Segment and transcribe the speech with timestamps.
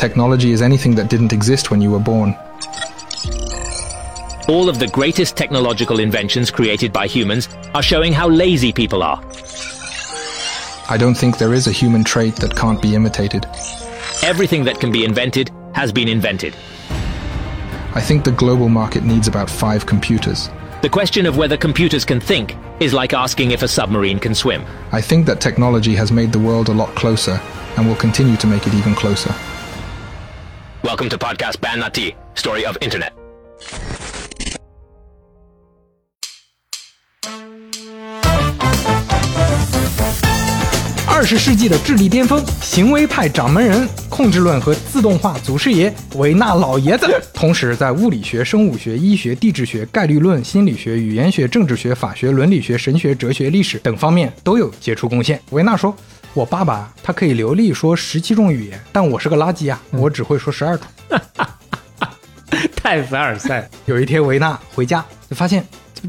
[0.00, 2.34] Technology is anything that didn't exist when you were born.
[4.48, 9.22] All of the greatest technological inventions created by humans are showing how lazy people are.
[10.88, 13.44] I don't think there is a human trait that can't be imitated.
[14.22, 16.56] Everything that can be invented has been invented.
[17.94, 20.48] I think the global market needs about five computers.
[20.80, 24.64] The question of whether computers can think is like asking if a submarine can swim.
[24.92, 27.38] I think that technology has made the world a lot closer
[27.76, 29.34] and will continue to make it even closer.
[30.82, 33.12] Welcome to podcast Ban Nati, story of internet.
[41.06, 55.38] 二十世纪的智力巅峰，行为派掌门人，控制论和自动化祖师爷维纳老爷子，同时在物理学、生物学、医学、地质学、概率论、心理学、语言学、政治学、法学、伦理学、神学、哲学、历史等方面都有杰出贡献。
[55.50, 55.94] 维纳说
[56.32, 60.86] ：“我爸爸他可以流利说十七种语言，但我是个垃圾啊，我只会说十二种。
[62.76, 63.68] ”太凡尔赛。
[63.86, 65.66] 有一天，维纳回家就发现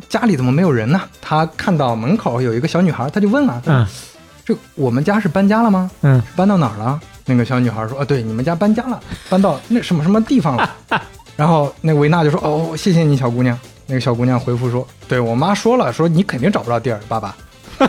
[0.07, 1.01] 家里怎么没有人呢？
[1.21, 3.85] 他看到门口有一个小女孩，他就问了，嗯
[4.43, 5.89] 这我们家是搬家了吗？
[6.01, 6.99] 嗯，搬到哪儿了？
[7.25, 10.75] 那个小女孩说：“啊，对，你们家搬家了，搬到那什么什么地方了。
[11.37, 17.35] ”然后那维纳就说：“哦，谢谢你，小姑娘。”那个小姑娘回复说：“对我妈说了，说你肯定找不着地儿，爸爸。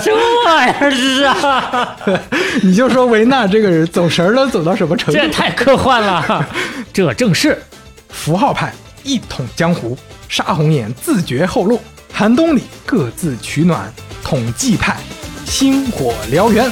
[0.00, 1.96] 什么玩意儿是啊？
[2.62, 5.24] 你就说维纳这个人走神儿了，走到什么程度这？
[5.24, 6.46] 也太科幻了！
[6.92, 7.60] 这正是
[8.08, 9.96] 符号派一统江湖，
[10.28, 11.80] 杀红眼自绝后路，
[12.12, 14.96] 寒冬里各自取暖，统计派
[15.46, 16.70] 星火燎原。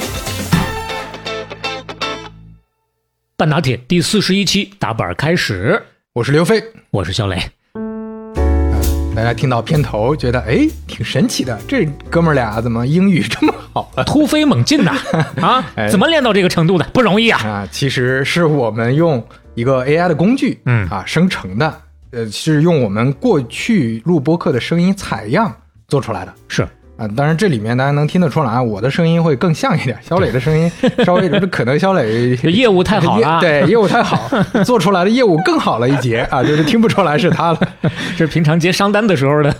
[3.35, 5.83] 半打铁第四十一期打板开始，
[6.13, 7.49] 我是刘飞，我是肖磊。
[9.15, 14.03] 大家听到片头觉得哎挺神奇的，这哥们儿俩怎么英语这么好啊？
[14.03, 14.95] 突飞猛进呐！
[15.39, 16.85] 啊哎，怎么练到这个程度的？
[16.93, 17.39] 不容易啊！
[17.45, 25.55] 啊，其实是我们用一个 AI 的工具，嗯啊生成的，呃，是用我们过去录播客的声音采样
[25.87, 26.33] 做出来的。
[26.47, 30.71] 是啊，当然这里面大家能听得出来，我的声音会更像一点，小磊的声音
[31.03, 34.29] 稍微这可能小磊业务太好了， 对业务太好，
[34.63, 37.59] 做出来的业务更好了一截啊，就是听不出来是他了。
[38.15, 39.53] 是平常接商单的时候的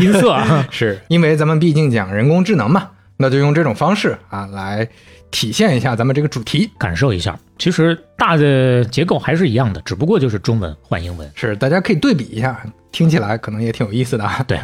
[0.00, 0.66] 音色啊。
[0.70, 4.88] 是因为咱们毕竟讲人工智能嘛，那就用这种方式啊来
[5.32, 6.70] 体现一下咱们这个主题。
[6.78, 11.28] 感受一下，其实大的结构还是一样的，只不过就是中文换英文。
[11.34, 12.56] 是，大家可以对比一下，
[12.92, 14.44] 听起来可能也挺有意思的啊。
[14.46, 14.58] 对，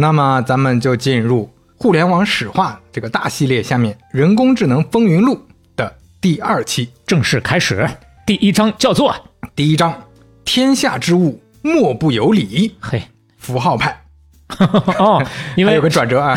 [0.00, 5.34] 那么咱们就进入互联网史话这个大系列下面《人工智能风云录》
[5.76, 7.86] 的第二期，正式开始，
[8.26, 9.14] 第一章叫做
[9.54, 9.94] 第一章：
[10.42, 12.74] 天下之物莫不有理。
[12.80, 13.02] 嘿
[13.36, 14.02] 符号派，
[14.98, 15.22] 哦，
[15.54, 16.34] 因为有个转折啊。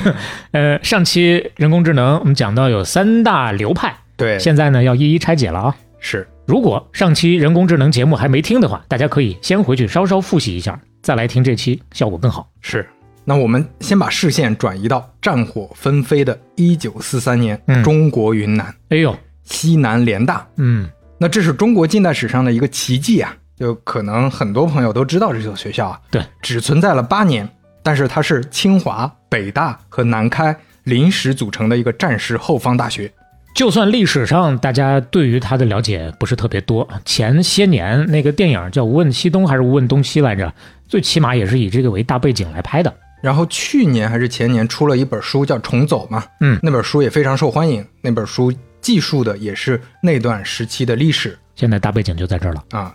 [0.52, 5.76] 呃上期人工智能我们讲到有三大流派，对，现在呢要一一拆解了啊。
[5.98, 12.46] 是如果上期人工智能节目还没听的话，大家可以先回去稍稍复习一下，再来听这期，效果更好。
[12.60, 12.86] 是。
[13.28, 20.46] 那我们先把视线转移到战火纷飞的1943年，嗯中国云南哎呦，西南联大。
[20.56, 20.88] 嗯，
[21.18, 23.36] 那这是中国近代史上的一个奇迹啊！
[23.56, 27.48] 就可能很多朋友都知道这所学校啊，对，只存在了八年，
[27.82, 33.12] 但是它是清华、北大和南开临时组成的一个战时后方大学。
[33.56, 40.54] 就算历史上大家对于它的了解不是特别多，前些年那个电影叫《无问西东》还是《无问东西》来着，
[40.86, 42.94] 最起码也是以这个为大背景来拍的。
[43.26, 47.84] 然后去年还是前年出了一本书叫《重走》嘛，嗯那本书也非常受欢迎。
[48.00, 52.62] 那本书记述的也是那段时期的历史现在大背景就在这儿了。
[52.70, 52.94] 啊。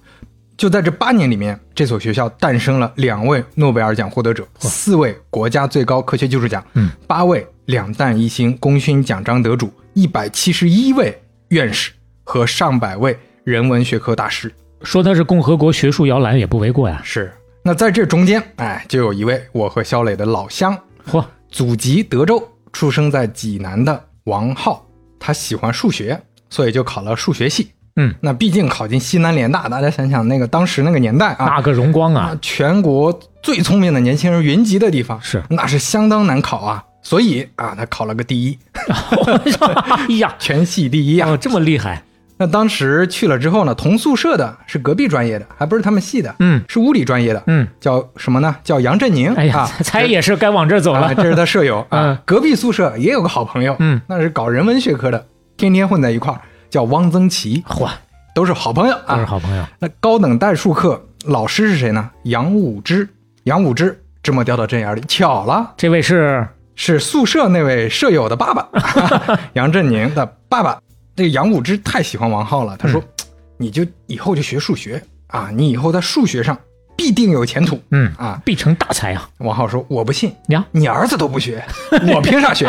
[0.56, 11.92] 就在这八年里面，这所学校诞生了两位诺贝尔奖获得者，四位国家最高科学技术奖，嗯，八位两弹一星功勋奖章得主，一百七十一位院士
[12.24, 14.50] 和上百位人文学科大师。
[14.82, 17.02] 说它是共和国学术摇篮也不为过呀。
[17.04, 17.34] 是，
[17.64, 20.76] 那在这中间，哎，就有一位我和肖磊的老乡，
[21.12, 22.42] 嚯，祖籍德州，
[22.74, 24.84] 出生在济南的王浩，
[25.20, 26.20] 他喜欢数学，
[26.50, 27.72] 所以就考了数学系。
[27.98, 32.32] 嗯，那毕竟考进西南联大，大家想想那个当时那个年代啊，那个荣光啊。
[32.32, 35.44] 啊，，全国最聪明的年轻人云集的地方，是。
[35.50, 36.84] 那是相当难考啊。
[37.04, 41.30] 所以啊，他考了个第一， 哎呀，全系第一啊。
[41.30, 42.04] 哦，这么厉害，
[42.42, 48.56] 那当时去了之后呢，同宿舍的是隔壁专业的，还不是他们系的，嗯是物理专业的，嗯，叫什么呢？
[48.64, 49.32] 叫杨振宁。
[49.36, 51.14] 哎呀啊，猜也是该往这儿走啊，了。
[51.14, 52.02] 这是他舍友 啊。
[52.02, 55.24] 嗯隔壁宿舍也有个好朋友，嗯，那是搞人文学科的，
[55.56, 56.42] 天天混在一块儿，
[56.72, 57.88] 叫汪曾祺，嚯，
[58.34, 59.26] 都是好朋友啊都是啊。
[59.28, 59.64] 好朋友。
[59.78, 62.10] 那高等代数课老师是谁呢？
[62.24, 63.08] 杨武之，
[63.44, 68.68] 杨武之这么掉到针眼里，巧了，这位是是宿舍那位舍友的爸爸，
[69.54, 70.80] 杨振宁的爸爸。
[71.22, 73.00] 这个杨武之太喜欢王浩了，他说
[73.56, 76.58] ：“你就以后就学数学啊，你以后在数学上
[76.98, 79.30] 必定有前途。”嗯啊，必成大才啊！
[79.38, 81.64] 王浩说：“我不信，呀，你儿子都不学，
[82.12, 82.66] 我凭啥学？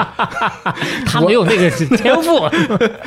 [1.07, 2.47] 他没有那个天赋。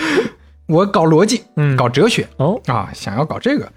[0.65, 3.71] 我搞逻辑，嗯搞哲学哦，啊，想要搞这个。”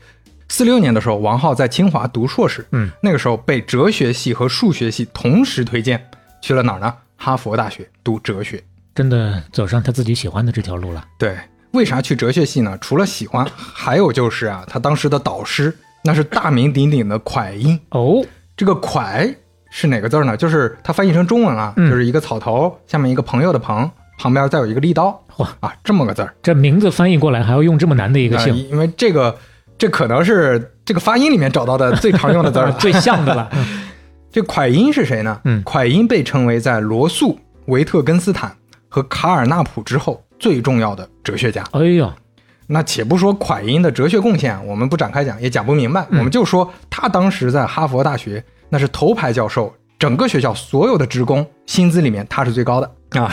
[0.49, 6.03] 四六年的时候，王浩在清华读硕士，嗯，那个时候被哲学系和数学系同时推荐，
[6.41, 6.95] 去了哪儿呢？
[7.19, 8.65] 哈佛大学读哲学。
[8.95, 11.07] 真的走上他自己喜欢的这条路了。
[11.21, 11.37] 对，
[11.73, 12.77] 为啥去哲学系呢？
[12.81, 17.79] 除了喜欢，还有就是啊，他当时的导师那是大名鼎鼎的蒯因。
[17.91, 18.25] 哦，
[18.57, 19.35] 这个蒯
[19.71, 20.37] 是哪个字儿呢？
[20.37, 26.35] 就是它翻译成中文啊，嗯就是一个草头下面一个朋友的朋，旁边再有一个利刀，哇啊，这么个字儿。
[26.43, 29.37] 这名字翻译过来还要用这么难的一个啊姓，因为这个
[29.77, 32.73] 这可能是这个发音里面找到的最常用的字儿。
[32.81, 33.51] 最像的了。
[34.33, 35.41] 这蒯因是谁呢？
[35.45, 38.57] 嗯蒯因被称为在罗素、维特根斯坦
[38.89, 41.65] 和卡尔纳普之后最重要的哲学家。
[41.73, 42.15] 哎呀，
[42.67, 46.07] 那且不说蒯因的哲学贡献，我们不展开讲，也讲不明白。
[46.11, 53.33] 嗯我们就说他当时在哈佛大学那是头牌教授，整个学校所有的职工薪资里面他是最高的啊。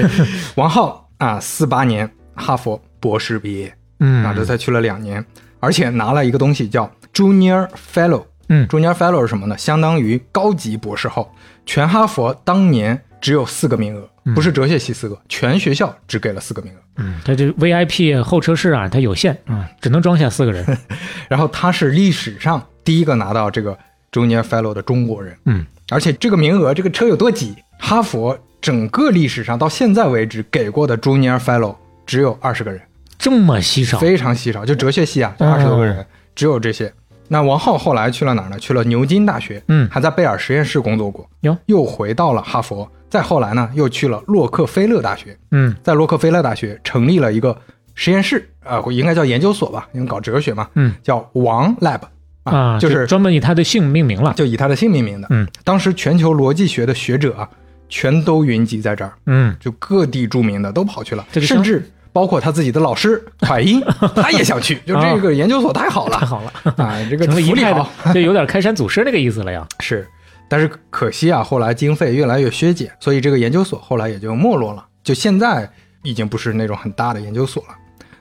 [0.56, 5.24] 王浩啊，四八年哈佛博士毕业，嗯啊，这才去了两年，
[5.60, 8.24] 而且拿了一个东西叫 Junior Fellow。
[8.48, 9.56] 嗯，Junior Fellow 是什么呢？
[9.58, 11.30] 相当于高级博士后。
[11.64, 16.76] 全哈佛当年只有四个名额，不是哲学系四个，全学校只给了四个名额。
[16.98, 20.64] 嗯，他这 VIP 候车室啊，它有限啊，只能装下四个人。
[21.28, 23.76] 然后他是历史上第一个拿到这个
[24.12, 25.36] Junior Fellow 的中国人。
[25.46, 27.56] 嗯，而且这个名额，这个车有多挤？
[27.80, 31.74] 哈佛整个历史上到现在为止给过的 Junior Fellow
[32.06, 32.80] 只有二十个人，
[33.18, 34.64] 这么稀少，非常稀少。
[34.64, 36.06] 就哲学系啊，哦二十多个人，
[36.36, 36.92] 只有这些。
[37.28, 38.58] 那王浩后来去了哪儿呢？
[38.58, 42.88] 去了牛津大学，嗯还在贝尔实验室工作过，哟，又回到了哈佛。
[43.08, 47.56] 再后来呢，又去了洛克菲勒大学，嗯在洛克菲勒大学成立了一个
[47.94, 52.00] 实验室，呃，应该叫研究所吧，因为搞哲学嘛，嗯叫王 Lab
[52.42, 54.34] 啊，就是专门以他的姓命名了。
[54.34, 55.28] 就以他的姓命名的。
[55.30, 57.48] 嗯，当时全球逻辑学的学者啊，
[57.88, 63.78] 全都云集在这儿，嗯，就各地著名的都跑去了，这个甚至包括他自己的老师 蒯因，
[64.14, 64.76] 他也想去。
[64.88, 69.68] 就这个研究所太好了，太好了，啊，这个福利好的， 就有点开山祖师那个意思了呀。
[69.80, 70.08] 是，
[70.48, 74.82] 但是可惜啊，后来经费越来越削减，所以这个研究所后来也就没落了。
[75.04, 75.70] 就现在
[76.04, 77.74] 已经不是那种很大的研究所了。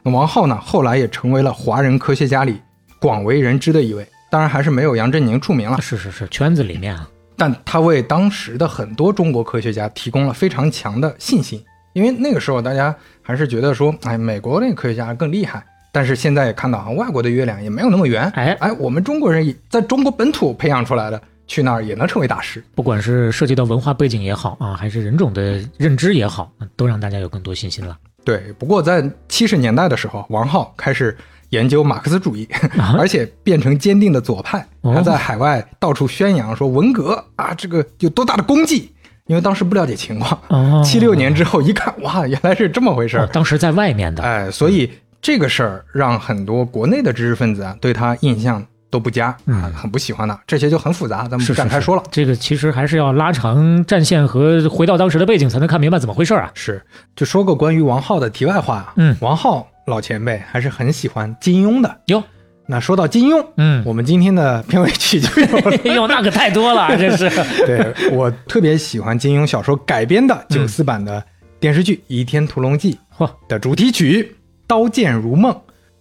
[0.04, 2.60] 那王浩呢，后来也成为了华人科学家里
[3.00, 5.80] 广为人知的一位，当然还是没有杨振宁出名了。
[5.80, 7.08] 是是是，圈子里面啊，
[7.38, 11.64] 但他为当时的很多中国科学家提供了非常强的信心，
[11.96, 15.66] 因为那个时候大家还是觉得说，哎，美国那个科学家更厉害。
[15.94, 18.30] 但是现在也看到啊，外国的月亮也没有那么圆。
[18.32, 22.62] 哎哎，我们中国人在中国本土培养出来的，去那儿也能成为大师。
[22.76, 27.98] 不管是涉及到文化背景也好啊，还是人种的认知也好，都让大家有更多信心了。
[28.26, 31.16] 对，不过在七十年代的时候，王浩开始
[31.52, 32.46] 研究马克思主义，
[32.78, 38.92] 啊而且变成坚定的左派，他在海外到处宣扬说文革啊，这个有多大的功绩。
[39.28, 43.26] 因为当时不了解情况，哦七六年之后一看，哇，原来是这么回事儿。
[43.26, 44.92] 哦当时在外面的，哎，所以
[45.22, 50.40] 这个事儿让很多国内的知识分子啊对他印象都不佳，嗯啊，很不喜欢他。
[50.46, 52.04] 这些就很复杂，咱们不是是是展开说了。
[52.12, 56.52] 这个其实还是要拉长战线和回到当时的背景，才能看明白怎么回事啊。
[56.54, 56.82] 是，
[57.16, 58.94] 就说个关于王浩的题外话啊。
[58.98, 61.98] 嗯王浩老前辈还是很喜欢金庸的。
[62.06, 62.24] 哟，
[62.68, 65.78] 那说到金庸，嗯，我们今天的片尾曲就有了。
[65.86, 67.30] 哎呦，那可太多了，这是。
[67.66, 71.24] 对我特别喜欢金庸小说改编的九四版的
[71.60, 74.24] 电视剧《倚天屠龙记嚯，》的主题曲
[74.66, 75.54] 《刀剑如梦》。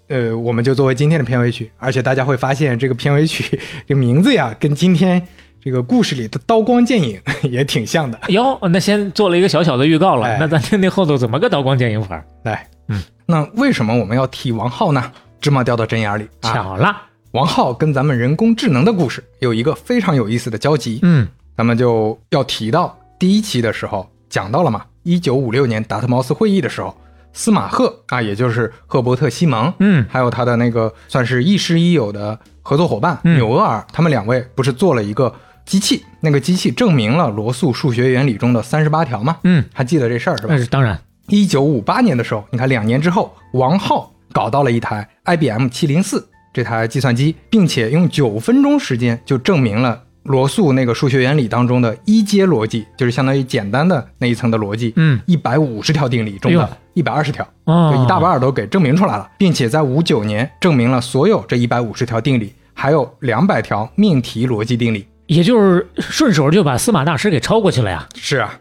[0.09, 5.21] 呃，我们就作为今天的片尾曲，而且大家会发现这个片尾曲这个名字呀，跟今天
[5.63, 8.19] 这个故事里的刀光剑影 也挺像的。
[8.29, 12.23] 哟，那先做了一个小小的预告了，哎那咱听听后头怎么个刀光剑影法？
[12.45, 15.11] 来，嗯，那为什么我们要提王浩呢？
[15.45, 16.55] 芝麻掉到针眼里啊！
[16.55, 21.29] 巧了，王浩跟咱们人工智能的故事有一个非常有意思的交集，嗯。
[21.55, 26.97] 咱们就要提到第一期的时候讲到了嘛，一九五六年达特茅斯会议的时候，
[27.35, 30.07] 司马赫啊，也就是赫伯特·西蒙，嗯。
[30.09, 33.37] 还有他的那个算是亦师亦友的合作伙伴嗯。
[33.37, 35.31] 纽厄尔，他们两位不是做了一个
[35.67, 39.37] 机器，那个机器证明了罗素数学原理中的三十八条吗？
[39.43, 40.55] 嗯，还记得这事儿是吧？
[40.55, 40.59] 那？
[40.59, 65.07] 是当然，一九五八年的时候，你看两年之后，王浩搞到了一台 IBM 七零四这台计算机，并且用九分钟时间就证明了罗素那个数学原理当中的一阶逻辑，就是相当于简单的那一层的逻辑，嗯，一百五十条定理中的一百二十条，哦，就一大半儿都给证明出来了，并且在五九年证明了所有这一百五十条定理，还有两百条命题逻辑定理。
[65.27, 68.07] 也就是顺手就把司马大师给超过去了呀。
[68.15, 68.59] 是啊，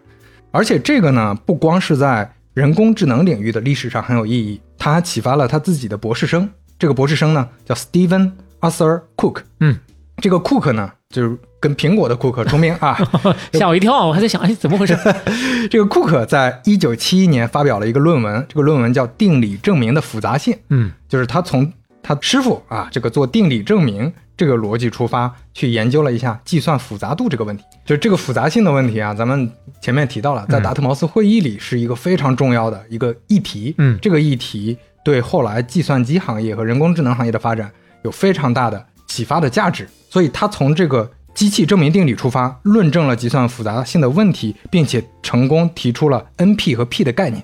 [0.52, 6.50] 而且这个呢，不光是在人工智能领域的历史上很有意义，他还启发了他自己的博士生。
[6.78, 9.44] 这个博士生呢叫 Stephen Arthur Cook。
[9.62, 9.78] 嗯，
[10.18, 12.98] 这个 Cook 呢，就是跟苹果的 Cook 重名啊。
[13.54, 14.94] 吓我一跳，我还在想，哎，怎么回事？
[15.72, 20.54] 这个 Cook 在一九七一年发表了一个论文，这个论文叫《定理证明的复杂性》。
[20.68, 21.72] 嗯，就是他从
[22.02, 27.64] 他师傅啊这个做定理证明这个逻辑出发，去研究了一下计算复杂度这个问题。
[27.86, 33.76] 就是这个复杂性的问题啊，咱们前面提到了，在达特茅斯会议里是一个非常重要的一个议题。
[33.78, 37.72] 嗯这个议题对后来计算机行业和人工智能行业的发展
[38.04, 39.88] 有非常大的启发的价值。
[40.10, 47.44] 所以他从这个机器证明定理出发，论证了计算复杂性的问题，并且成功提出了 NP 和 P 的概念。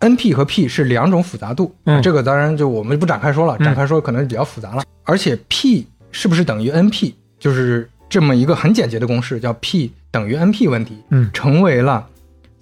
[0.00, 4.82] NP 和 P 是两种复杂度，嗯这个当然就我们不展开说了，嗯展开说可能比较复杂了。
[5.04, 12.06] 而且 P 是不是等于 NP，就是这么一个很简洁的公式，叫 P 等于 NP 问题，嗯成为了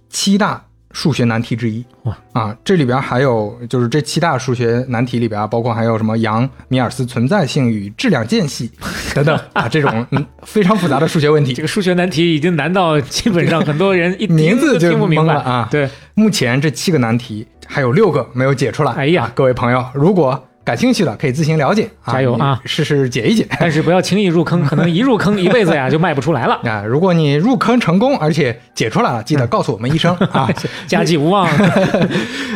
[0.09, 0.63] 七大
[0.93, 1.85] 数学难题之一。
[2.05, 8.71] 哇啊，这里边还有就是这七大数学难题里边啊，包括还有什么杨米尔斯存在性与质量间隙
[9.15, 11.63] 等等 啊，这种嗯非常复杂的数学问题这。
[11.63, 18.93] 个数学难题已经难到基本上很多人一 听名字就听不明白了啊对，目前这七个难题还有六个没有解出来。
[18.93, 23.47] 哎呀啊各位朋友，如果感兴趣的可以自行了解，加油啊试试解一解。
[23.61, 30.51] 但是不要轻易入坑， 可能一入坑一辈子呀就迈不出来了，啊，如果你入坑成功，而且解出来了，记得告诉我们一声 啊，
[30.89, 31.49] 家祭无忘。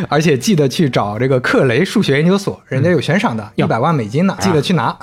[0.09, 4.93] 而且记得去找这个克雷数学研究所，人家有悬赏的，一哟百万美金呢，记得去拿。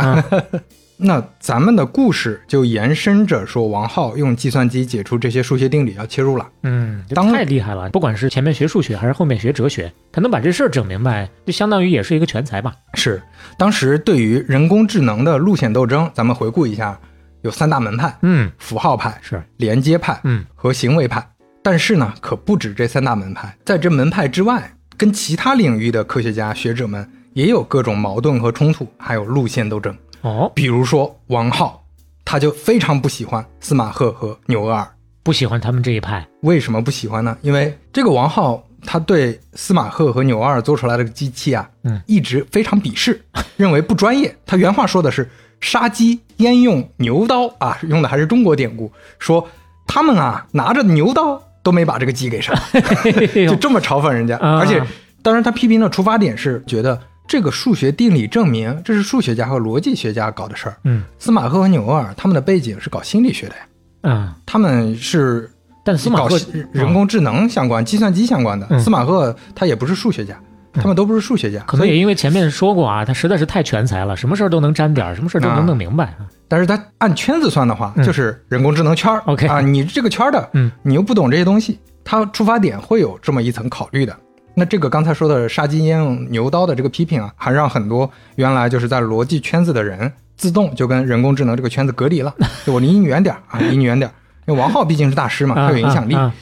[0.99, 6.45] 啊那咱们的故事就延伸着说，王浩用计算机解出这些数学定理要切入了。
[6.64, 7.88] 嗯，当太厉害了！
[7.90, 12.75] 不管是前面学数学还是后面学哲学，他能把这事儿整明白，就相当于也是一个全才吧。
[12.95, 13.23] 是，
[13.57, 16.99] 当时对于人工智能的路线斗争，咱们回顾一下，
[17.43, 21.25] 有三大门派：嗯，符号派、是，连接派，嗯，和行为派。
[21.62, 29.97] 但是呢，可不止这三大门派，在这门派之外，跟其他领域的科学家学者们也有各种矛盾和冲突，还有路线斗争。
[30.22, 31.82] 哦，比如说王浩，
[32.25, 34.87] 他就非常不喜欢司马赫和纽厄尔。
[35.22, 36.26] 不喜欢他们这一派。
[36.40, 37.37] 为什么不喜欢呢？
[37.42, 43.20] 因为这个王浩他对司马赫和纽厄尔做出来的机器啊，嗯一直非常鄙视，
[43.56, 44.34] 认为不专业。
[44.46, 45.28] 他原话说的是
[45.60, 49.46] “杀鸡焉用牛刀”啊，用的还是中国典故，说
[49.87, 52.54] 他们啊拿着牛刀都没把这个鸡给杀，
[53.48, 54.38] 就这么嘲讽人家。
[54.38, 54.82] 啊而且，
[55.22, 56.98] 当然他批评的出发点是觉得
[57.28, 60.76] 这个数学定理证明这是数学家和逻辑学家搞的事儿。
[60.85, 61.04] 嗯。
[61.18, 63.61] 司马赫和纽厄尔他们的背景是搞心理学的呀，
[64.02, 65.49] 嗯，他们是
[65.85, 66.38] 但司马赫
[66.73, 68.66] 人工智能相关、计算机相关的。
[68.70, 68.80] 嗯。
[68.80, 70.38] 司马赫他也不是数学家，
[70.73, 76.26] 他们都不是数学家，可能也因为前面说过啊，他实在是太全才了，什么事儿都能沾点儿，什么事儿都能弄明白啊。
[76.47, 78.04] 但是他按圈子算的话，嗯。
[78.04, 84.16] 就是人工智能圈儿 OK 啊，你这个圈儿的，嗯，你又不懂这些东西，他出发点会有这么一层考虑的。
[84.58, 92.34] 那这个刚才说的杀鸡焉用牛刀的这个批评啊，还让很多原来就是在逻辑圈子的人自动就跟人工智能这个圈子隔离了，
[92.66, 94.12] 就我离你远点儿啊，离你远点儿。
[94.46, 96.34] 因为王浩毕竟是大师嘛，啊他有影响力，啊啊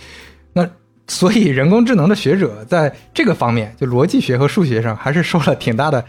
[0.52, 0.66] 那
[1.08, 6.04] 所以人工智能的学者在这个方面，就逻辑学和数学上，还是受了挺大的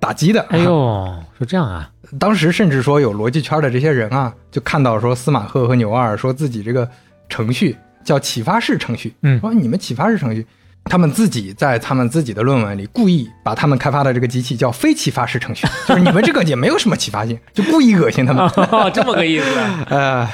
[0.00, 0.40] 打击的。
[0.48, 1.90] 哎呦，是这样啊？
[2.18, 6.88] 当时甚至说有逻辑圈的这些人啊，就看到说司马赫和牛二说自己这个
[7.28, 10.46] 程序叫启发式程序，嗯说你们启发式程序，
[10.84, 18.44] 他们自己在他们自己的论文里故意把他们开发的这个机器叫非启发式程序， 就是你们这个也没有什么启发性，就故意恶心他们。
[18.46, 19.86] 哦，这么个意思啊。
[19.90, 20.28] 呃，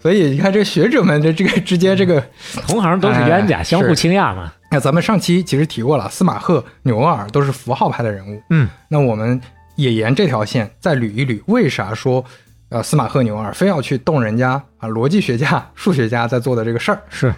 [0.00, 2.22] 所以你看这学者们的这个之间这个。
[2.66, 4.52] 同行都是冤家，哎相互 倾轧嘛。
[4.70, 8.42] 那咱们上期其实提过了，司马赫、纽厄尔都是符号派的人物。
[8.50, 9.40] 嗯，那我们
[9.76, 12.24] 也沿这条线再捋一捋，为啥说
[12.70, 17.00] 呃司马赫、纽厄尔非要去动人家啊逻辑学家、数学家在做的这个事儿？
[17.08, 17.32] 是，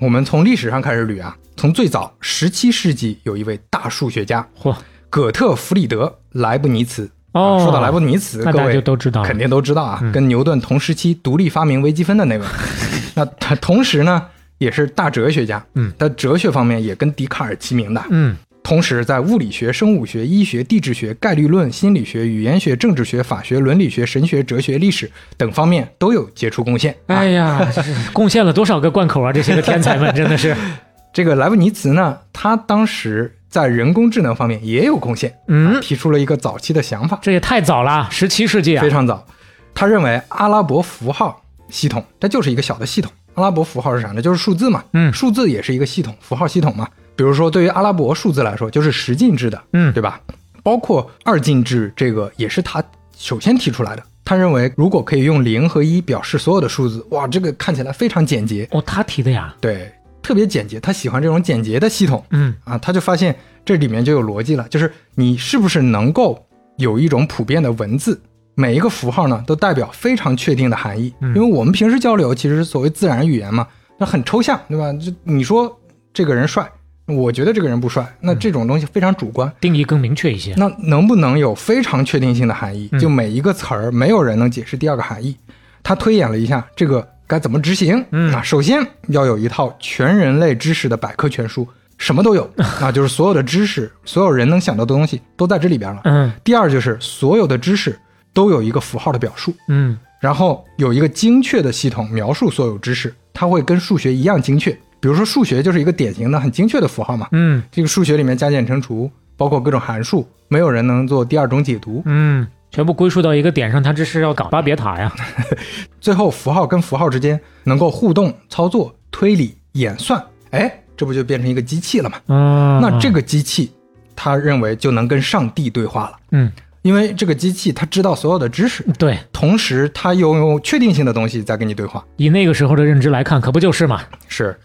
[0.00, 4.74] 我们从历史上开始捋啊，从最早十七世纪有一位大数学家嚯，
[5.10, 7.08] 葛特弗里德·莱布尼茨。
[7.32, 12.44] 哦啊说到莱布尼茨，各位就都知道肯定都知道啊，嗯跟牛顿同时期独立发明微积分的那位。
[13.14, 14.26] 那他同时呢，
[14.58, 18.02] 也是大哲学家，嗯，他哲学方面也跟笛卡尔齐名的。
[18.10, 18.34] 嗯，
[18.70, 26.92] 同时，在物理学、生物学、医学、地质学、概率论、心理学、语言学、政治学、法学、伦理学、神学、哲学、历史等方面都有杰出贡献。
[27.06, 27.68] 啊哎呀，
[28.12, 29.32] 贡献了多少个贯口啊！
[29.32, 30.56] 这些个天才们真的是，
[31.12, 38.88] 这个莱布尼茨呢，他当时在人工智能方面也有贡献，嗯，提出了一个早期的想法，这也太早了，十七世纪啊非。
[38.88, 39.26] 常早。
[39.74, 43.10] 他认为阿拉伯符号系统它就是一个小的系统。
[43.34, 44.22] 阿拉伯符号是啥呢？
[44.22, 44.84] 就是数字嘛。
[44.92, 46.88] 嗯数字也是一个系统，符号系统嘛。
[47.20, 50.18] 比如说，对于阿拉伯数字来说，就是十进制的，嗯对吧？
[50.62, 52.82] 包括二进制，这个也是他
[53.14, 54.02] 首先提出来的。
[54.24, 58.66] 他认为，如果可以用零和一表示所有的数字，哇，这个看起来非常简洁。
[58.70, 59.54] 哦，他提的呀。
[59.60, 63.36] 对，特别简洁，他喜欢这种简洁的系统嗯啊，他就发现
[63.66, 66.42] 这里面就有逻辑了，就是你是不是能够
[66.78, 68.18] 有一种普遍的文字，
[68.54, 74.90] 每一个符号呢都代表非常确定的含义，嗯因为我们平时交流其实是所谓自然语言嘛，那很抽象，对吧？
[74.94, 75.78] 就你说
[76.14, 76.66] 这个人帅，
[77.14, 79.50] 我觉得这个人不帅，那这种东西非常主观。
[79.60, 80.54] 定义更明确一些。
[80.56, 82.88] 那能不能有非常确定性的含义？
[82.92, 85.36] 嗯就每一个词儿，没有人能解释第二个含义。
[85.82, 88.04] 他推演了一下这个该怎么执行。
[88.10, 92.48] 嗯啊，首先要有一套全人类知识的百科全书，什么都有
[92.80, 96.02] 啊， 就是所有的知识，所有人能想到的东西都在这里边了。
[96.04, 97.98] 嗯第二就是所有的知识
[98.32, 104.78] 都有一个符号的表述，嗯然后有一个精确的系统描述所有知识，它会跟数学一样精确。
[105.00, 112.02] 比如说数学就是一个典型的很精确的符号嘛，嗯这个数学里面加减乘除，包括各种函数，没有人能做第二种解读。
[112.04, 115.12] 嗯，全部归属到一个点上，它这是要搞巴别塔呀。
[116.00, 122.18] 最后符号跟符号之间能够互动、操作、推理、演算，哎，这不就变成一个机器了吗？
[122.26, 123.72] 嗯，那这个机器，
[124.14, 126.52] 他认为就能跟上帝对话了，嗯
[126.82, 132.02] 因为这个机器它知道所有的知识，对，同时它拥有确定性的东西在跟你对话。
[132.16, 134.00] 以那个时候的认知来看，可不就是嘛？
[134.28, 134.58] 是，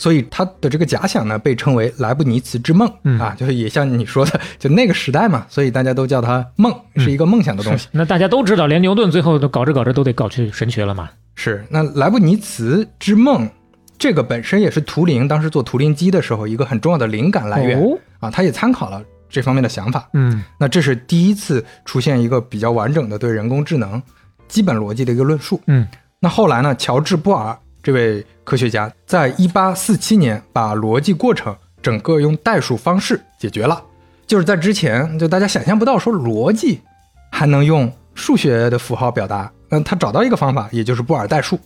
[0.00, 7.86] 所以他的这个假想呢，被称为莱布尼茨之梦、嗯啊，就是也像你说的， 就那个时代嘛，所以大家都叫它梦，是一个梦想的东西。
[7.92, 11.10] 那大家都知道，连牛顿最后都搞着搞着都得搞去神学了嘛。
[11.34, 13.46] 是，那莱布尼茨之梦，
[13.98, 20.08] 这个本身也是图灵当时做图灵机的时候一个很重要的灵感来源、哦啊，他也参考了这方面的想法。
[20.14, 24.02] 嗯那这是第一次出现一个比较完整的对人工智能
[24.48, 25.60] 基本逻辑的一个论述。
[25.66, 25.86] 嗯
[26.22, 33.82] 那后来呢，乔治波尔这位科学家在一八四七年把逻辑过程整个用代数方式解决了。
[34.26, 36.80] 就是在之前，就大家想象不到说逻辑
[37.32, 39.50] 还能用数学的符号表达。
[39.68, 41.58] 那他找到一个方法，也就是布尔代数。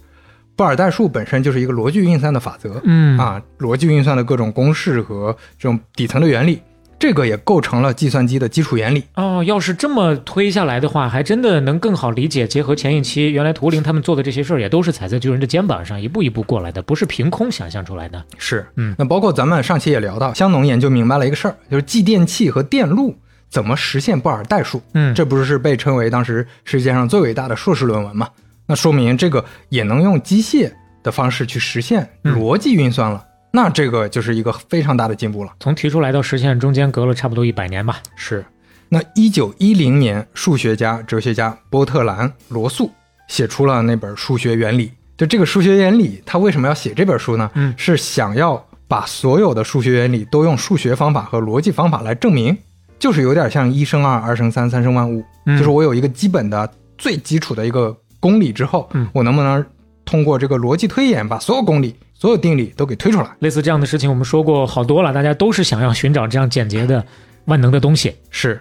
[0.56, 6.62] 布尔代数本身就是一个逻辑运算的法则，嗯啊，逻辑运算的各种公式和这种底层的原理，
[6.98, 9.04] 这个也构成了计算机的基础原理。
[9.14, 12.46] 哦，要是这么推下来的话，还真的能更好理解。
[12.46, 18.22] 结合前一期，原来图灵他们做的这些事儿，也都是踩在巨人的肩膀上一步一步过来的，不是凭空想象出来的。
[18.38, 23.14] 是，嗯那包括咱们上期也聊到，香农研究明白了一个事儿，就是继电器和电路
[23.48, 24.80] 怎么实现布尔代数。
[24.94, 28.28] 嗯这不是被称为当时世界上最伟大的硕士论文吗？
[28.66, 33.22] 那说明这个也能用机械的方式去实现嗯逻辑运算了。
[33.56, 35.52] 那这个就是一个非常大的进步了。
[35.60, 38.00] 从提出来到实现中间隔了差不多一百年吧。
[38.16, 38.44] 是，
[38.88, 42.90] 那一九一零年，数学家、哲学家波特兰·罗素
[43.28, 44.88] 写出了那本《数学原理》。
[45.16, 47.48] 就这个数学原理，他为什么要写这本书呢？
[47.54, 52.58] 嗯是想要把所有的数学原理都用数学方法和逻辑方法来证明，
[52.98, 55.24] 就是有点像一生二，二生三，三生万物。
[55.46, 59.64] 嗯就是我有一个基本的、最基础的一个公理之后，嗯我能不能
[60.04, 63.28] 通过这个逻辑推演，把所有公理、所有定理都给推出来？
[63.40, 67.04] 类似这样的事情，我们说过好多了，大家都是想要寻找这样简洁的、
[67.46, 68.14] 万能的东西。
[68.30, 68.60] 是，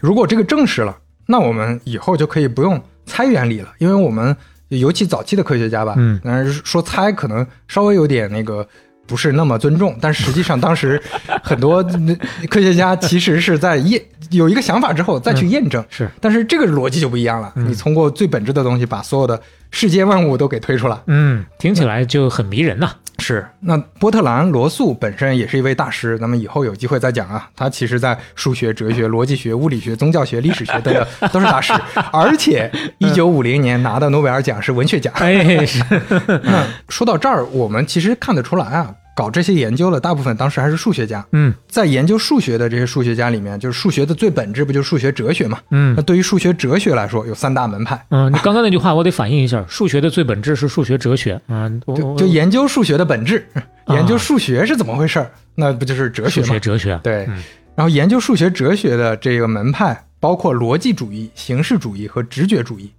[0.00, 4.34] 如果这个证实了，那我们以后就可以不用猜原理了，因为我们
[4.68, 8.66] 尤其早期的科学家吧，嗯但是说猜可能稍微有点那个。
[9.06, 10.98] 不是那么尊重，但实际上当时
[11.42, 12.16] 很多呃
[12.48, 17.52] 科学家其实是在验有一个想法之后再去验证，是，但是这个逻辑就不一样了。
[17.56, 19.38] 嗯你通过最本质的东西把所有的
[19.74, 20.96] 世界万物都给推出来。
[21.08, 27.50] 嗯，听起来就很迷人呐、是，那波特兰·罗素本身也是一位大师，咱们以后有机会再讲啊。
[27.56, 31.72] 他其实在数学、哲学、逻辑学、物理学、宗教学、历史学等等 都是大师，
[32.12, 35.12] 而且一九五零年拿的诺贝尔奖是文学奖。
[35.16, 35.82] 哎，是，
[36.44, 41.24] 那说到这儿，我们其实看得出来啊，搞这些研究的大部分当时还是数学家。
[41.32, 45.58] 嗯在研究数学的这些数学家里面，就是数学的最本质不就是数学哲学嘛？
[45.70, 48.04] 嗯那对于数学哲学来说，有三大门派。
[48.10, 53.46] 嗯，你刚刚那句话我得反映一下， 数学的最本质是数学哲学啊，我我就就研究数学的本质，
[53.84, 56.60] 啊研究数学是怎么回事儿，那不就是哲学吗数学？
[56.60, 57.42] 哲学，对，嗯
[57.76, 62.92] 然后研究数学哲学的这个门派包括逻辑主义、形式主义和直觉主义。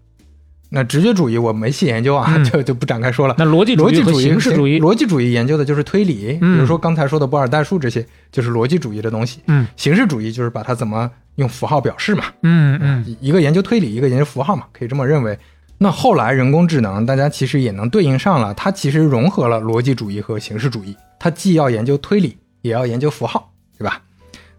[0.75, 3.35] 那直觉主义我没细研究啊，嗯 就就不展开说了。
[3.37, 9.39] 那逻辑逻辑主义、形式主义，逻辑主义研究的就是推理，嗯比如说刚才说的波尔代数这些，就是逻辑主义的东西。
[9.47, 15.39] 嗯形式主义就是把它怎么用符号表示嘛，嗯嗯一个研究推理，一个研究符号嘛，可以这么认为。
[15.77, 24.01] 那后来人工智能，大家其实也能对应上了，它其实融合了逻辑主义和形式主义，它既要研究推理，也要研究符号，对吧？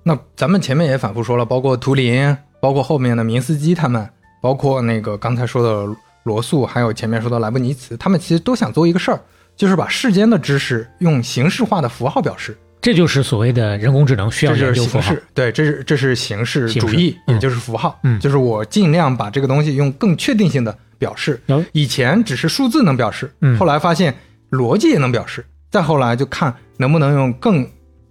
[0.02, 4.09] 那咱们前面也反复说了，包括图灵，包括后面的明斯基他们，
[4.42, 5.96] 包括那个刚才说的
[6.27, 9.21] 罗素，还有前面说的莱布尼茨，他们其实都想做一个事儿，
[9.57, 12.57] 就是把世间的知识用形式化的符号表示。
[12.83, 21.41] 这就是所谓的人工智能需要这研究符式，，对，这是这是形式主义也就是符号，嗯就是我尽量把这个东西用更确定性的表示。
[21.73, 24.15] 以前只是数字能表示，嗯后来发现
[24.51, 27.69] 逻辑也能表示，再后来就看能不能用更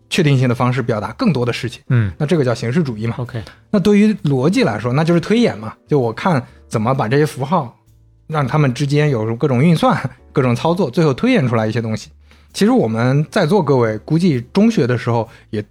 [0.10, 1.82] 确定性的方式表达更多的事情？
[1.90, 3.16] 嗯那这个叫形式主义嘛。
[3.20, 5.74] ，OK，那对于逻辑来说，那就是推演嘛。
[5.88, 7.74] 就我看怎么把这些符号，
[8.28, 9.98] 让他们之间有各种运算、
[10.32, 12.10] 各种操作，最后推演出来一些东西。
[12.54, 15.64] 其实我们在座各位估计中学的时候也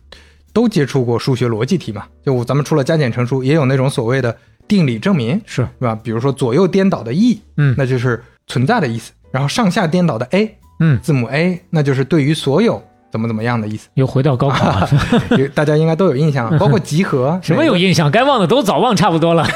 [0.53, 2.05] 都接触过数学逻辑题嘛。
[2.23, 4.37] 就咱们除了加减乘除，也有那种所谓的
[4.69, 5.99] 定理证明，是，是吧？
[6.03, 12.83] 比如说左右颠倒的 e，嗯那就是存在的意思；然后上下颠倒的 a，嗯，字母 a，那就是对于所有
[13.15, 13.87] 怎么怎么样的意思。
[13.95, 14.91] 又回到高考了，
[15.55, 18.11] 大家应该都有印象， 包括集合，什么有印象？
[18.11, 19.47] 该忘的都早忘差不多了。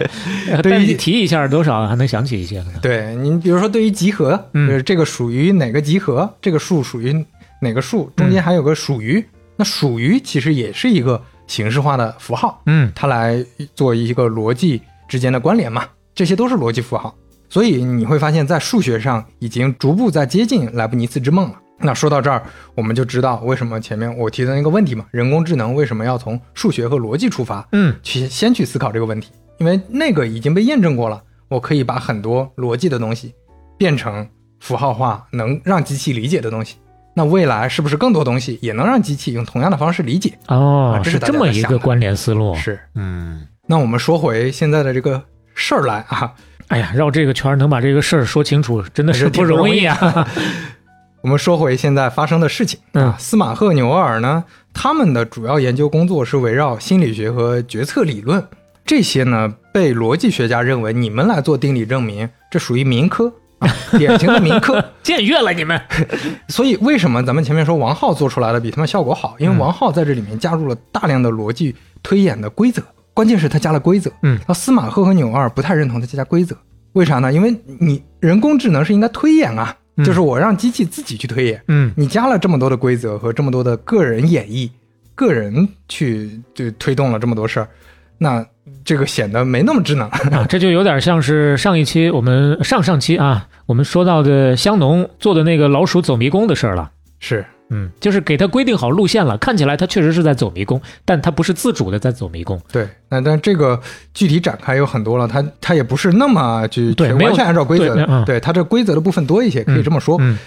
[0.62, 2.62] 对于提一下，多少还能想起一些。
[2.82, 7.24] 对，您比如说对于集合，嗯就是这个属于哪个集合，这个数属于
[7.62, 9.24] 哪个数，中间还有个属于，
[9.56, 13.42] 那属于其实也是一个形式化的符号，嗯它来
[13.74, 17.14] 做一个逻辑之间的关联嘛，这些都是逻辑符号。
[17.48, 21.54] 所以你会发现在数学上已经逐步在接近莱布尼茨之梦了。
[21.80, 22.42] 那说到这儿，
[22.74, 31.22] 我们就知道为什么前面我提的那个问题嘛，人工智能为什么要从数学和逻辑出发，嗯去先去思考这个问题，因为那个已经被验证过了。
[31.48, 33.34] 我可以把很多逻辑的东西
[33.78, 34.28] 变成
[34.60, 36.76] 符号化，能让机器理解的东西。
[37.14, 40.38] 那未来是不是更多东西也能让机器用同样的方式理解？
[40.48, 42.54] 哦，这是这么一个关联思路。
[42.56, 42.78] 是。
[42.94, 45.22] 嗯，那我们说回现在的这个
[45.54, 46.34] 事儿来啊，
[46.68, 50.28] 哎呀，绕这个圈儿能把这个事儿说清楚，真的是不容易啊。
[51.20, 58.42] 我们说回现在发生的事情嗯啊，司马赫纽尔呢，他们的主要研究工作是围绕心理学和决策理论。
[58.84, 64.82] 这些呢，被逻辑学家认为你们来做定理证明，这属于民科啊， 典型的民科。
[65.04, 65.78] 僭越了你们。
[66.48, 69.34] 所以为什么咱们前面说王浩做出来的比他们效果好？
[69.38, 72.80] 因为嗯王浩在这里面加入了大量的逻辑推演的规则，
[73.12, 74.10] 关键是他加了规则。
[74.22, 76.56] 嗯，那司马赫和纽尔不太认同他加规则，
[76.92, 77.32] 为啥呢？
[77.32, 81.62] 因为你人工智能是应该推演啊，嗯就是我让机器自己去推演。
[81.68, 84.70] 嗯你加了这么多的规则和这么多的个人演绎，
[85.14, 87.68] 个人去就推动了这么多事儿，
[88.16, 88.46] 那
[88.84, 90.08] 这个显得没那么智能。
[90.30, 96.90] 啊，这就有点像是上一期我们上上期啊，我们说到的香农做的那个老鼠走迷宫的事儿了。
[97.18, 102.60] 是，嗯，就是给他规定好路线了，看起来他确实是在走迷宫，但他不是自主的在走迷宫。
[102.72, 103.80] 对，那但这个
[104.14, 108.24] 具体展开有很多了，他他也不是那么去完全按照规则的，对嗯。
[108.24, 110.38] 对它这规则的部分多一些，可以这么说，嗯嗯，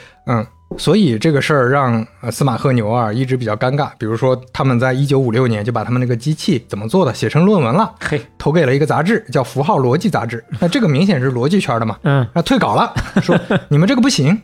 [0.77, 3.89] 所以这个事儿让呃司马赫牛二一直比较尴尬。
[3.97, 10.37] 比如说，他们在一九五六年就把他们那个机器怎么做的写成论文了，嘿，投给了一个杂志叫《符号逻辑杂志》。
[10.61, 14.41] 那这个明显是逻辑圈的嘛，嗯啊，退稿了，说你们这个不行。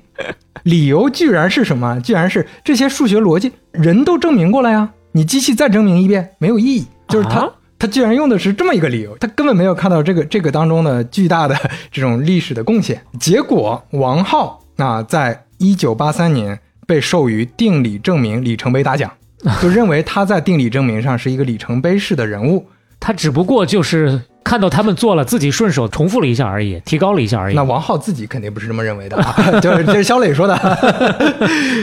[0.64, 1.98] 理由居然是什么？
[2.02, 6.86] 居然是这些数学逻辑人都证明过了呀，你机器再证明一遍没有意义。
[7.08, 11.56] 就是他、啊他居然用的是这么一个理由，他根本没有看到这个这个当中的巨大的
[11.92, 13.00] 这种历史的贡献。
[13.20, 19.12] 结果王浩那，在一九八三年被授予定理证明里程碑大奖，
[19.62, 22.68] 就认为他在定理证明上是一个里程碑式的人物。
[23.00, 27.56] 他只不过就是看到他们做了，自己顺手重复了一下而已，提高了一下而已。
[27.56, 30.58] 那王浩自己肯定不是这么认为的啊， 就是 这是肖磊说的，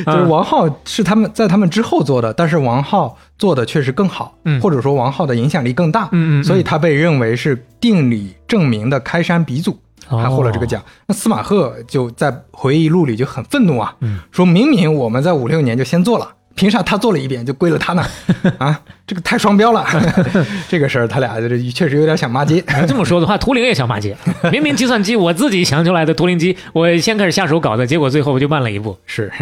[0.04, 10.82] 就是王浩是他们在他们之后做的，但是王浩做的确实更好，嗯或者说王浩的影响力更大，嗯嗯嗯所以他被认为是定理证明的开山鼻祖，哦还获了这个奖。
[11.06, 16.28] 那司马赫就在回忆录里就很愤怒啊，嗯说明明我们在五六年就先做了。
[16.56, 18.04] 凭啥他做了一遍就归了他呢？
[18.58, 19.84] 啊，这个太双标了！
[20.70, 22.62] 这个事儿他俩这确实有点想骂街。
[22.86, 24.16] 这么说的话，图灵也想骂街。
[24.52, 28.96] 明明计算机我自己想出来的图灵机，我先开始下手搞的，结果最后就慢了一步。
[29.04, 29.32] 是，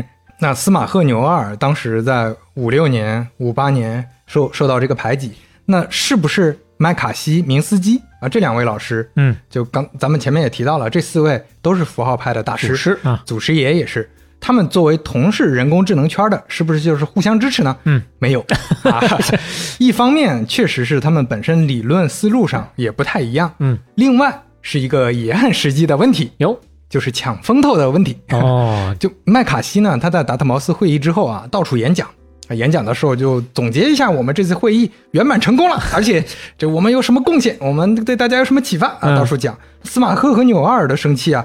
[0.41, 5.33] 那司马赫牛二当时在五六年、五八年受受到这个排挤，
[5.67, 9.09] 那是不是麦卡锡、明斯基啊这两位老师？
[9.15, 14.11] 嗯，就刚咱们前面也提到了，这四位都是符号派的大师，祖师啊，祖师爷也是。
[14.41, 17.77] 他们作为同是人工智能圈的，是不是就是互相支持呢？
[17.85, 18.45] 嗯，没有
[18.83, 19.01] 啊。
[19.79, 28.19] 一方面确实是他们本身理论思路上也不太一样，嗯，另外是一个也很实际的问题，有就是抢风头的问题。
[28.31, 32.09] 哦， 就麦卡锡呢，他在达特茅斯会议之后啊，到处演讲。
[32.53, 36.23] 啊演讲的时候就总结一下我们这次会议圆满成功了，而且
[36.59, 39.57] 这我们有什么贡献，我们对大家有什么启发啊，嗯到处讲。
[39.85, 41.45] 司马赫和纽尔的生气啊，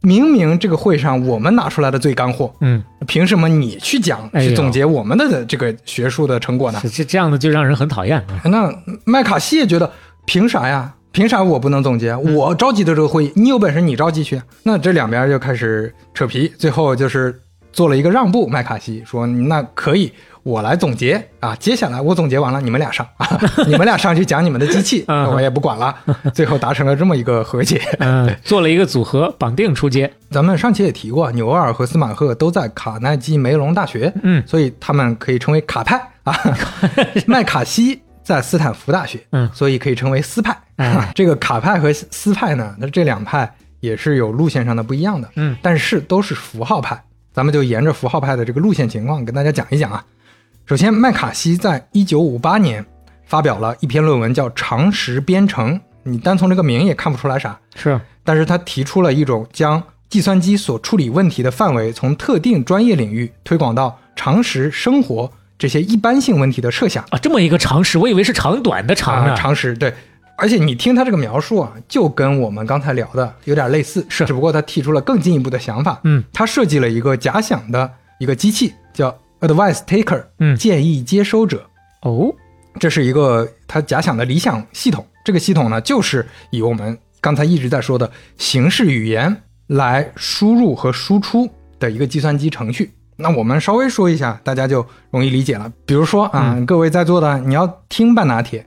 [0.00, 6.80] 明明这个会上我们拿出来的最干货，嗯，凭什么你去讲去总结我们的这个学术的成果呢？
[6.82, 8.22] 这这这样的就让人很讨厌。
[8.44, 8.70] 那
[9.04, 9.90] 麦卡锡也觉得
[10.26, 10.92] 凭啥呀？
[11.12, 12.16] 凭啥我不能总结？
[12.16, 14.40] 我召集的这个会议，你有本事你召集去。
[14.62, 17.38] 那这两边就开始扯皮，最后就是
[17.70, 18.46] 做了一个让步。
[18.46, 20.10] 麦卡锡说：“那可以，
[20.44, 25.94] 我来总结啊，接下来我总结完了，你们俩上啊， 你们俩上去讲你们的机器，嗯我也不管了。
[26.34, 27.80] 最后达成了这么一个和解。
[28.00, 30.12] 嗯，做了一个组合，绑定出街。
[30.30, 36.34] 咱们上期也提过，纽厄尔和司马赫都在卡耐基梅隆大学，嗯所以他们可以称为卡派啊。
[37.26, 40.56] 麦卡锡在斯坦福大学，嗯所以可以称为斯派。
[40.76, 47.00] 哎这个卡派和斯派呢，那这两派也是有路线上的不一样的，嗯，但是都是符号派。
[47.32, 50.04] 咱们就沿着符号派的这个路线情况跟大家讲一讲啊。
[50.64, 52.86] 首先，麦卡锡在一九五八年
[53.24, 55.74] 发表了一篇论文，叫《常识编程》。
[56.04, 69.36] 你单从这个名也看不出来啥，是，但是他提出了一种将计算机所处理问题的范围从特定专业领域推广到常识生活这些一般性问题的设想啊，这么一个常识，我以为是长短的长啊，呢。
[69.36, 69.92] 常识对。
[70.36, 76.00] 而且你听他这个描述啊，就跟我们刚才聊的有点类似，是只不过他提出了更进一步的想法。
[76.04, 81.68] 嗯，他设计了一个假想的一个机器，叫 Advice Taker，嗯建议接收者。
[82.02, 82.34] 哦，
[82.80, 85.06] 这是一个他假想的理想系统。
[85.24, 92.92] 这个系统呢，就是以我们刚才一直在说的形式语言来输入和输出的一个计算机程序。
[93.16, 95.72] 那我们稍微说一下，大家就容易理解了。
[95.86, 98.66] 比如说啊，各位在座的，你要听半拿铁，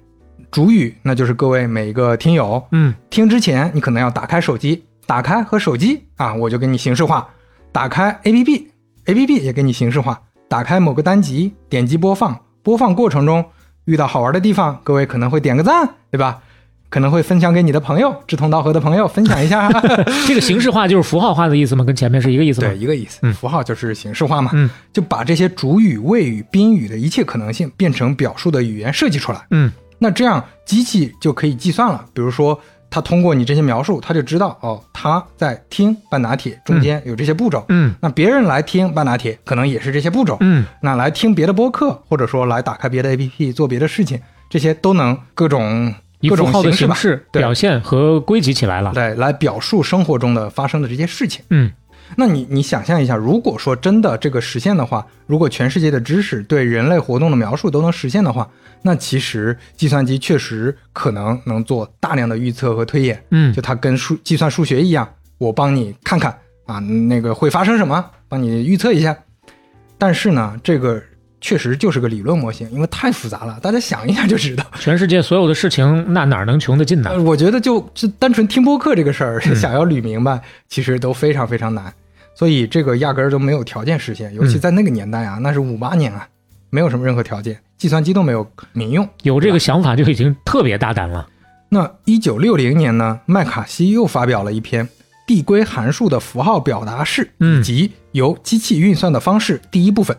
[0.52, 2.64] 主语那就是各位每一个听友。
[2.72, 7.28] 嗯，听之前你可能要打开手机，打开和手机啊，我就给你形式化；
[7.74, 10.14] 打开 APP，APP 也给你形式化；
[10.48, 13.46] 打开某个单集，点击播放，播放过程中
[13.86, 16.40] 遇到好玩的地方，各位可能会点个赞，对吧？
[16.88, 19.70] 可能会分享给你的朋友，志同道合的朋友分享一下。
[20.28, 21.84] 这个形式化就是符号化的意思吗？
[21.84, 22.68] 跟前面是一个意思吗？
[22.70, 23.20] 对，一个意思。
[23.24, 29.46] 嗯符号就是形式化嘛，嗯就把这些主语、谓语、宾语的一切可能性变成表述的语言设计出来。
[29.50, 32.06] 嗯那这样机器就可以计算了。
[32.14, 32.58] 比如说，
[32.90, 37.66] 它通过你这些描述，他就知道哦，他在听半拿铁中间有这些步骤。
[37.70, 40.38] 嗯那别人来听半拿铁，可能也是这些步骤。
[40.40, 44.20] 嗯那来听别的播客，或者说来打开别的 APP 做别的事情，
[44.50, 48.92] 这些都能各种各以符号的种形式表现和归集起来了。
[48.94, 51.44] 对，来表述生活中的发生的这些事情。
[51.50, 51.72] 嗯
[52.16, 58.50] 那你你想象一下，如果说真的这个实现的话，如果全世界的知识对人类活动的描述都能实现的话，
[58.82, 63.24] 那其实计算机确实可能能做大量的预测和推演。
[63.32, 69.18] 嗯就它跟数计算数学一样，我帮你看看啊，那个会发生什么，帮你预测一下。
[69.98, 71.02] 但是呢，这个
[71.46, 74.66] 确实就是个理论模型，因为太复杂了，大家想一下就知道。
[74.82, 77.22] 全世界所有的事情，那哪能穷得尽呢呃，？
[77.22, 81.94] 我觉得就就单纯听播客这个事儿，想要捋明白，其实都非常非常难，
[82.34, 86.28] 所以这个压根儿都没有条件实现，尤其在那个年代啊，那是五八年啊，
[86.72, 89.08] 没有什么任何条件，计算机都没有民用。
[89.22, 91.28] 有这个想法就已经特别大胆了。
[91.70, 94.90] 那一九六零年呢，麦卡锡又发表了一篇
[95.26, 100.16] 递归函数的符号表达式嗯以及由机器运算的方式第一部分，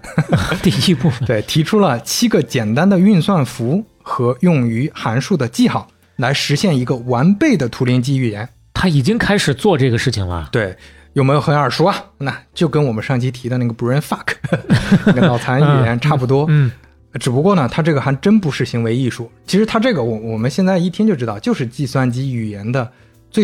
[0.62, 8.48] 第一部分， 对，提出了七个简单的运算符和用于函数的记号，来实现一个完备的图灵机语言。
[8.74, 10.48] 他已经开始做这个事情了。
[10.52, 10.76] 对，
[11.14, 11.96] 有没有很耳熟啊？
[12.18, 14.34] 那就跟我们上期提的那个 brain fuck
[15.06, 16.44] 那个脑残语言差不多。
[16.48, 16.70] 嗯
[17.18, 19.32] 只不过呢，它这个还真不是行为艺术。
[19.46, 22.92] 其实它这个我我们现在一听就知道，就是计算机语言的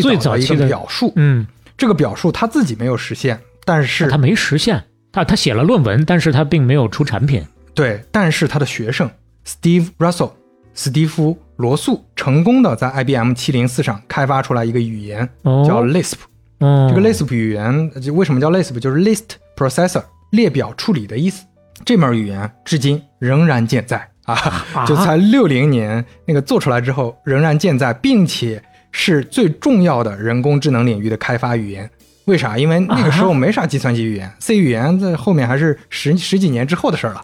[0.01, 1.13] 最最早的一个表述。
[1.15, 1.45] 嗯，
[1.77, 7.45] 这个表述他自己没有实现，但是他没实现，他他写了论文，但是他并没有出产品。
[7.73, 9.09] 对，但是他的学生
[9.45, 10.31] Steve Russell
[10.75, 16.15] 史蒂夫·罗素成功的在 IBM 704上开发出来一个语言，哦，叫 Lisp。
[16.59, 21.43] 嗯，这个 Lisp 语言就为什么叫 Lisp，就是 List Processor 列表处理的意思。
[21.83, 24.33] 这门语言至今仍然健在啊，
[24.73, 31.89] 啊就在六零年那个做出来之后仍然健在，并且是最重要的人工智能领域的开发语言。
[32.25, 32.57] 为啥？
[32.57, 37.21] 因为那个时候没啥计算机语言、c 语言在后面还是十十几年之后的事儿了。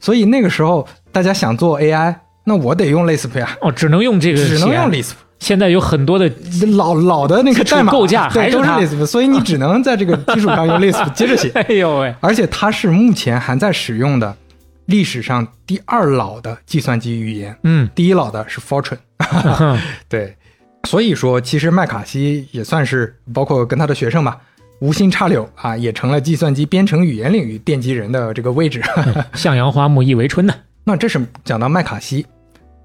[0.00, 4.90] 所以那个时候大家想做 AI，那我得用 Lisp 呀，哦，只能用这个，只能用。
[4.90, 5.12] Lisp。
[5.38, 6.30] 现在有很多的
[6.76, 11.48] 老老的那个代码架还都是是 Lisp，所以你只能在这个基础上用 Lisp 接着写。
[11.50, 14.36] 哎呦喂，而且它是目前还在使用的
[14.86, 18.98] 历史上第二老的计算机语言，嗯，第一老的是 Fortran。
[20.08, 20.36] 对，
[20.84, 24.40] 所以说其实麦卡锡也算是包括跟他的学生吧，
[24.80, 28.82] 无心插柳啊，也成了计算机编程语言领域奠基人的这个位置。
[29.34, 30.54] 向阳花木易为春呢。
[30.84, 32.26] 那这是讲到麦卡锡，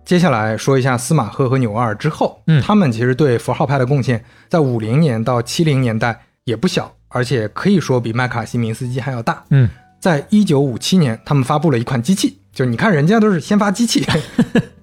[0.04, 9.44] 接下来说一下司马赫和纽厄尔之后，嗯他们其实对符号派的贡献，在五零年到七零年代也不小，而且可以说比麦卡锡、明斯基还要大。
[9.50, 14.06] 嗯，在一九五七年，他们发布了一款机器，就你看人家都是先发机器，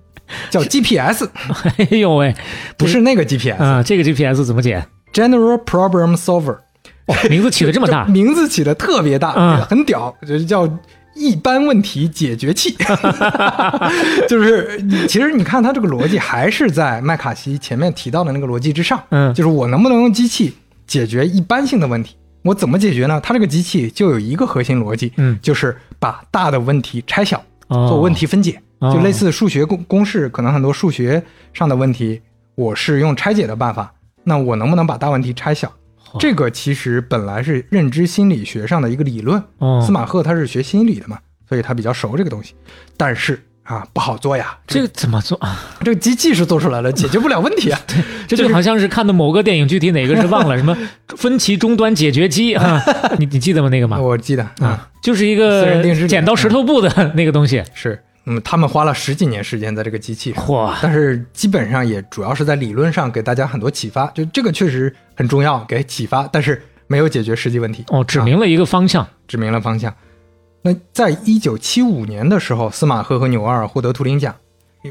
[0.51, 1.29] 叫 GPS，
[1.79, 2.35] 哎呦喂，
[2.77, 6.59] 不是那个 GPS，General、啊，这个 GPS 怎么解？General？Problem Solver，
[7.07, 9.63] 哦，名字起的这么大， 名字起的特别大，嗯。
[9.67, 10.69] 很屌，就是叫
[11.15, 12.75] 一般问题解决器，
[14.29, 19.33] 就是其实你看它这个逻辑还是在麦卡锡前面提到的那个逻辑之上，嗯。
[19.35, 20.55] 就是我能不能用机器
[20.87, 22.17] 解决一般性的问题？
[22.45, 23.21] 我怎么解决呢？
[23.23, 25.39] 它这个机器就有一个核心逻辑，嗯。
[25.43, 27.87] 就是把大的问题拆小，哦。
[27.89, 32.21] 做问题分解，哦就类似数学公公式，可能很多数学上的问题，
[32.55, 35.73] 我是用拆解的办法，那我能不能把大问题拆小？
[36.19, 41.19] 这个其实本来是认知心理学上的一个理论，哦司马赫他是学心理的嘛，
[41.49, 42.55] 所以他比较熟这个东西，
[42.99, 45.59] 但是啊不好做呀，这个怎么做啊？
[45.81, 47.81] 这个机器是做出来了，解决不了问题啊。
[47.89, 50.77] 对这就好像是看的某个电影，具体哪个是忘了， 什么
[51.17, 52.83] 分歧终端解决机啊？
[53.19, 53.71] 你你记得吗？
[53.71, 53.99] 那个吗？
[53.99, 57.63] 我记得啊，啊，就是一个剪刀石头布的那个东西。
[57.73, 67.85] 是，嗯，他们花了十几年时间在这个机器上，嚯，但是基本上也主要是在理论上给大家很多启发，就这个确实很重要，给启发，但是没有解决实际问题。
[67.89, 69.07] 哦，指啊明了一个方向。
[69.27, 69.93] 指明了方向。
[70.63, 74.35] 那在一九七五年的时候，司马赫和纽埃尔获得图灵奖。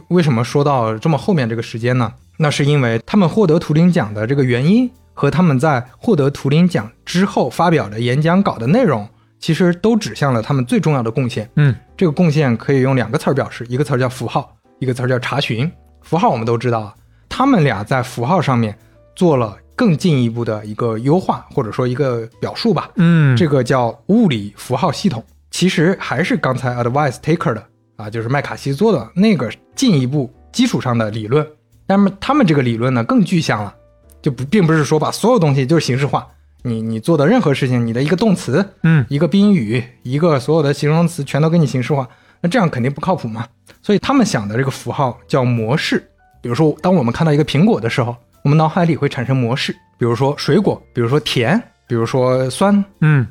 [0.07, 2.11] 为什么说到这么后面这个时间呢？
[2.37, 9.07] 那是因为他们获得图灵奖的这个原因和他们在获得图灵奖之后发表的演讲稿的内容，
[9.41, 11.49] 其实都指向了他们最重要的贡献。
[11.55, 15.69] 嗯，这个贡献可以用两个词儿表示，一个词儿叫符号，一个词儿叫查询。
[16.03, 16.95] 符号我们都知道啊，
[17.27, 18.77] 他们俩在符号上面
[19.15, 22.91] 做了更进一步的一个优化，或者说一个表述吧。
[22.95, 27.63] 嗯，这个叫物理符号系统，其实还是刚才 Advice Taker 的
[27.97, 31.45] 啊，就是麦卡锡做的那个进一步基础上的理论。
[31.87, 33.73] 那么他们这个理论呢更具象了，
[34.21, 36.27] 就不并不是说把所有东西就是形式化，
[36.63, 42.07] 你你做的任何事情，你的一个动词、嗯一个宾语、一个所有的形容词全都给你形式化，
[42.41, 43.45] 那这样肯定不靠谱嘛。
[43.81, 46.07] 所以他们想的这个符号叫模式。
[46.41, 53.27] 比如说，当我们看到一个苹果的时候，我们脑海里会产生模式，比如说水果，比如说甜，比如说酸，嗯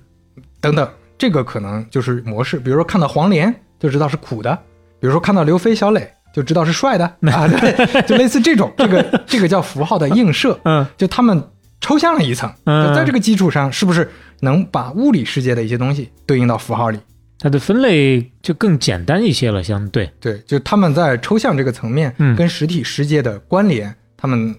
[0.61, 0.89] 等等，
[1.19, 2.59] 这个可能就是模式。
[2.59, 4.57] 比如说看到黄连就知道是苦的，
[5.01, 11.43] 比如说看到刘飞、小磊就知道是帅的啊，对，就类似这种，这个这个叫符号的映射， 嗯就他们
[11.81, 12.53] 抽象了一层，
[12.95, 16.99] 在这个基础上，是不是能把物理世界的一些东西对应到符号里？
[17.39, 20.13] 它的分类就更简单一些了，相对。
[20.21, 24.55] 对，就他们在抽象这个层面嗯跟实体世界的关联，他们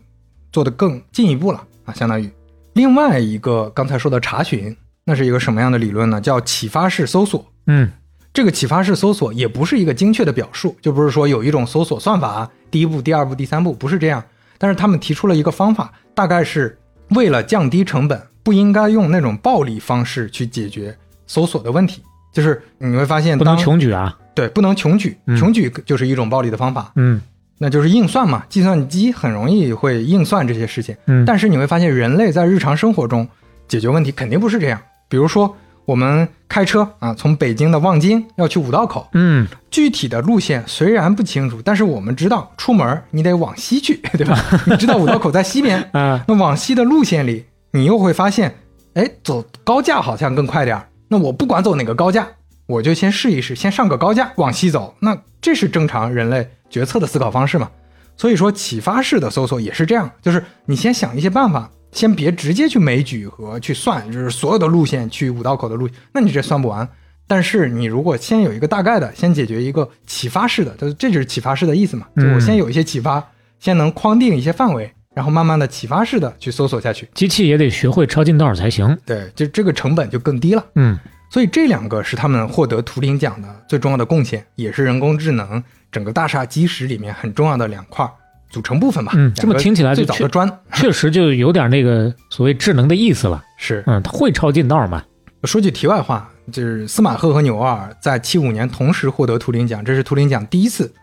[0.51, 2.27] 做的更进一步了啊，相当于
[2.73, 6.19] 另外一个刚才说的查询，那是一个什么样的理论呢？
[6.19, 7.45] 叫启发式搜索。
[7.67, 7.91] 嗯
[8.33, 14.23] 这个启发式搜索也不是一个精确的表述，就不是说有一种搜索算法，第一步、第二步、第三步不是这样。
[14.57, 16.77] 但是他们提出了一个方法，大概是
[17.15, 20.95] 为了降低成本，不应该用那种暴力方式去解决
[21.27, 22.01] 搜索的问题。
[22.33, 24.17] 就是你会发现，不能穷举啊。
[24.33, 27.21] 对，不能穷举嗯，穷举就是一种暴力的方法，嗯
[27.57, 28.43] 那就是硬算嘛。
[28.49, 33.27] 计算机很容易会硬算这些事情，嗯，但是你会发现，人类在日常生活中
[33.67, 34.81] 解决问题肯定不是这样。
[35.09, 35.53] 比如说，
[35.85, 44.37] 我们开车啊，从北京的望京要去五道口，嗯具体的路线虽然不清楚，但是我们知道出门你得往西去， 对吧？
[44.67, 48.55] 你知道五道口在西边， 嗯那往西的路线里，你又会发现，
[48.93, 50.87] 哎，走高架好像更快点儿。
[51.07, 52.27] 那我不管走哪个高架，
[52.67, 54.95] 我就先试一试，先上个高架往西走。
[54.99, 57.69] 那这是正常人类决策的思考方式嘛？
[58.17, 66.87] 所以说，启发式的搜索也是这样，就是你先想一些办法，先别直接去枚举和去算，就是所有的路线去五道口的路，那你这算不完。
[67.27, 73.25] 但是你如果先有一个大概的，先解决一个启发式的，就是这就是启发式的意思嘛，就我先有一些启发，
[73.59, 77.07] 先能框定一些范围，然后慢慢的启发式的去搜索下去。
[77.13, 78.97] 机器也得学会抄近道才行。
[79.05, 80.65] 对，就这个成本就更低了。
[80.75, 80.99] 嗯
[81.29, 88.05] 所以这两个是他们获得图灵奖的最重要的贡献，也是人工智能整个大厦基石里面很重要的两块
[88.51, 89.11] 组成部分吧。
[89.15, 93.43] 嗯这么听起来最早的砖 确实就有点那个所谓智能的意思了。
[93.57, 93.83] 是。
[93.87, 95.03] 嗯，它会抄近道嘛？
[95.45, 100.93] 说句题外话，就是司马赫和纽瓦尔在七五年同时获得图灵奖，这是图灵奖第一次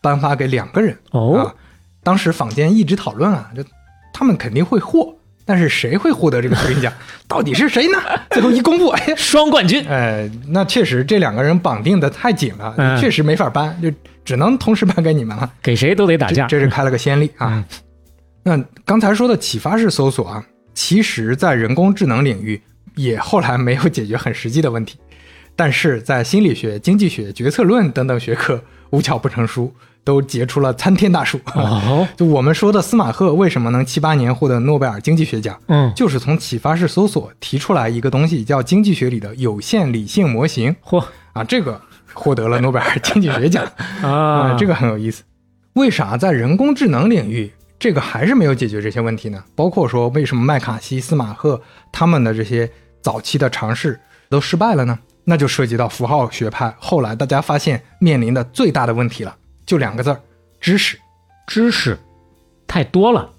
[0.00, 0.96] 颁发给两个人。
[1.12, 1.54] 哦啊，
[2.02, 3.62] 当时坊间一直讨论啊，就
[4.12, 6.92] 他们肯定会获，但是谁会获得这个图灵奖？
[7.28, 7.98] 到底是谁呢？
[8.30, 9.84] 最后一公布，哎呀，双冠军。
[9.86, 13.88] 呃，那确实这两个人绑定的太紧了，嗯确实没法搬，就
[14.26, 15.50] 只能同时颁给你们了。
[15.62, 16.46] 给谁都得打架。
[16.46, 17.64] 这这是开了个先例啊。
[18.42, 22.60] 那刚才说的启发式搜索啊，其实在人工智能领域
[22.96, 24.98] 也后来没有解决很实际的问题，
[25.56, 29.74] 但是在心理学、经济学、决策论等等学科无巧不成书，
[30.04, 31.40] 都结出了参天大树。
[31.54, 41.80] 哦，就我们说的司马赫为什么能七八年获得诺贝尔经济学奖，嗯，就是从启发式搜索提出来一个东西，叫经济学里的有限理性模型嚯啊，这个
[42.16, 43.64] 获得了诺贝尔经济学奖。
[44.02, 45.22] 啊，啊，这个很有意思。
[45.74, 49.44] 为啥在人工智能领域，这个还是没有解决这些问题呢？
[49.54, 51.60] 包括说，为什么麦卡锡、司马赫
[51.92, 52.68] 他们的这些
[53.02, 54.00] 早期的尝试
[54.30, 54.98] 都失败了呢？
[55.24, 59.36] 那就涉及到符号学派后来大家发现面临的最大的问题了，
[59.66, 60.20] 就两个字儿：
[60.60, 60.98] 知识。
[61.46, 61.96] 知识
[62.66, 63.30] 太多了。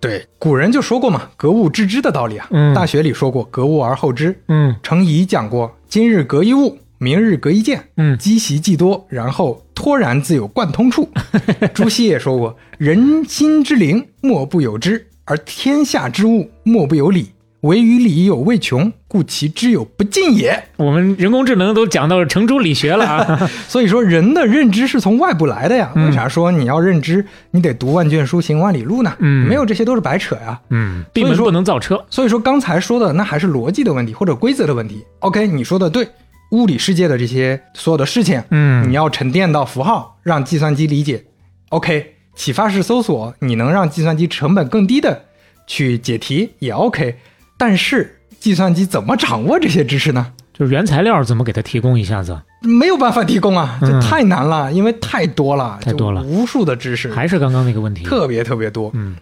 [0.00, 2.46] 对，古人就说过嘛，“格物致知”的道理啊。
[2.50, 4.40] 嗯大学里说过“格物而后知”。
[4.46, 11.08] 嗯程颐讲过“今日格一物，明日隔一见”，嗯积习既多，然后脱然自有贯通处。
[11.72, 17.30] 朱熹也说过：“人心之灵，莫不有之；而天下之物，莫不有理。
[17.62, 20.62] 唯于理有未穷，故其知有不尽也。
[20.76, 23.50] 我们人工智能都讲到程朱理学了啊。
[23.66, 25.90] ”所以说，人的认知是从外部来的呀。
[25.96, 29.12] 嗯为啥说你要认知，你得读万卷书，行万里路呢？
[29.18, 30.60] 嗯没有这些都是白扯呀。
[30.70, 32.00] 嗯，闭门所以说不能造车。
[32.08, 35.04] 所以说刚才说的那还是逻辑的问题或者规则的问题。
[35.18, 36.08] OK，你说的对，
[36.50, 41.24] 物理世界的这些所有的事情，嗯你要沉淀到符号，让计算机理解。
[41.70, 45.24] OK，启发式搜索，你能让计算机成本更低的
[45.66, 47.16] 去解题也 OK，
[47.56, 50.32] 但是计算机怎么掌握这些知识呢？
[50.54, 52.36] 就是原材料怎么给它提供一下子？
[52.62, 58.02] 没有办法提供啊，这嗯太难了，因为太多了，太多了无数的知识，还是刚刚那个问题。
[58.02, 58.90] 特别特别多。
[58.94, 59.14] 嗯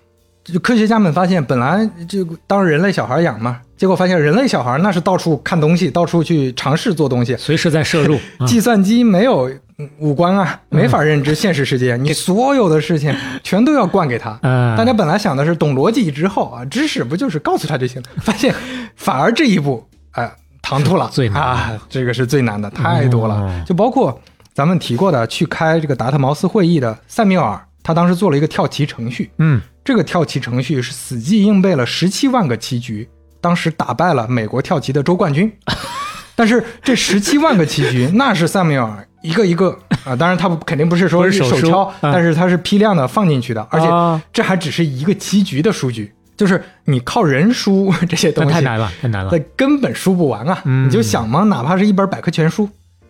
[0.53, 7.37] 就科学家们发现，本来就当人类小孩养嘛，结果发现人类小孩那是到处看东西，到处去尝试做东西。
[7.37, 8.17] 随时在摄入。
[8.39, 14.39] 啊计算机没有嗯五官啊，嗯没法认知现实世界，你所有的事情全都要灌给他。
[14.43, 18.09] 呃，大家本来想的是懂逻辑之后啊，知识不就是告诉他就行了？
[18.23, 18.55] 发现
[18.95, 20.33] 反而这一步，哎、
[20.63, 23.35] 唐突了，最难啊，这个是最难的，太多了。
[23.35, 24.19] 哦就包括
[24.55, 33.09] 咱们提过的，去开这个达特茅斯会议的塞缪尔，他当时做了一个跳棋程序，嗯这个跳棋程序是死记硬背了十七万个棋局，
[33.41, 35.53] 当时打败了美国跳棋的周冠军。
[36.35, 49.39] 但是这十七万个棋局， 那是萨缪尔一个一个啊，当然他不肯定不是说是手书敲，啊但是他是批量的放进去的，而且啊这还只是一个棋局的数据，就是你靠人输 这些东西，太难了，太难了那。
[49.57, 50.61] 根本输不完啊！
[50.65, 52.69] 嗯你就想嘛，哪怕是一本百科全书，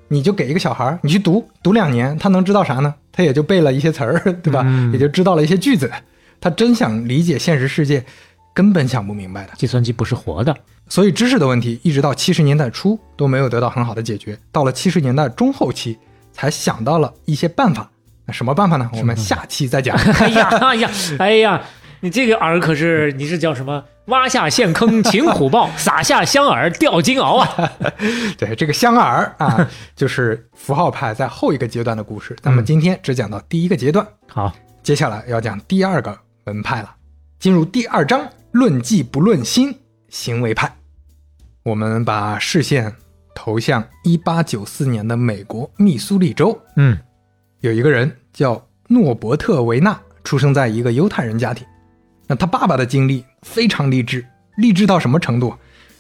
[0.09, 2.95] 你就给一个小孩儿，你去读读两年，他能知道啥呢？
[3.13, 4.63] 他也就背了一些词儿， 对吧？
[4.67, 5.91] 嗯也就知道了一些句子。
[6.41, 8.05] 他真想理解现实世界，
[8.55, 9.53] 根本想不明白的。
[9.57, 10.55] 计算机不是活的。
[10.89, 14.39] 所以知识的问题，一直到七十年代初都没有得到很好的解决。
[14.53, 15.99] 到了七十年代中后期，
[16.33, 17.91] 才想到了一些办法。
[18.27, 18.89] 那什么办法呢？
[18.93, 19.97] 我们下期再讲。
[19.97, 21.63] 哎呀哎呀哎呀，
[22.01, 23.83] 你这个饵可是你是叫什么？
[24.07, 27.73] 挖下陷坑擒虎豹， 撒下香饵钓金鳌啊！
[28.39, 29.01] 对，这个香饵
[29.39, 32.37] 啊， 就是符号派在后一个阶段的故事。
[32.43, 34.07] 咱们今天只讲到第一个阶段。
[34.29, 34.53] 好，
[34.83, 36.95] 接下来要讲第二个门派了，
[37.39, 39.77] 进入第二章，论迹不论心，
[40.09, 40.73] 行为派。
[41.65, 42.95] 我们把视线
[43.35, 46.97] 投向一八九四年的美国密苏里州，嗯
[47.61, 51.67] 有一个人叫诺伯特·维纳，出生在一个犹太人家庭。
[52.27, 54.24] 那他爸爸的经历非常励志，
[54.57, 55.55] 励志到什么程度？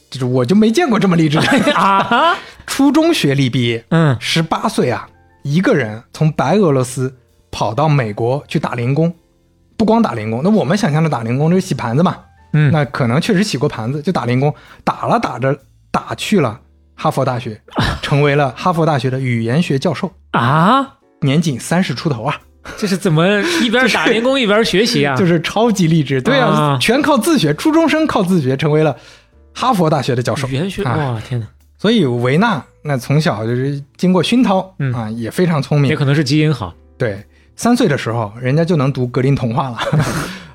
[0.08, 1.74] 就是我就没见过这么励志的。
[1.74, 5.08] 啊， 初中学历毕业，嗯十八岁啊，
[5.42, 7.12] 一个人从白俄罗斯
[7.50, 9.12] 跑到美国去打零工，
[9.76, 12.18] 不光打零工，那我们想象的打零工就是洗盘子嘛，
[12.52, 14.54] 嗯，那可能确实洗过盘子，就打零工，
[14.84, 15.58] 打了打着
[15.90, 16.60] 打去了
[16.94, 17.60] 哈佛大学，
[18.00, 22.40] 成为了哈佛大学的语言学教授，啊，年仅三十出头啊，
[22.76, 23.26] 这是怎么
[23.62, 25.14] 一边打零工一边学习啊？
[25.18, 26.78] 就是超级励志，对啊，啊。
[26.80, 28.96] 全靠自学，初中生靠自学成为了
[29.54, 30.96] 哈佛大学的教授，语言学，啊。
[30.96, 31.46] 哇天哪，
[31.78, 34.92] 所以维纳那从小就是经过熏陶、嗯。
[34.92, 35.90] 啊，也非常聪明。
[35.90, 36.74] 也，可能是基因好。
[36.98, 37.24] 对，
[37.56, 39.78] 三岁的时候，人家就能读格林童话了，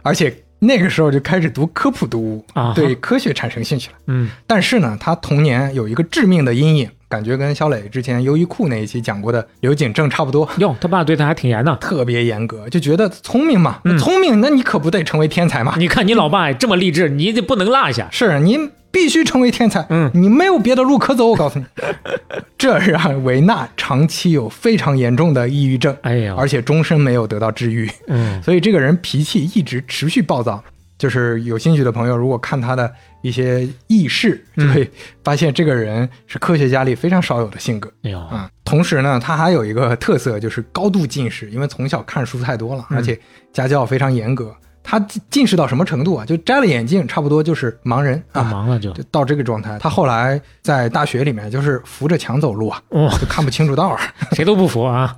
[0.02, 2.74] 而且那个时候就开始读科普读物，啊。
[2.76, 3.98] 对科学产生兴趣了。
[4.08, 4.30] 嗯。
[4.46, 11.76] 但是呢，他童年有一个致命的阴影，感觉跟肖磊之前优衣库那一期讲过的刘景正差不多，哟，他爸对他还挺严的。
[11.76, 15.76] 特别严格，就觉得聪明嘛，嗯聪明，那你可不得成为天才嘛？
[15.78, 18.08] 你看你老爸这么励志，你得不能落下。
[18.12, 18.58] 是你
[18.92, 21.66] 必须成为天才，嗯你没有别的路可走，我告诉你，
[22.58, 27.90] 这让维纳长期有非常严重的抑郁症，哎呀，而且终身没有得到治愈。
[28.08, 30.64] 嗯所以这个人脾气一直持续暴躁。
[31.02, 32.94] 就是有兴趣的朋友，如果看他的
[33.24, 34.92] 一些轶事，就嗯会
[35.24, 43.20] 发现这个人是科学家里非常少有的性格哎呦，啊、同时呢，他还有一个特色，就是高度近视，因为从小看书太多了，嗯而且
[43.52, 44.56] 家教非常严格。
[44.84, 46.24] 他近近视到什么程度啊？
[46.24, 49.78] 就摘了眼镜，差不多就是盲人啊盲，了就就到这个状态。
[49.80, 54.00] 他后来在大学里面就是扶着墙走路啊，哇，就看不清楚道儿。
[54.34, 55.16] 谁都不扶啊。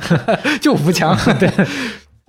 [0.60, 1.14] 就扶墙。
[1.38, 1.50] 对，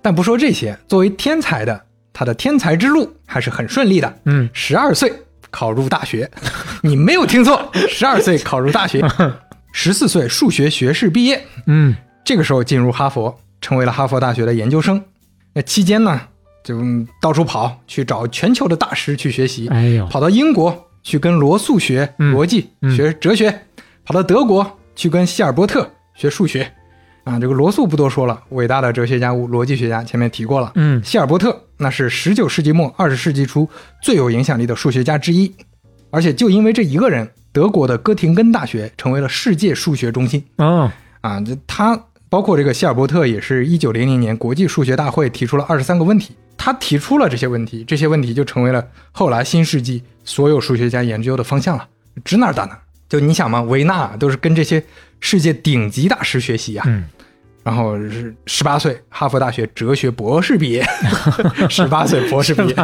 [0.02, 4.20] 但不说这些，作为天才的，他的天才之路还是很顺利的。
[4.24, 5.12] 嗯，十二岁
[5.50, 6.30] 考入大学，
[6.82, 9.04] 你没有听错，十二岁考入大学，
[9.72, 11.94] 十四岁数学学士毕业，嗯。
[12.24, 15.02] 这个时候进入哈佛，成为了哈佛大学的研究生。
[15.52, 16.20] 那期间呢，
[16.62, 22.34] 就嗯到处跑去找全球的大师去学习，哎呦，跑到英国去跟罗素学嗯。
[22.34, 22.94] 逻辑、嗯。
[22.94, 23.50] 学哲学，
[24.04, 26.70] 跑到德国去跟希尔伯特学数学。
[27.30, 30.72] 啊，这个罗素不多说了，伟大的哲学家、逻辑学家，前面提过了。
[30.74, 33.68] 嗯希尔伯特那是十九世纪末二十世纪初
[34.02, 35.54] 最有影响力的数学家之一，
[36.10, 40.44] 而且就因为这一个人，德国的哥廷根大学成为了世界数学中心。
[40.56, 41.96] 哦，啊，这他
[42.28, 51.86] 包括这个希尔伯特也是一九零零年国际数学大会提出了二十三个问题，他提出了这些问题，这些问题就成为了后来新世纪所有数学家研究的方向了，
[52.24, 52.80] 指哪儿打哪儿。
[53.08, 54.82] 就你想嘛，维纳都是跟这些
[55.20, 57.04] 世界顶级大师学习呀、嗯
[57.62, 60.84] 然后是十八岁哈佛大学哲学博士毕业，
[61.68, 62.74] 十八岁博士毕业，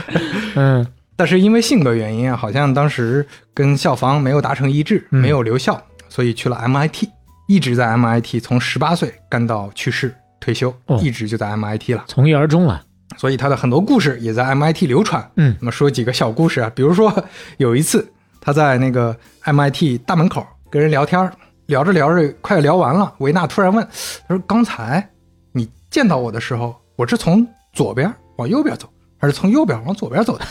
[0.56, 0.86] 嗯
[1.18, 5.80] 但是因为性格原因啊，好像当时跟校方没有达成一致，嗯没有留校，
[6.10, 7.04] 所以去了 MIT，
[7.48, 12.04] 一直在 MIT 从十八岁干到去世退休，哦一直就在 MIT 了。
[12.06, 12.82] 从一而终了。
[13.16, 15.26] 所以他的很多故事也在 MIT 流传。
[15.36, 17.24] 嗯那么说几个小故事啊，比如说
[17.56, 18.06] 有一次
[18.42, 21.32] 他在那个 MIT 大门口跟人聊天儿，
[21.66, 23.86] 聊着聊着快聊完了，维纳突然问
[24.28, 25.08] 他说：“刚才
[25.52, 28.88] 你见到我的时候，我是从左边往右边走，
[29.18, 30.44] 还是从右边往左边走的？”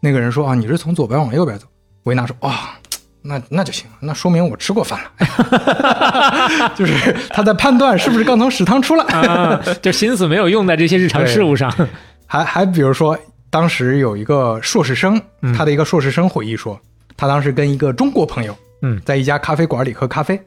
[0.00, 1.66] 那个人说：“啊，你是从左边往右边走。”
[2.04, 2.78] 维纳说：“啊、
[3.22, 5.10] 那那就行了，那说明我吃过饭了。
[5.18, 9.04] 哎 就是他在判断是不是刚从食堂出来。
[9.04, 11.70] 啊，就心思没有用在这些日常事务上。
[12.26, 13.18] 还还比如说，
[13.50, 16.80] 当时有一个硕士生，嗯他的一个硕士生回忆说，
[17.16, 20.40] 他当时跟一个中国朋友，嗯在一家咖啡馆里喝咖啡，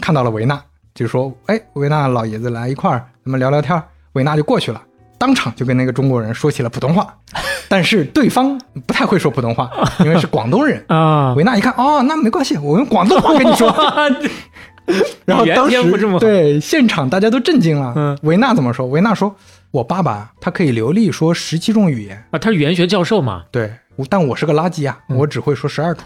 [0.00, 0.60] 看到了维纳，
[0.94, 3.80] 就说：“哎，维纳老爷子来一块儿，咱们聊聊天。”
[4.14, 4.82] 维纳就过去了，
[5.18, 7.14] 当场就跟那个中国人说起了普通话，
[7.68, 9.70] 但是对方不太会说普通话，
[10.00, 10.82] 因为是广东人。
[10.88, 13.68] 啊，维纳一看，哦，那没关系，我用广东话跟你说。
[15.26, 17.92] 然后当时对现场大家都震惊了。
[17.94, 18.86] 嗯维纳怎么说？
[18.86, 19.36] 维纳说
[19.70, 23.70] ：“我爸爸他可以流利说十七种语言，啊，他是语言学教授嘛，对，
[24.08, 26.02] 但我是个垃圾啊，嗯我只会说十二种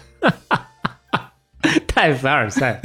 [2.03, 2.81] 太凡尔赛。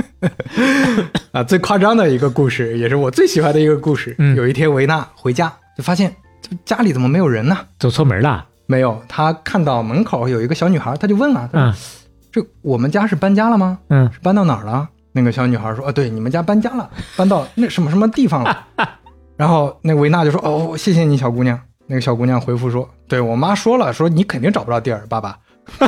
[1.32, 1.42] 啊。
[1.42, 4.14] 最夸张的一个故事，也是我最喜欢的一个故事。
[4.18, 7.58] 嗯有一天维纳回家就发现，这家里怎么没有人呢？
[7.80, 8.46] 走错门了。
[8.66, 11.74] 没有，他看到门口有一个小女孩，他就问了，嗯
[12.30, 13.78] 这我们家是搬家了吗？
[13.88, 14.88] 嗯，是搬到哪儿了？
[15.10, 18.66] 那个小女孩说：“啊，对，你们家搬家了，搬到 那什么什么地方了。”
[19.36, 21.58] 然后那维纳就说：“哦，谢谢你，小姑娘。”
[21.90, 25.38] 那个小姑娘回复说：“对我妈说了，说你肯定找不着地儿，爸爸。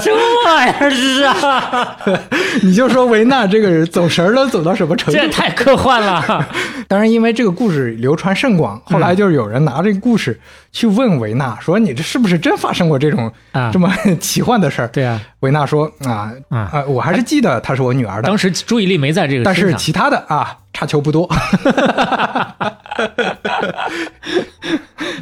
[0.00, 1.96] 什么玩意儿是啊？
[2.62, 5.24] 你就说维纳这个人走神儿了，走到什么程度这？
[5.24, 6.46] 也太科幻了。
[6.88, 10.38] 当然，因为这个故事流传甚广，后来就是有人拿这个故事
[10.72, 14.88] 去问维纳，说你这是不是真发生过这种、啊这么 奇幻的事儿？
[14.88, 19.54] 对啊，维纳说啊啊啊，我还是记得她是我女儿的当，时注意力没在这个但。
[19.54, 21.28] 是其他的啊差球不多。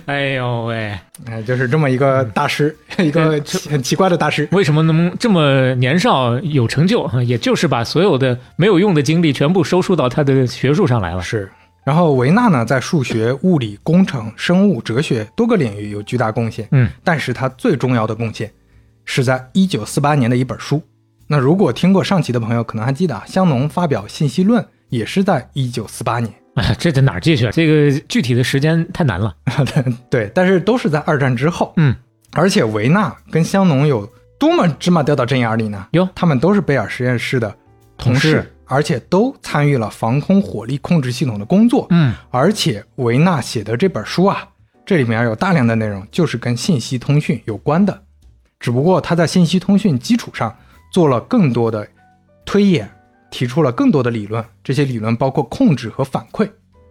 [0.07, 4.49] 哎呦喂，哎，就是这么一个大师， 一个奇很奇怪的大师。
[4.53, 7.09] 为什么能这么年少有成就？
[7.23, 11.23] 也就是把所有的没有用的精力全部收束到他的学术上来了。
[11.23, 11.51] 是，
[11.89, 16.69] 然后维纳呢，在数学、物理、工程、生物、哲学多个领域有巨大贡献。
[16.71, 18.53] 嗯，但是他最重要的贡献
[19.07, 20.83] 是在一九四八年的一本书。
[21.27, 26.31] 那如果听过上期的朋友，可能还记得啊，香农发表《信息论》也是在一九四八年。
[26.57, 27.49] 哎， 这在哪儿记去？
[27.53, 29.35] 这个具体的时间太难了。
[30.11, 31.73] 对，但是都是在二战之后。
[31.79, 31.97] 嗯，
[32.33, 34.07] 而且维纳跟香农有
[34.39, 35.87] 多么芝麻掉到针眼里呢？
[35.93, 37.57] 哟他们都是贝尔实验室的
[37.97, 41.87] 同事，同事而且都参与了防空火力控制系统的工作。
[41.91, 44.49] 嗯，而且维纳写的这本书啊，
[44.87, 48.03] 这里面有大量的内容就是跟信息通讯有关的，
[48.61, 50.55] 只不过他在信息通讯基础上
[50.93, 51.89] 做了更多的
[52.45, 52.89] 推演，
[53.31, 54.45] 提出了更多的理论。
[54.63, 56.49] 这些理论包括控制和反馈，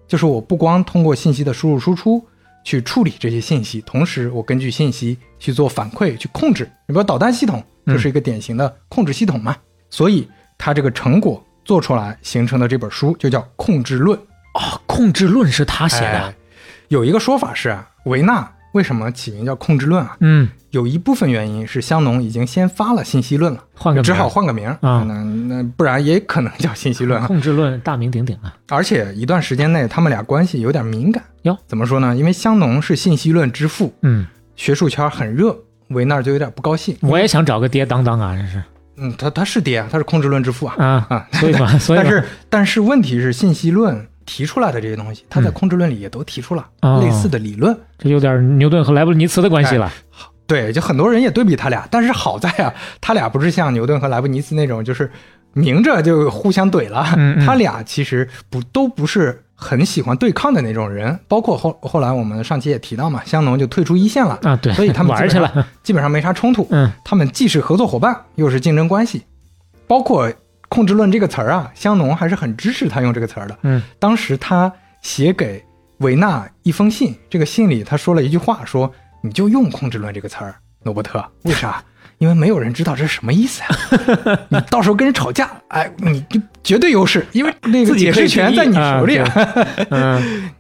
[0.08, 2.24] 就是我不光通过信息的输入输出
[2.64, 6.64] 去处理这些信息，同时我根据信息去做反馈去控制。
[6.88, 9.56] 你比如导弹系统就是一个典型的控制系统嘛，
[9.90, 14.18] 所以它这个成果做出来形成的这本书就叫《控制论》。
[14.22, 16.34] 哦，控制论是他写的哎。
[16.88, 20.16] 有一个说法是啊，维纳为什么起名叫控制论啊？
[20.22, 27.28] 嗯，有一部分原因是香农已经先发了信息论了，换个名只好换个名儿啊那那不然也可能叫信息论啊。
[27.28, 28.56] 控制论大名鼎鼎啊。
[28.70, 31.58] 而且一段时间内，他们俩关系有点敏感哟。
[31.68, 32.16] 怎么说呢？
[32.16, 35.56] 因为香农是信息论之父，嗯，学术圈很热，
[35.90, 36.98] 维纳就有点不高兴。
[37.02, 38.64] 我也想找个爹当当啊，这是
[38.98, 40.76] 嗯，他他是跌啊，他是控制论之父啊。
[40.78, 47.78] 啊啊，所以嘛， 所以但是但是问题是，信息论提出来的这些东西，他在控制论里也都提出了哦类似的理论。
[47.98, 49.92] 这有点牛顿和莱布尼茨的关系了。
[50.46, 55.12] 对，就很多人也对比他俩，但是好在啊，他俩不是像牛顿和莱布尼茨那种，就是
[55.54, 57.06] 明着就互相怼了。
[57.18, 65.68] 嗯嗯他俩其实不都不是很喜欢对抗的那种人，包括后后来我们上期也提到嘛，香农就退出一线了，啊，对，所以他们玩去了。
[65.82, 66.68] 基本上没啥冲突。
[66.70, 69.24] 嗯他们既是合作伙伴，又是竞争关系。
[69.88, 70.32] 包括
[70.70, 73.58] “控制论”这个词儿啊，香农还是很支持他用这个词儿的。
[73.64, 75.64] 嗯当时他写给
[75.98, 78.94] 维纳一封信，这个信里他说了一句话，说
[79.24, 81.84] 你就用“控制论”这个词儿，罗伯特，为啥？
[82.20, 89.18] 因为没有人知道这是什么意思呀、 你到时候跟人吵架，哎，你就绝对优势，因为那个解释权在你手里。
[89.18, 89.30] 啊
[89.90, 90.50] 嗯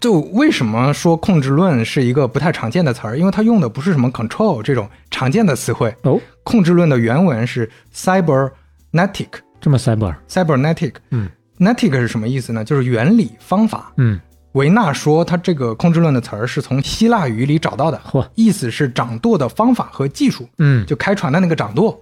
[0.00, 3.16] 就为什么说控制论是一个不太常见的词儿？
[3.16, 5.94] 因为它用的不是什么 control 这种常见的词汇。
[6.02, 9.28] 哦，控制论的原文是 cybernetic，cybernetic。
[9.60, 11.28] 这么 cyber，cybernetic 嗯
[11.58, 12.64] netic 是什么意思呢？
[12.64, 13.92] 就是原理、方法。
[13.96, 14.20] 嗯，
[14.56, 22.00] 维纳说他这个控制论的词儿是从希腊语里找到的，嚯，意思是掌舵的方法和技术，嗯就开船的那个掌舵。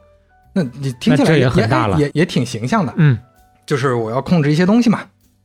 [0.52, 2.94] 那你听起来也很大了也也挺形象的。
[2.96, 3.18] 嗯
[3.66, 5.00] 就是我要控制一些东西嘛。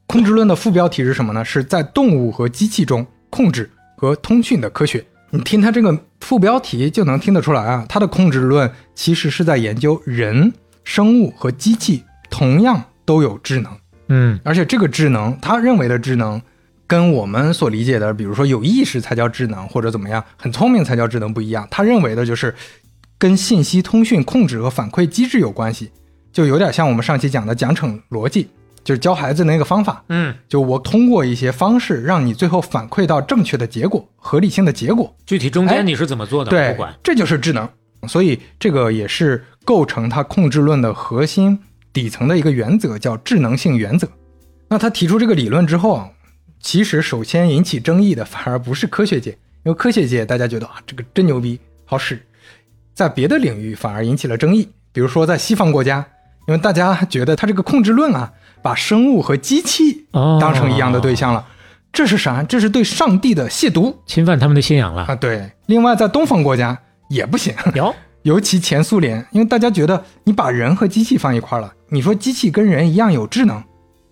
[0.05, 1.43] 控制论的副标题是什么呢？
[1.43, 5.03] 是在动物和机器中控制和通讯的科学。
[5.31, 10.51] 你听它这个副标题就能听得出来啊，它的控制论其实是在研究人、
[10.83, 13.71] 生物和机器同样都有智能，
[14.09, 16.41] 嗯而且这个智能，他认为的智能，
[16.89, 21.67] 跟我们所理解的，比如说有意识才叫智能，或者怎么样，很聪明才叫智能不一样。
[21.69, 22.55] 他认为的就是
[23.19, 25.91] 跟信息通讯控制和反馈机制有关系，
[26.33, 28.47] 就有点像我们上期讲的奖惩逻辑，
[28.83, 30.03] 就是教孩子那个方法。
[30.09, 35.15] 嗯，就我通过一些方式，让你最后反馈到正确的结果、合理性的结果。
[35.27, 37.69] 具体中哎间你是怎么做的，对不管。，这就是智能。
[38.07, 41.59] 所以这个也是构成它控制论的核心
[41.93, 44.07] 底层的一个原则，叫智能性原则。
[44.69, 46.09] 那他提出这个理论之后啊，
[46.59, 49.31] 其实首先引起争议的反而不是科学界，
[49.63, 52.21] 因为科学界大家觉得啊这个真牛逼，好使，
[52.93, 54.69] 在别的领域反而引起了争议。
[54.91, 56.05] 比如说在西方国家，
[56.47, 61.47] 因为大家觉得他这个控制论啊，把生物和机器哦当成一样的对象了，
[61.93, 62.43] 这是啥？
[62.43, 65.03] 这是对上帝的亵渎侵犯他们的信仰了。
[65.03, 65.15] 啊！
[65.15, 66.77] 对，另外在东方国家
[67.09, 73.63] 也不行，有， 尤其前苏联，因为大家觉得你把人和机器放一块儿了，你说机器跟人一样有智能，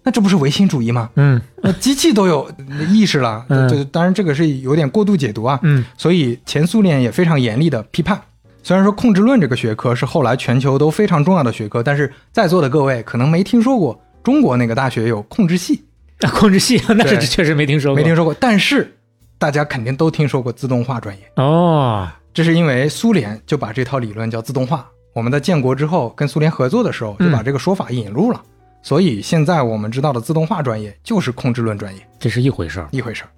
[0.07, 1.09] 那这不是唯心主义吗？
[1.17, 2.49] 嗯那机器都有
[2.89, 5.59] 意识了，嗯这当然这个是有点过度解读啊。
[5.63, 8.17] 嗯所以前苏联也非常严厉的批判。
[8.63, 15.83] 虽然说控制论这个学科是后来全球都非常重要的学科，但是在座的各位可能没听说过中国那个大学有控制系，
[16.21, 17.97] 啊控制系 那是确实没听说过。
[17.97, 18.33] 没听说过。
[18.39, 18.95] 但是
[19.37, 21.21] 大家肯定都听说过自动化专业。
[21.35, 24.87] 哦，这是因为苏联就把这套理论叫自动化。
[25.13, 28.41] 我们在建国之后跟苏联合作的时候，就把这个说法引入了。
[28.81, 32.87] 所以现在我们知道的自动化专业就是控制论专业这是一回事儿。
[32.91, 33.29] 一回事儿。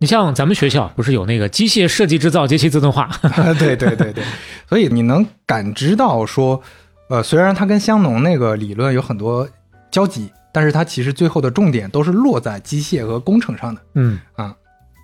[0.00, 3.10] 你像咱们学校不是有那个机械设计制造及其自动化？
[3.58, 4.22] 对对对对，
[4.68, 6.62] 所以你能感知到说，
[7.08, 9.48] 呃，虽然它跟香农那个理论有很多
[9.90, 13.80] 交集，但是它其实最后的重点都是落在机械和工程上的。
[13.94, 14.54] 嗯啊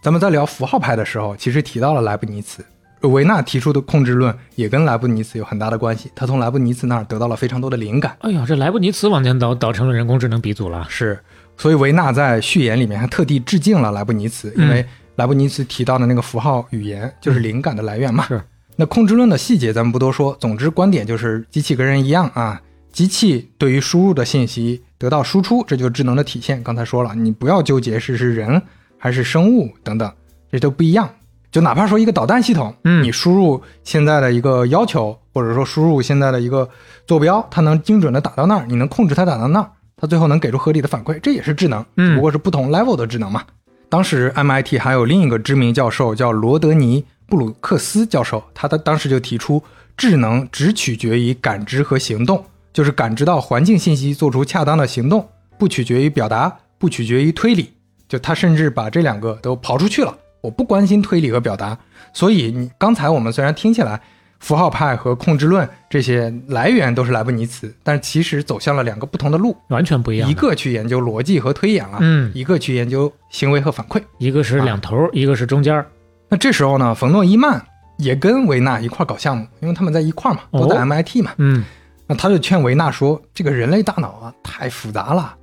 [0.02, 2.64] 咱们在聊符号派的时候，其实提到了莱布尼茨。
[3.08, 8.16] 维纳提出的控制论也跟莱布尼茨有很大的关系，他从莱布尼茨那儿得到了非常多的灵感。
[8.20, 10.86] 哎呀，这莱布尼茨往前倒，倒成了人工智能鼻祖了。
[10.88, 11.18] 是，
[11.56, 14.84] 所以维纳在序言里面还特地致敬了莱布尼茨，因为
[15.16, 18.24] 莱布尼茨提到的那个符号语言就是灵感的来源嘛。
[18.26, 18.40] 是。
[18.76, 22.60] 那控制论的细节咱们不多说，总之观点就是机器跟人一样啊，
[22.92, 26.60] 机器对于输入的信息得到输出，这就是智能的体现。
[26.64, 28.60] 刚才说了，你不要纠结是是人
[28.98, 30.10] 还是生物等等，
[30.50, 31.08] 这都不一样。
[31.54, 36.68] 就哪怕说一个导弹系统，嗯你输入现在的一个要求，或者说输入现在的一个
[37.06, 43.44] 坐标，它能精准的打到那儿，你能控制它打到那儿，它最后能给出合理的反馈，这也是智能，嗯只不过是不同 level 的智能嘛。
[43.88, 49.62] 当时 MIT 还有另一个知名教授叫罗德尼·布鲁克斯教授，他的当时就提出，
[49.96, 57.70] 智能只取决于感知和行动，就是感知到环境信息，做出恰当的行动，不取决于表达，不取决于推理。
[58.08, 60.12] 就他甚至把这两个都刨出去了，
[60.44, 61.76] 我不关心推理和表达。
[62.12, 63.98] 所以你刚才我们虽然听起来
[64.38, 70.28] 符号派和控制论这些来源都是莱布尼茨，但是其实走向了两个不同的路，完全不一样。
[70.28, 74.02] 一个去研究逻辑和推演了，嗯一个去研究行为和反馈。
[74.18, 75.86] 一个是两头儿，一个是中间儿。
[76.28, 77.64] 那这时候呢，冯诺依曼
[77.96, 81.32] 也跟维纳一块儿搞项目，因为他们在一块儿嘛，都在哦 MIT 嘛。
[81.38, 81.64] 嗯
[82.06, 85.34] 那他就劝维纳说，这个人类大脑啊太复杂了。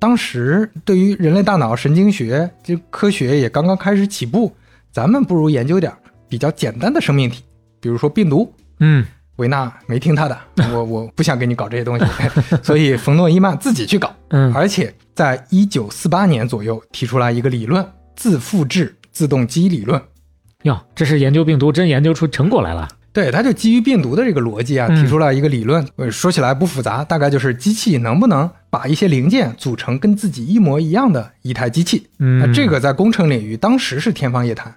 [0.00, 4.52] 当时对于人类大脑神经学这科学也刚刚开始起步，
[4.90, 5.98] 咱们不如研究点儿
[6.28, 7.44] 比较简单的生命体，
[7.78, 8.52] 比如说病毒。
[8.80, 10.38] 嗯维纳没听他的，
[10.72, 12.04] 我我不想给你搞这些东西，
[12.62, 17.86] 所以冯诺依曼自己去搞，嗯，而且在一九四八年左右提出来一个理论——
[18.16, 20.00] 自复制自动机理论。
[20.64, 22.86] 哟，这是研究病毒真研究出成果来了。
[23.12, 32.06] 对，他就基于病毒的这个逻辑啊，嗯提出了一个理论，呃说起来不复杂，大概就是机器能不能把一些零件组成跟自己一模一样的一台机器。
[32.18, 34.72] 嗯那这个在工程领域当时是天方夜谭，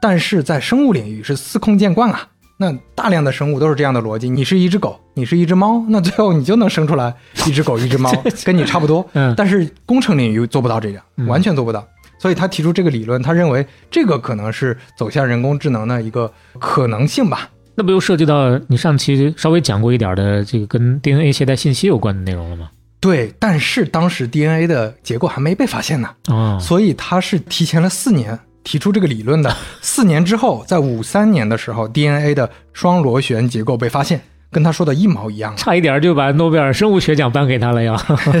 [0.00, 2.28] 但是在生物领域是司空见惯啊。
[2.58, 7.14] 那大量的生物都是这样的逻辑，你是一只狗，你是一只猫，那最后你就能生出来
[7.46, 8.10] 一只狗一只猫，
[8.44, 9.06] 跟你差不多。
[9.12, 11.86] 嗯但是工程领域做不到这样，完全做不到。
[12.18, 17.50] 所以他提出这个理论，他认为这个可能是走向人工智能的一个可能性吧。
[17.76, 22.70] 那不又涉及到你上期稍微讲过一点的这个跟 DNA 携带信息有关的内容了吗？
[22.98, 29.54] 对，但是当时 DNA 的结构还没被发现呢，哦，所以他是提前了四年提出这个理论的。
[29.82, 34.20] 四年之后，在五三年的时候，DNA 的双螺旋结构被发现，
[34.50, 35.54] 跟他说的一毛一样。
[35.56, 37.94] 差一点就把诺贝尔生物学奖颁给他了呀。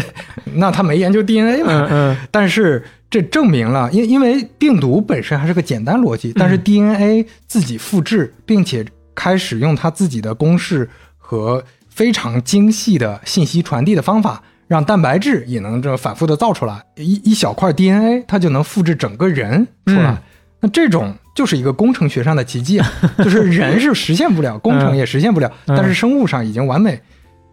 [0.54, 1.86] 那他没研究 DNA 嘛？
[1.88, 8.84] 嗯嗯 但是这证明了，因因为病毒本身还是个简单逻辑，但是 DNA 自己复制，并且
[9.16, 20.12] 开始用他自己的公式和非常精细的信息传递的方法，让蛋白质也能这反复的造出来，一一小块 DNA 它就能复制整个人出来。
[20.12, 20.18] 嗯
[20.58, 26.98] 那这种就是一个工程学上的奇迹啊， 就是人是实现不了，工程也实现不了，嗯但是生物上已经完美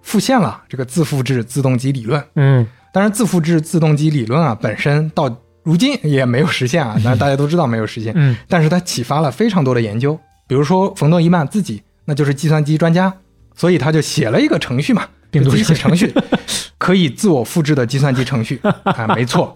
[0.01, 2.24] 复现了这个自复制自动机理论。
[2.36, 5.30] 嗯当然，自复制自动机理论啊，本身到
[5.64, 8.14] 如今也没有实现啊，那大家都知道没有实现。
[8.16, 10.18] 嗯但是它启发了非常多的研究，
[10.54, 13.12] 比如说冯诺依曼自己那就是计算机专家，
[13.56, 16.14] 所以他就写了一个程序嘛，病毒写程序，
[16.78, 19.56] 可以自我复制的计算机程序 啊，没错。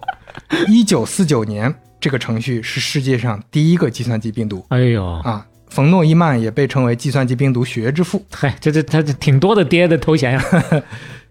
[0.66, 5.46] 一九四九年，这个程序是世界上第一个计算机病毒哎呦，啊。
[5.68, 8.26] 冯诺依曼也被称为计算机病毒学之父。
[8.32, 10.44] 嗨，这这他这挺多的爹的头衔呀。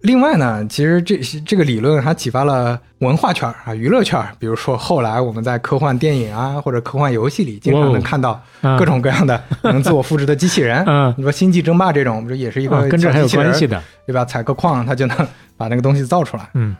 [0.02, 10.84] 另外呢，其实这这个理论还启发了文化圈啊、娱乐圈，比如说后来我们在科幻电影啊或者科幻游戏里，经常能看到嗯各种各样的能自我复制的机器人。
[10.86, 13.82] 嗯你说《星际争霸》这种，不是也是一个啊跟这还有关系的。
[14.06, 14.24] 对吧？
[14.24, 15.28] 采个矿，它就能
[15.58, 16.48] 把那个东西造出来。
[16.54, 16.76] 嗯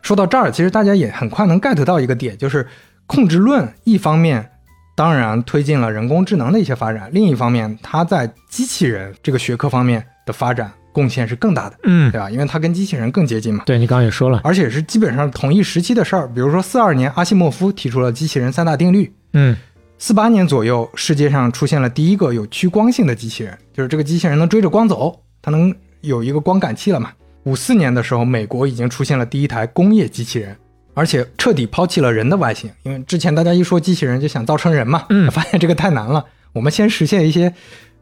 [0.00, 2.66] 说到这儿，其实大家也很快能 get 到一个点，就是
[3.06, 4.48] 控制论一方面
[4.96, 12.30] 当然推进了人工智能的一些发展，另一方面它在机器人这个学科方面的发展贡献是更大的，嗯对，吧？
[12.30, 13.64] 因为它跟机器人更接近嘛。
[13.66, 14.40] 对你刚刚也说了。
[14.44, 16.28] 而且是基本上同一时期的事儿。
[16.28, 19.56] 比如说，四二年阿西莫夫提出了机器人三大定律，嗯
[19.98, 27.10] 四八年左右，世界上出现了第一个有趋光性的机器人，就是这个机器人能追着光走，它能有一个光感器了嘛。
[27.44, 30.56] 五四年的时候，美国已经出现了第一台工业机器人，
[30.94, 36.24] 而且彻底抛弃了人的外形，因为之前大家一说机器人就想造成人嘛，嗯 发现这个太难了。
[36.52, 37.54] 我们先实现一些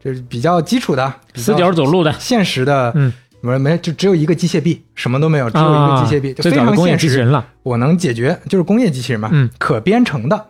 [0.03, 7.07] 就是比较基础的、比较死角走路的，现实的，嗯，没没就只有一个机械臂，什么都没有，只有一个机械臂，啊就非常工业现实。
[7.07, 7.45] 机器人了。
[7.63, 10.47] 我能解决，就是工业机器人嘛，嗯，可编程的，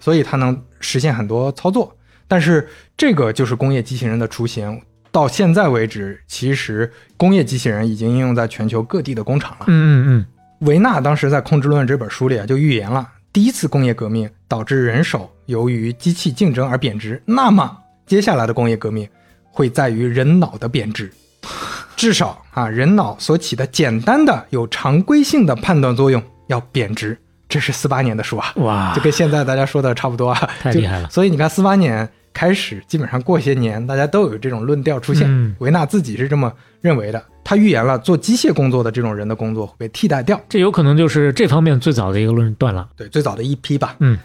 [0.00, 1.96] 所以它能实现很多操作。
[2.26, 4.80] 但是这个就是工业机器人的雏形。
[5.12, 9.66] 到现在为止，其实工业机器人已经应用在全球各地的工厂了。
[9.68, 10.26] 嗯嗯
[10.66, 19.08] 维纳当时在《控制论》这本书里啊，就预言了第一次工业革命导致人手由于机器竞争而贬值，那么接下来的工业革命
[19.50, 21.10] 会在于人脑的贬值。
[21.96, 27.16] 至少啊，人脑所起的简单的有常规性的判断作用要贬值。
[27.48, 35.26] 这是四八年的书啊，嗯，哇就，跟现在大家说的差不多啊，太厉害了所以你看，四八年开始，基本上过些年，大家都有这种论调出现。
[35.28, 40.40] 嗯维纳自己是这么认为的，他预言了做机械工作的这种人的工作会被替代掉。
[40.48, 42.88] 这有可能就是这方面最早的一个论断了。
[42.96, 43.94] 对，最早的一批吧。
[44.00, 44.18] 嗯，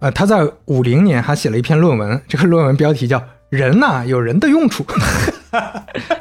[0.00, 3.18] 呃，他在五零年还写了一篇论文，这个论文标题叫
[3.50, 4.84] 《人呐、有人的用处》，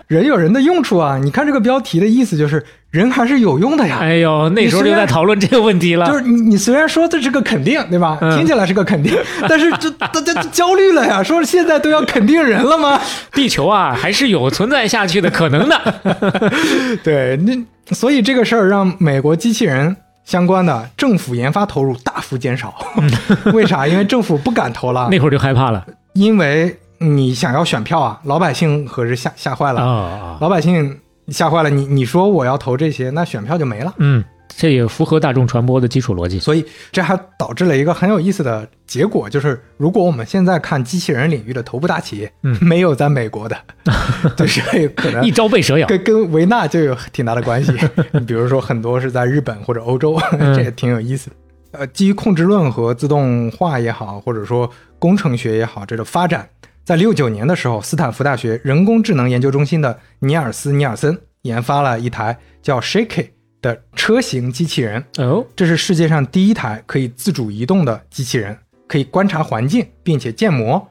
[0.07, 1.17] 人有人的用处啊！
[1.17, 3.99] 你看这个标题的意思就是人还是有用的呀。
[4.01, 6.07] 哎呦，那时候就在讨论这个问题了。
[6.07, 8.17] 就是你，你虽然说这是个肯定，对吧？
[8.21, 9.15] 嗯听起来是个肯定，
[9.47, 12.99] 但是这大家焦虑了呀，说现在都要肯定人了吗？
[13.33, 16.99] 地球啊，还是有存在下去的可能的。
[17.03, 19.95] 对，那所以这个事儿让美国机器人
[20.29, 22.75] 相关的政府研发投入大幅减少。
[23.51, 23.87] 为啥？
[23.87, 25.83] 因为政府不敢投了， 那会儿就害怕了。
[26.13, 30.99] 因为你想要选票啊，老百姓可是吓吓坏啊了，啊，老百姓
[31.29, 31.69] 吓坏了。
[31.71, 33.91] 你你说我要投这些，那选票就没了。
[33.97, 36.39] 嗯，这也符合大众传播的基础逻辑。
[36.39, 43.57] 所以这还导致了一个很有意思的结果，就是如果我们现在看机器人领域的头部大企业，嗯没有在美国的，
[44.35, 45.87] 就是可能一朝被蛇咬。
[45.87, 47.71] 跟跟维纳就有挺大的关系。
[48.27, 51.35] 比如说很多是在日本或者欧洲，嗯这也挺有意思的。
[51.71, 56.49] 呃，基于控制论和自动化也好，或者说工程学也好，这个发展，
[56.83, 63.27] 在六九年的时候，斯坦福大学人工智能研究中心的尼尔斯·尼尔森研发了一台叫 Shaky
[63.61, 65.03] 的车型机器人。
[65.17, 68.57] 哦，这是世界上第一台可以自主移动的机器人，
[68.87, 70.89] 可以观察环境，并且建模、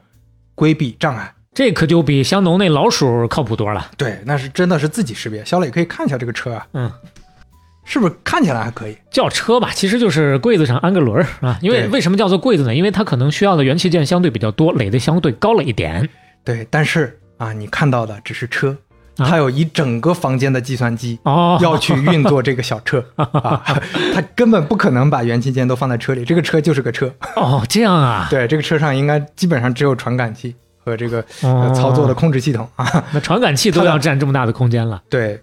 [0.55, 1.33] 规避障碍。
[1.51, 3.91] 这可就比香农那老鼠靠谱多了。
[3.97, 5.43] 对，那是真的是自己识别。
[5.43, 6.89] 小磊可以看一下这个车啊，嗯，
[7.83, 8.95] 是不是看起来还可以？
[9.11, 11.59] 叫车吧，其实就是柜子上安个轮儿啊。
[11.61, 12.73] 因为为什么叫做柜子呢？
[12.73, 16.07] 因为它可能需要的元器件相对比较多，垒的相对高了一点。
[16.45, 18.88] 对，但是啊，你看到的只是车，啊
[19.19, 21.19] 它有一整个房间的计算机。
[21.23, 23.61] 哦， 要去运作这个小车 啊，
[24.13, 27.13] 它根本不可能把元器件都放在车里，这个车就是个车。
[27.35, 28.27] 哦，这样啊。
[28.31, 31.23] 对，这个车上应该基本上只有传感器和这个、
[31.73, 33.03] 操作的控制系统啊。
[33.11, 35.01] 那传感器都要占这么大的空间了。
[35.09, 35.41] 对，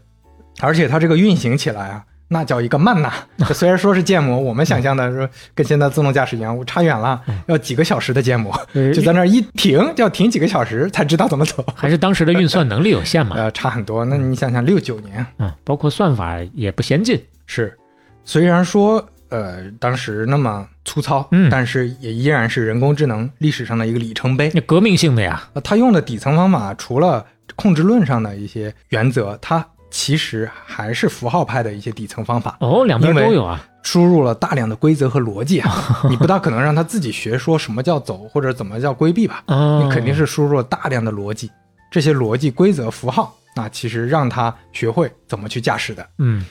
[0.60, 3.12] 而且它这个运行起来啊，那叫一个慢呐。
[3.38, 13.36] 这 虽然说是建模，我们想象的说跟现在自动驾驶一样，我差远了，要几个小时的建模，呃就在那儿一停就要停几个小时才知道怎么走， 还是当时的运算能力有限嘛？
[13.38, 14.04] 呃，差很多。
[14.04, 17.22] 那你想想，六九年嗯，包括算法也不先进。
[17.46, 17.76] 是，
[18.24, 24.50] 虽然说呃当时那么粗糙，嗯但是也依然是人工智能历史上的一个里程碑。
[24.54, 25.48] 那革命性的呀。
[25.54, 27.24] 呃，它用的底层方法除了
[27.54, 32.56] 控制论上的一些原则，它其实还是符号派的一些底层方法。
[32.60, 33.64] 哦，两边都有啊。
[33.82, 39.44] 输入了大量的规则和逻辑啊， 你不大可能让他自己学说什么叫走或者怎么叫规避吧？
[39.46, 41.50] 哦，你肯定是输入了大量的逻辑，
[41.90, 46.04] 这些逻辑、规则、符号，那其实让他学会怎么去驾驶的。
[46.18, 46.44] 嗯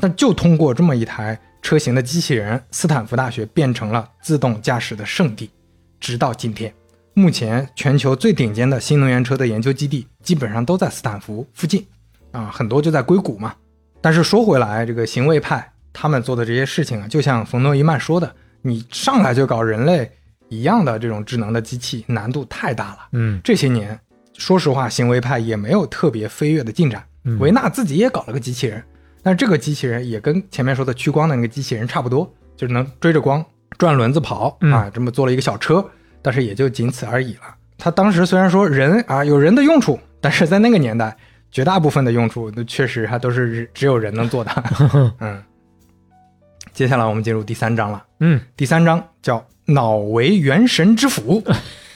[0.00, 5.48] 但就通过这么一台车型的机器人，斯坦福大学变成了自动驾驶的圣地。
[6.00, 6.74] 直到今天，
[7.14, 11.86] 目前全球最顶尖的新能源车的研究基地基本上都在斯坦福附近，
[12.34, 13.54] 啊，很多就在硅谷嘛。
[14.00, 20.10] 但是说回来，这个行为派他们做的这些事情啊，就像冯诺依曼说的，你上来就搞人类
[20.48, 22.98] 一样的这种智能的机器，难度太大了。
[23.12, 23.98] 嗯这些年，
[24.36, 27.02] 说实话，行为派也没有特别飞跃的进展。
[27.24, 28.82] 嗯维纳自己也搞了个机器人，
[29.22, 33.42] 但是这个机器人也跟前面说的趋光的那个机器人差不多，就是能追着光
[33.78, 35.82] 转轮子跑、嗯啊，这么做了一个小车，
[36.20, 37.54] 但是也就仅此而已了。
[37.78, 41.16] 他当时虽然说人啊有人的用处，但是在那个年代，
[41.54, 44.50] 绝大部分的用处那确实还都是只有人能做的。
[45.20, 45.40] 嗯，
[46.72, 48.04] 接下来我们进入第三章了。
[48.18, 51.40] 嗯，第三章叫“脑为元神之府”，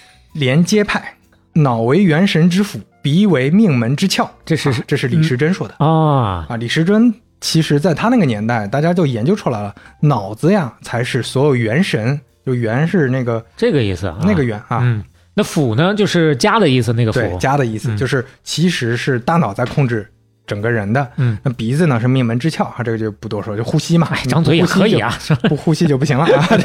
[0.32, 1.12] 连接派。
[1.54, 4.28] 脑为元神之府，鼻为命门之窍。
[4.44, 6.56] 这是啊这是李时珍说的、啊，啊。
[6.56, 14.20] 李时珍其实在他那个年代，大家就研究出来了，脑子呀才是所有元神，就元是那个、这个意思啊。
[14.22, 15.02] 那个元啊，嗯，
[15.38, 17.38] 那辅呢，就是家的意思，那个对辅。
[17.38, 20.04] 家的意思，嗯就是其实是大脑在控制
[20.48, 21.08] 整个人的。
[21.16, 25.16] 嗯，那鼻子呢是命门之窍啊，这个就不多说，就呼吸嘛，哎，张嘴也可以啊。
[25.48, 26.48] 不呼吸就不行了啊。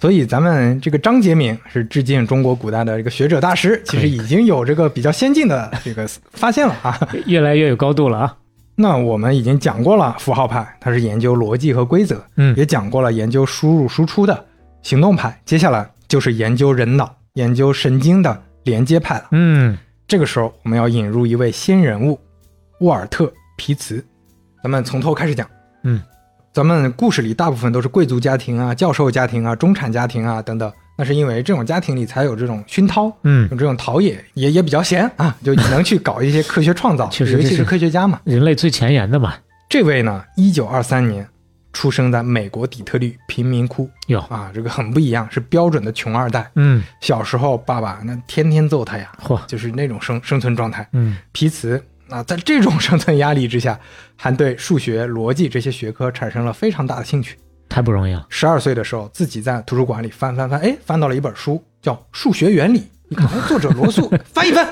[0.00, 6.98] 所以咱们这个张杰明是致敬中国古代的这个学者大师，其实已经有这个比较先进的这个发现了啊。
[7.26, 8.34] 越来越有高度了啊。
[8.74, 14.44] 那我们已经讲过了，符号派它是研究逻辑和规则，嗯也讲过了研究输入输出的
[14.82, 19.26] 行动派，接下来就是研究人脑、研究神经的连接派了。
[19.32, 22.16] 嗯这个时候我们要引入一位新人物，
[22.78, 23.24] 沃尔特·
[23.56, 24.00] 皮茨。
[24.62, 25.44] 咱们从头开始讲。
[25.82, 26.00] 嗯，
[26.52, 38.20] 咱们故事里大部分都是贵族家庭啊、教授家庭啊、中产家庭啊等等，那是因为这种家庭里才有这种熏陶，嗯，有这种陶冶，也也比较闲啊， 就能去搞一些科学创造，确实尤其是科学家嘛。
[38.22, 39.34] 人类最前沿的嘛。
[39.68, 41.26] 这位呢，一九二三年
[41.74, 46.50] 出生在美国底特律贫民窟哟，啊，这个很不一样，是标准的穷二代。
[46.54, 50.88] 嗯，小时候爸爸那天天揍他呀，嚯，就是那种生生存状态。
[50.92, 53.78] 嗯皮茨啊，在这种生存压力之下，
[54.16, 57.36] 还对数学、逻辑这些学科产生了非常大的兴趣。
[57.68, 58.24] 太不容易了。
[58.28, 62.78] 十二岁的时候，自己在图书馆里翻翻翻，哎，翻到了一本书，叫《数学原理》。
[63.08, 64.66] 你看，哎，作者罗素， 翻一翻，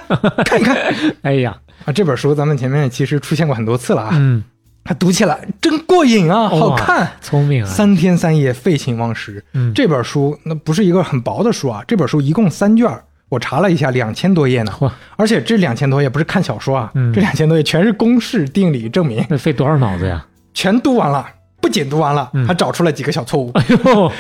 [0.45, 0.77] 看一看
[1.23, 4.43] 哎呀，啊，这本书咱们前面其实出现过很多次了啊，嗯，
[4.85, 7.13] 它读起来真过瘾啊，好看。
[7.21, 7.69] 聪明啊。
[7.69, 9.45] 三天三夜废寝忘食。
[9.55, 12.89] 嗯这本书那不是一个很薄的书啊，这本书一共三卷，
[13.29, 14.91] 我查了一下，两千多页呢嚯。
[15.17, 20.27] 而且这两千多页不是看小说啊，嗯这两千多页全是公式、定理、证明，那费多少脑子呀？
[20.53, 21.27] 全读完了。
[21.61, 23.53] 不仅读完了，嗯还找出了几个小错误。
[23.55, 24.11] 哎呦，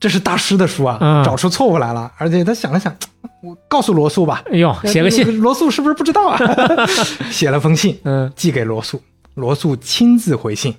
[0.00, 2.10] 这是大师的书啊，嗯找出错误来了。
[2.18, 2.92] 而且他想了想，
[3.40, 5.38] 我告诉罗素吧，哎呦，写个信。
[5.38, 6.36] 罗素是不是不知道啊？
[7.30, 9.00] 写了封信，嗯寄给罗素。
[9.34, 10.74] 罗素亲自回信，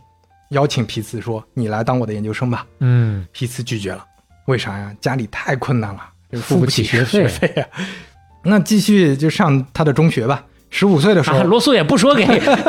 [0.49, 4.05] 邀请皮茨说：“你来当我的研究生吧。”嗯，皮茨拒绝了，
[4.45, 4.93] 为啥呀？
[5.01, 6.01] 家里太困难了，
[6.41, 7.67] 付不起起学费费啊、
[8.43, 10.43] 那继续就上他的中学吧。
[10.69, 12.23] 十五岁的时候，啊，罗素也不说给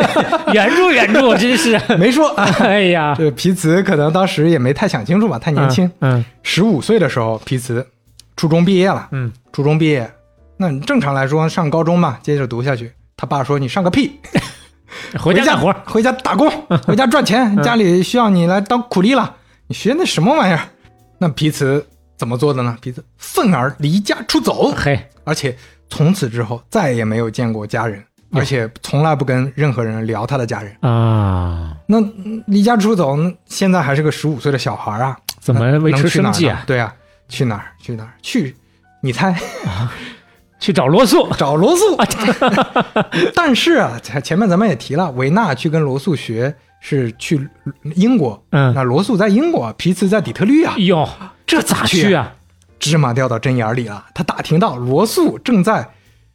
[0.52, 1.80] 援助援助，真是。
[1.96, 2.44] 没说啊。
[2.60, 5.90] 哎呀，这皮茨可能当时也没太想清楚吧，太年轻。
[6.00, 7.86] 嗯十五岁的时候，皮茨
[8.36, 9.08] 初中毕业了。
[9.12, 10.10] 嗯，初中毕业，
[10.58, 12.92] 那你正常来说上高中嘛，接着读下去。
[13.16, 14.40] 他爸说：“你上个屁，嗯
[15.18, 15.70] 回家干活。
[15.70, 16.50] 嗯回家打工，
[16.86, 19.34] 回家赚钱，家里需要你来当苦力了。
[19.66, 20.60] 你学那什么玩意儿？”
[21.18, 21.84] 那皮茨
[22.16, 22.76] 怎么做的呢？
[22.80, 25.56] 皮茨愤而离家出走，嘿，而且
[25.88, 30.76] 从此之后再也没有见过家人，而且从来不跟任何人聊他的家人。
[30.80, 33.16] 啊，那嗯离家出走，
[33.46, 36.62] 现在还是个十五岁的小孩啊，怎么维持生计啊？
[36.66, 36.92] 对啊，
[37.28, 37.66] 去哪儿？
[37.80, 38.12] 去哪儿？
[38.22, 38.54] 去，
[39.00, 39.34] 你猜？
[40.64, 41.84] 去找罗素找罗素。
[43.36, 47.46] 但是啊，前前面咱们也提了，维纳去跟罗素学是去
[47.96, 51.06] 英国，嗯那罗素在英国，皮茨在底特律啊，哟，
[51.46, 52.14] 这咋去去？
[52.14, 52.32] 啊？
[52.78, 54.06] 芝麻掉到针眼里了。
[54.14, 55.86] 他打听到罗素正在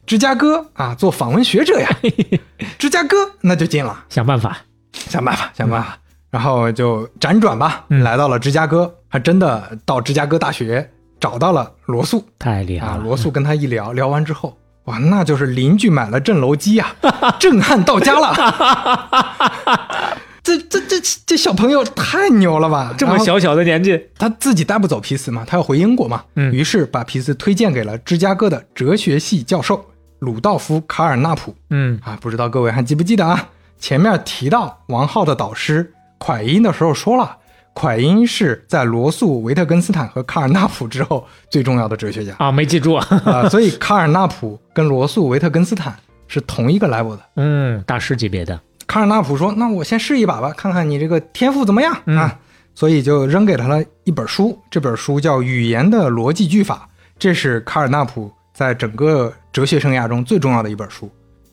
[0.05, 1.89] 芝加哥啊做访问学者呀，
[2.77, 4.57] 芝加哥那就进了，想办法，
[4.93, 5.97] 想办法，想办法。
[6.29, 12.39] 然后就辗转吧，嗯来到了芝加哥，还真的到芝加哥大学找到了罗素啊。
[12.39, 12.97] 太厉害了！
[12.97, 16.95] 罗素跟他一聊，聊完之后，哇，那就是邻居买了震楼机呀、
[17.39, 18.33] 震撼到家了。
[20.41, 22.95] 这这这这小朋友太牛了吧！
[22.97, 29.85] 这么小小的年纪，他自己带不走皮斯嘛，他要回英国嘛，嗯于是把皮斯推荐给了芝加哥的哲学系教授
[30.19, 33.49] 鲁道夫·卡尔纳普嗯，啊，不知道各位还记不记得啊？
[33.77, 37.37] 前面提到王浩的导师蒯因的时候说了，
[37.79, 42.93] 蒯因是在罗素、维特根斯坦和卡尔纳普之后最重要的哲学家啊，没记住，
[43.25, 45.95] 啊，所以卡尔纳普跟罗素、维特根斯坦
[46.27, 47.21] 是同一个 level 的。
[47.37, 52.37] 嗯，大师级别的，卡尔纳普说：“那我先试一把吧，看看你这个天赋怎么样、嗯啊。”
[52.75, 61.09] 所以就扔给他了一本书，这本书叫《语言的逻辑句法》，这是卡尔纳普在整个哲学生涯中最重要的一本书。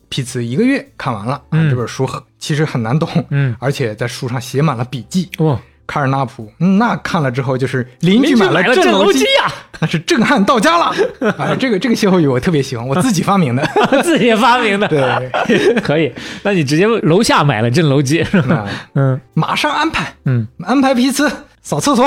[0.09, 5.29] 皮茨一个月看完了啊，嗯这本书很其实很难懂，嗯，而且在书上写满了笔记。
[5.39, 10.93] 哇，卡尔纳普、嗯那看了之后就是邻居买了了镇楼机呀， 那是震撼到家了。
[11.39, 13.65] 啊，这个这个歇后语我特别喜欢，我自己发明的。
[14.03, 16.13] 自己发明的，对，可以。
[16.43, 18.65] 那你直接楼下买了镇楼机是吧？
[18.95, 21.31] 嗯马上安排嗯，安排批次
[21.61, 22.05] 扫厕所。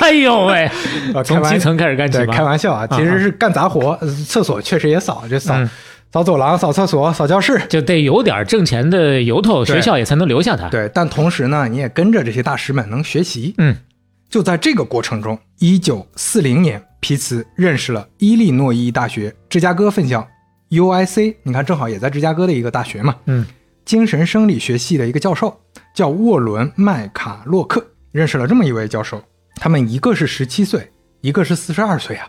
[0.00, 0.64] 哎呦喂，
[1.14, 5.68] 啊从基层开始干起对，开玩笑啊，其实是干杂活，呃厕所确实也扫，就扫、嗯
[6.12, 7.60] 扫走廊、扫厕所、扫教室。
[7.68, 10.68] 就得有点挣钱的由头，学校也才能留下他。
[10.68, 13.54] 对，但同时呢，你也跟着这些大师们能学习。
[13.58, 13.76] 嗯，
[14.28, 20.26] 就在这个过程中，一九四零年，皮茨认识了伊利诺伊大学芝加哥分校
[20.70, 23.14] UIC，你看正好也在芝加哥的一个大学嘛。
[23.26, 23.44] 嗯，
[23.84, 25.60] 精神生理学系的一个教授
[25.94, 29.22] 叫沃伦麦卡洛克，认识了这么一位教授，
[29.56, 30.90] 他们一个是十七岁，
[31.20, 32.26] 一个是四十二岁啊。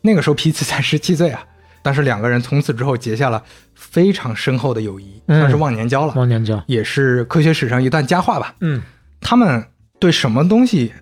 [0.00, 1.44] 那个时候皮茨才十七岁啊，
[1.86, 3.40] 但是两个人从此之后结下了
[3.76, 6.60] 非常深厚的友谊，嗯算是忘年交了，忘年交。
[6.66, 8.56] 也是科学史上一段佳话吧。
[8.58, 8.82] 嗯
[9.20, 9.64] 他们
[10.00, 10.92] 对什么东西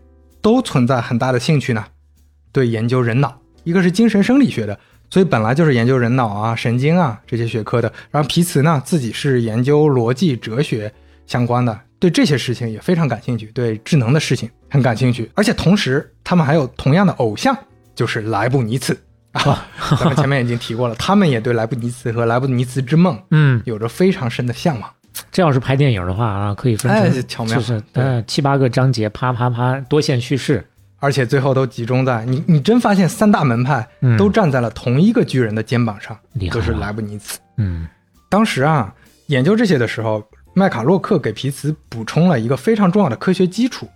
[0.43, 1.87] 都存在很大的兴趣呢？
[2.53, 4.78] 对研究人脑，一个是精神生理学的，
[5.09, 7.91] 所以本来就是研究人脑啊、神经啊这些学科的。
[8.11, 10.93] 然后皮茨呢，自己是研究逻辑、哲学
[11.26, 15.30] 相关的，对这些事情也非常感兴趣，对智能的事情很感兴趣。
[15.35, 17.57] 而且同时，他们还有同样的偶像，
[17.95, 18.95] 就是莱布尼茨
[19.35, 19.66] 啊。
[20.01, 24.91] 咱们前面已经提过了，他们也对莱布尼茨和莱布尼茨之梦嗯，有着非常深的向往。
[25.30, 27.82] 这要是拍电影的话啊，可以分哎成巧妙就是
[28.26, 30.66] 七八个章节，啪啪啪多线叙事。
[30.99, 36.18] 而且最后都集中在你，你真发现三大门派嗯都站在了同一个巨人的肩膀上，
[36.51, 37.39] 都是莱布尼茨。
[37.59, 37.87] 嗯
[38.30, 38.93] 当时啊，
[39.26, 40.24] 研究这些的时候，
[40.55, 43.87] 麦卡洛克给皮茨补充了一个非常重要的科学基础，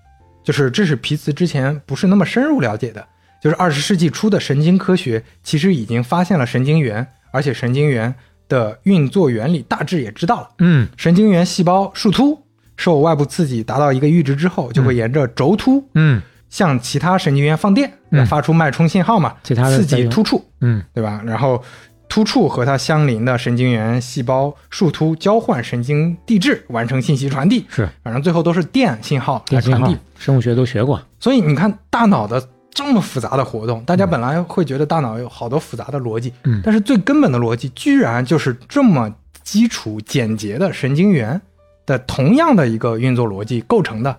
[0.44, 3.04] 就是这是皮茨之前不是那么深入了解的，
[3.40, 8.14] 就是二十世纪初的神经科学其实已经发现了神经元，而且神经元
[8.48, 10.48] 的运作原理大致也知道了。
[10.58, 12.42] 嗯神经元细胞树突
[12.76, 21.22] 受外部刺激达到一个阈值之后，就会沿着轴突嗯向其他神经元放电，嗯发出脉冲信号嘛，其他的刺激突触，嗯对吧？
[21.26, 21.62] 然后
[22.08, 27.66] 突触和它相邻的神经元细胞树突交换神经递质，完成信息传递。
[27.68, 31.02] 是反正最后都是电信号来传递。，生物学都学过。
[31.20, 39.12] 所以你看，大脑的这么复杂的活动，大家本来会觉得大脑有好多复杂的逻辑，嗯但是最根本的逻辑居然就是这么
[39.42, 41.40] 基础简洁的神经元
[41.86, 44.16] 的同样的一个运作逻辑构成的，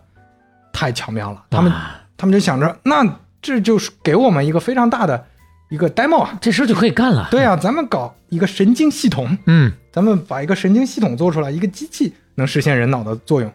[0.73, 1.45] 太巧妙了。
[1.49, 1.71] 他们
[2.17, 5.25] 他们就想着，那这就是给我们一个非常大的
[5.69, 6.37] 一个 demo 啊。
[6.41, 7.29] 这事儿就可以干了。
[7.31, 13.51] 对啊，咱们搞一个神经系统，嗯咱们把一个神经系统做出来，一个机器能实现人脑的作用。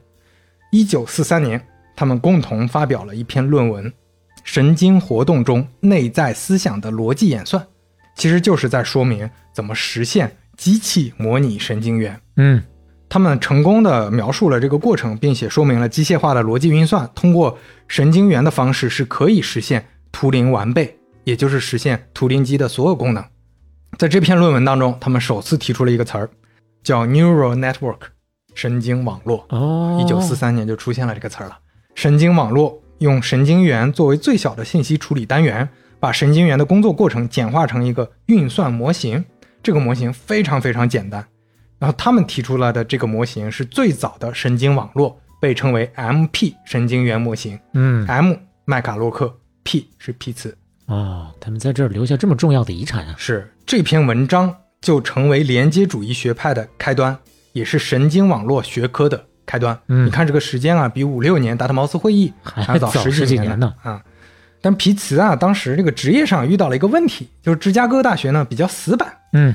[0.71, 1.61] 一九四三年，
[1.95, 3.85] 他们共同发表了一篇论文
[4.45, 7.61] 《神经活动中内在思想的逻辑演算》，
[8.15, 12.21] 其实就是在说明怎么实现机器模拟神经元。
[12.37, 12.63] 嗯
[13.09, 23.25] 他们成功的描述了这个过程，并且说明了机械化的逻辑运算通过神经元的方式是可以实现图灵完备，也就是实现图灵机的所有功能。
[23.99, 26.29] 在这篇论文当中，他们首次提出了一个词儿，
[26.83, 28.01] 叫 neural network，
[28.55, 29.47] 神经网络。
[29.51, 31.57] 哦，一九四三年就出现了这个词儿了。
[31.95, 35.69] 神经网络用神经元作为最小的信息处理单元，
[36.01, 39.23] 把神经元的工作过程简化成一个运算模型。
[39.63, 41.23] 这个模型非常非常简单。
[41.79, 47.61] 然后他们提出来的这个模型是最早的神经网络，被称为 MP 神经元模型。
[47.75, 48.33] 嗯 M
[48.65, 50.57] 麦卡洛克，P 是皮茨。
[50.87, 53.15] 哦，他们在这儿留下这么重要的遗产啊！
[53.19, 57.19] 是这篇文章就成为连接主义学派的开端，
[57.53, 59.79] 也是神经网络学科的开端。
[59.89, 64.03] 嗯你看这个时间啊，比五六年达特茅斯会议还早早十几年呢啊。
[64.61, 69.55] 但皮茨啊，当时这个职业上遇到了一个问题，就是芝加哥大学呢比较死板，嗯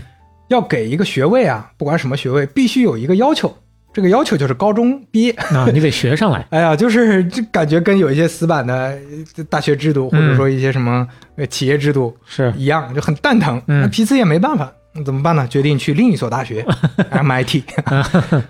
[0.49, 3.55] 要给一个学位啊，不管什么学位，必须有一个要求，
[3.91, 5.31] 这个要求就是高中毕业。
[5.31, 6.45] 啊，你得学上来。
[6.51, 8.97] 哎呀，就是这感觉跟有一些死板的
[9.37, 13.59] 呃大学制度，或者嗯说一些什么呃企业制度是一样，就很蛋疼。
[13.67, 15.47] 嗯那皮茨也没办法，那怎么办呢？
[15.47, 16.65] 决定去另一所大学
[17.11, 17.63] MIT。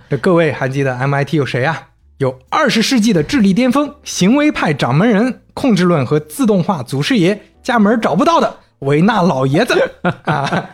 [0.09, 1.87] 这各位还记得 MIT 有谁啊？
[2.17, 9.73] 有二十世纪的智力巅峰、行为派掌门人、控制论和自动化祖师爷，家门找不到的维纳老爷子
[10.25, 10.69] 啊！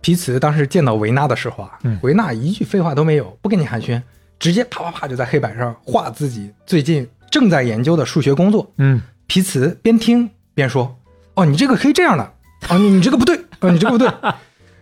[0.00, 4.00] 皮茨当时见到维纳的时候啊，嗯维纳一句废话都没有，不跟你寒暄，
[4.38, 8.70] 直接啪啪啪就在黑板上画自己最近正在研究的数学工作。
[8.78, 10.96] 嗯皮茨边听边说
[11.34, 12.32] ：“哦，你这个可以这样的，
[12.68, 14.08] 哦，你你这个不对，哦，你这个不对。”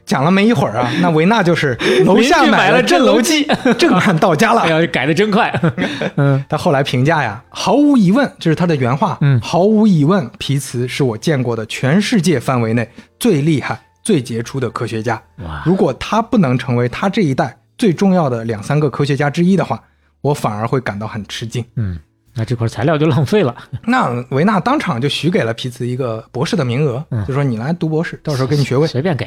[0.04, 3.46] 讲了没一会儿啊， 那维纳就是楼下买了了震楼机，
[3.78, 4.68] 震撼 到家了哎。
[4.80, 5.50] 呀，改的真快。
[6.16, 9.16] 嗯他后来评价呀，毫无疑问，这是他的原话。
[9.20, 12.88] 嗯毫无疑问，皮茨是我见过的全世界范围内
[13.18, 15.22] 最厉害、最杰出的科学家。
[15.44, 19.82] 哇，如果他不能成为他这一代最重要的两三个科学家之一的话，
[20.20, 21.64] 我反而会感到很吃惊。
[21.76, 21.98] 嗯，
[22.34, 23.54] 那这块材料就浪费了。
[23.86, 28.86] 那维纳当场就许给了皮茨一个博士的名额，嗯就说你来读博士，到时候给你学位。
[28.86, 29.26] 随便给。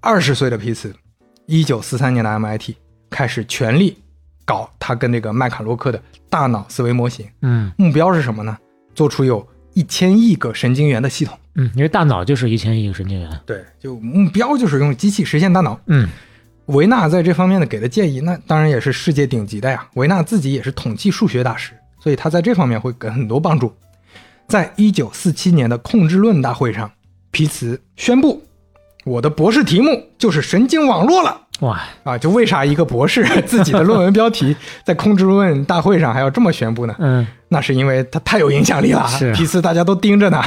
[0.00, 0.94] 二十岁的皮茨，
[1.46, 2.74] 一九四三年的 MIT
[3.10, 3.98] 开始全力
[4.44, 8.56] 搞他跟这个麦卡洛克的大脑思维模型，嗯目标是什么呢？
[8.94, 11.38] 做出有一千亿个神经元的系统。
[11.56, 13.40] 嗯，因为大脑就是一千亿个神经元。
[13.44, 15.78] 对，就目标就是用机器实现大脑。
[15.86, 16.08] 嗯
[16.66, 19.88] 维纳在这方面的给的建议，那当然也是世界顶级的呀。
[19.94, 23.74] 维纳自己也是统计数学大师，所以他在这方面会给很多帮助。
[24.46, 26.90] 在一九四七年的控制论大会上，
[27.30, 28.42] 皮茨宣布，
[29.08, 31.42] 我的博士题目就是神经网络了。
[31.60, 34.54] 哇，啊，就为啥一个博士 自己的论文标题
[34.84, 36.94] 在控制论大会上还要这么宣布呢？
[36.98, 40.40] 嗯那是因为他太有影响力了，是皮茨大家都盯着呢。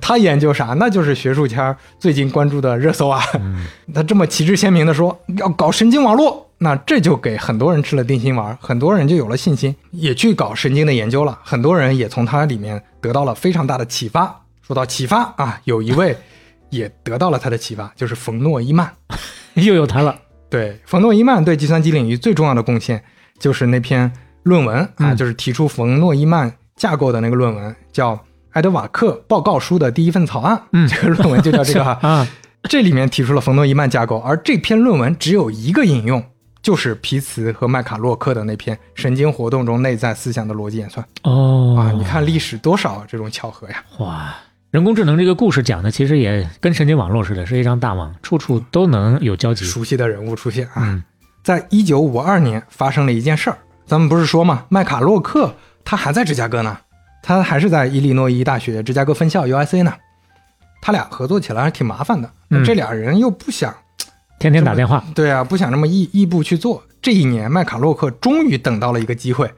[0.00, 0.74] 他研究啥？
[0.76, 3.22] 那就是学术圈最近关注的热搜啊。
[3.94, 11.38] 他这么旗帜鲜明的说要搞神经网络，那这就给很多人吃了定心丸，很多人就有了信心，也去搞神经的研究了。
[11.44, 14.42] 很多人也从他里面得到了非常大的启发。
[14.66, 16.14] 说到启发啊，有一位
[16.70, 18.92] 也得到了他的启发，就是冯诺依曼。
[19.54, 20.16] 又有他了。
[20.50, 23.02] 对，冯诺依曼对计算机领域最重要的贡献
[23.38, 24.10] 就是那篇
[24.44, 28.14] 论文啊，嗯就是提出冯诺依曼架构的那个论文，叫
[28.52, 30.56] 《埃德瓦克报告书的第一份草案》。
[30.72, 31.98] 嗯这个论文就叫这个 哈。
[32.02, 32.26] 啊，
[32.62, 36.24] 这里面提出了冯诺依曼架构，而这篇论文只有一个引用，
[36.62, 41.92] 就是皮茨和麦卡洛克的那篇《神经活动中内在思想的逻辑演算》哦，啊。
[41.92, 43.84] 你看历史多少这种巧合呀！
[43.98, 44.34] 哇，
[44.70, 49.64] 人工智能这个故事讲的其实也跟神经网络似的，是一张大网，处处都能有交集。
[49.64, 50.74] 熟悉的人物出现啊。
[50.78, 51.02] 嗯
[51.42, 53.56] 在一九五二年发生了一件事儿，
[53.86, 56.76] 咱们不是说嘛，麦卡洛克他还在芝加哥呢，
[57.22, 59.94] 他还是在伊利诺伊大学芝加哥分校 UIC 呢，
[60.82, 62.30] 他俩合作起来还挺麻烦的。
[62.50, 63.74] 嗯这俩人又不想，
[64.38, 65.02] 天天打电话。
[65.14, 66.82] 对啊，不想这么异异步去做。
[67.00, 69.50] 这一年，麦卡洛克终于等到了一个机会，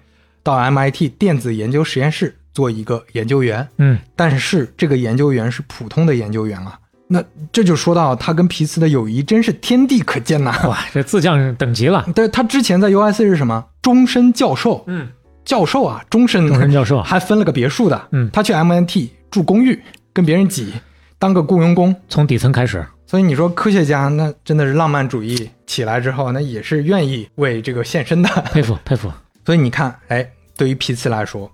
[0.45, 3.67] 到 MIT 电子研究实验室做一个研究员。
[3.79, 6.79] 嗯但是这个研究员是普通的研究员啊，
[7.09, 7.23] 那
[7.53, 12.07] 这就说到他跟皮茨的友谊真是天地可见呐、哇，这自降等级了。
[12.15, 13.65] 对他之前在 UIC 是什么？
[13.83, 15.09] 终身教授，嗯，
[15.45, 18.09] 教授啊，终身终身教授 还分了个别墅的。
[18.13, 19.81] 嗯他去 M N T 住公寓，
[20.13, 20.73] 跟别人挤，
[21.19, 21.95] 当个雇佣工。
[22.09, 22.85] 从底层开始。
[23.07, 28.29] 所以你说科学家那真的是浪漫主义起来之后，那也是愿意为这个献身的。
[28.53, 29.11] 佩服佩服。
[29.45, 30.25] 所以你看，哎，
[30.57, 31.51] 对于皮茨来说，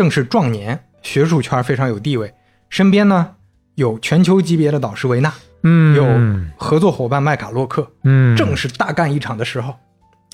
[0.00, 2.32] 正是壮年，学术圈非常有地位，
[2.70, 3.32] 身边呢
[3.74, 5.30] 有全球级别的导师维纳，
[5.62, 9.74] 嗯，有合作伙伴麦卡洛克，嗯，正是大干一场的时候。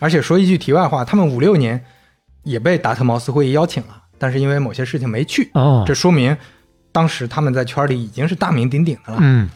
[0.00, 1.84] 而且说一句题外话，他们五六年
[2.44, 5.50] 也被达特茅斯会议邀请了，但是因为某些事情没去。
[5.54, 6.36] 哦，这说明
[6.92, 9.18] 当时他们在圈里已经是大名鼎鼎的了。
[9.20, 9.50] 嗯，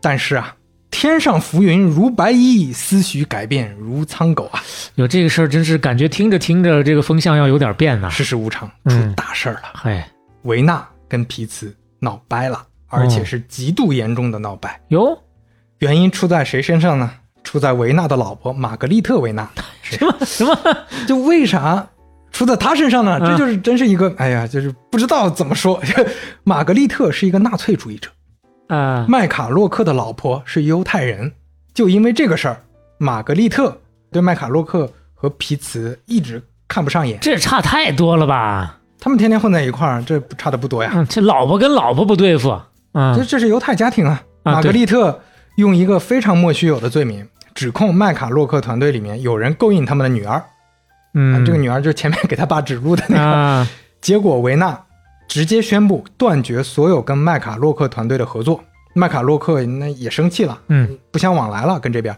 [0.00, 0.54] 但是啊，
[0.90, 4.62] 天上浮云如白衣，思绪改变如苍狗啊！
[4.94, 8.08] 有这个事儿，真是感觉听着听着，这个风向要有点变呐。
[8.08, 9.62] 世事无常，出嗯大事儿了。
[9.74, 10.08] 嗨，
[10.42, 14.80] 维纳跟皮茨闹掰了，而且是极度严重的闹掰。
[14.88, 15.18] 哟，
[15.78, 17.10] 原因出在谁身上呢？
[17.44, 19.48] 出在维纳的老婆玛格丽特·维纳。
[19.82, 20.58] 什 么什么？
[21.06, 21.86] 就为啥
[22.32, 23.18] 出在他身上呢？
[23.22, 25.80] 嗯这就是真是一个，哎呀，就是不知道怎么说。
[26.42, 28.10] 玛格丽特是一个纳粹主义者，
[28.68, 31.32] 啊，麦卡洛克的老婆是犹太人，
[31.72, 32.62] 就因为这个事儿，
[32.98, 33.80] 玛格丽特
[34.10, 37.18] 对麦卡洛克和皮茨一直看不上眼。
[37.20, 38.78] 这差太多了吧？
[38.98, 40.90] 他们天天混在一块儿，这差的不多呀。
[40.94, 42.60] 嗯，这老婆跟老婆不对付，这
[42.92, 44.22] 嗯这是犹太家庭啊。
[44.42, 45.20] 啊玛格丽特
[45.56, 50.34] 用一个非常莫须有的罪名，指控麦卡洛克团队里面有人勾引他们的女儿。
[50.34, 50.44] 啊
[51.14, 53.22] 嗯，这个女儿就是前面给他爸指路的那个。
[53.22, 53.68] 啊，
[54.00, 54.78] 结果维纳
[55.28, 58.62] 直接宣布断绝所有跟麦卡洛克团队的合作。
[58.94, 62.16] 麦卡洛克那也生气了，嗯，不相往来了，跟这边。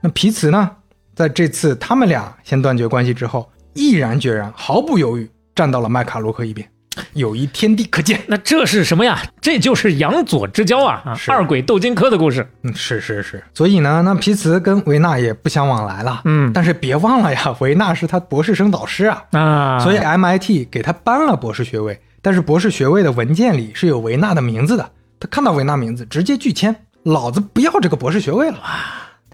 [0.00, 0.70] 那皮茨呢，
[1.16, 6.68] 在这次他们俩先断绝关系之后，毅然决然、毫不犹豫站到了麦卡洛克一边，
[7.14, 8.20] 友谊天地可见。
[8.28, 9.20] 那这是什么呀？
[9.40, 11.02] 这就是杨左之交啊！
[11.04, 12.48] 啊，二鬼斗金科的故事。
[12.62, 13.42] 嗯，是是是。
[13.52, 16.22] 所以呢，那皮茨跟维纳也不相往来了。
[16.24, 22.00] 嗯但是别忘了呀，维纳是他博士生导师啊，啊，所以 MIT 给他颁了博士学位。
[22.22, 28.60] 但是博士学位的文件里是有维纳的名字的，他看到维纳名字直接拒签，老子不要这个博士学位了。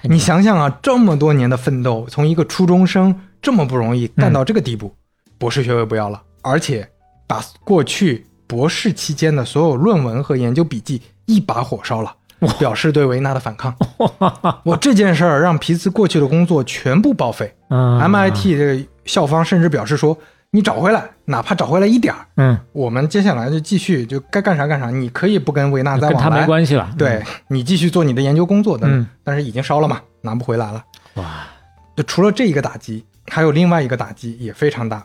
[0.03, 4.95] 你想想啊，这么多年的奋斗，从一个初中生这么不容易干到这个地步，
[5.37, 6.89] 博士学位不要了，而且
[7.27, 12.15] 把过去博士期间的所有论文和研究笔记一把火烧了，
[12.59, 13.75] 表示对维纳的反抗。
[14.65, 17.55] 我这件事儿让皮茨过去的工作全部报废。
[17.69, 20.17] 嗯 MIT 这个校方甚至表示说，
[20.51, 26.91] 你找回来，哪怕找回来一点儿，嗯，我们接下来就继续就该干啥干啥，你可以不跟维纳再跟他往来，没关系了。
[26.97, 30.83] 对你继续做你的研究工作等但是已经烧了嘛，拿不回来了。
[31.17, 31.47] 嗯，哇，
[31.95, 35.05] 就除了这一个打击，还有另外一个打击也非常大，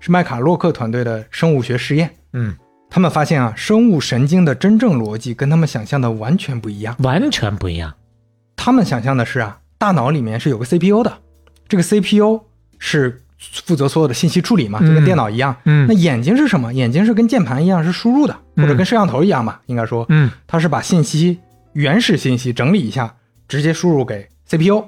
[0.00, 2.14] 是麦卡洛克团队的生物学实验。
[2.34, 2.54] 嗯，
[2.90, 6.94] 他们发现啊，生物神经的真正逻辑跟他们想象的完全不一样。
[6.98, 7.94] 完全不一样。
[8.54, 11.20] 他们想象的是啊，大脑里面是有个 CPU 的，
[11.68, 12.42] 这个 CPU
[12.78, 15.54] 是负责所有的信息处理嘛，就跟嗯电脑一样。
[15.64, 16.72] 嗯那眼睛是什么？
[16.72, 21.38] 眼睛是跟键盘一样是输入的，或者跟摄像头一样吧，应该说，嗯它是把信息
[21.72, 23.14] 原始信息整理一下，
[23.48, 24.84] 直接输入给 CPU。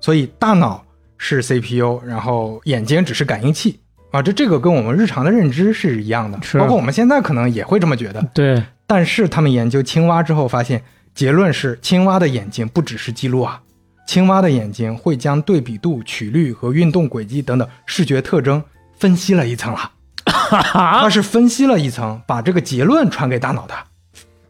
[0.00, 0.84] 所以大脑
[1.18, 3.80] 是 CPU，然后眼睛只是感应器
[4.12, 4.22] 啊。
[4.22, 8.22] 这这个跟我们日常的认知是一样的，包括我们现在可能也会这么觉得。
[8.34, 10.82] 对，但是他们研究青蛙之后发现，
[11.14, 13.60] 结论是青蛙的眼睛不只是记录啊，
[14.06, 18.62] 青蛙的眼睛会将对比度、曲率和运动轨迹等等视觉特征
[18.96, 19.90] 分析了一层了。
[20.26, 23.74] 它是分析了一层，把这个结论传给大脑的。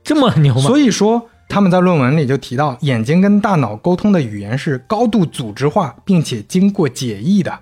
[0.05, 0.61] 这么牛吗？
[0.61, 7.59] 所以说，他们在论文里就提到，眼睛跟大脑沟通的语言是高度组织化，并且经过解译的。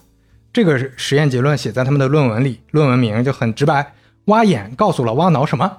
[0.53, 3.95] 这个实验结论写在他们的论文里，论文名就很直白：
[4.27, 5.79] 挖眼告诉了挖脑什么？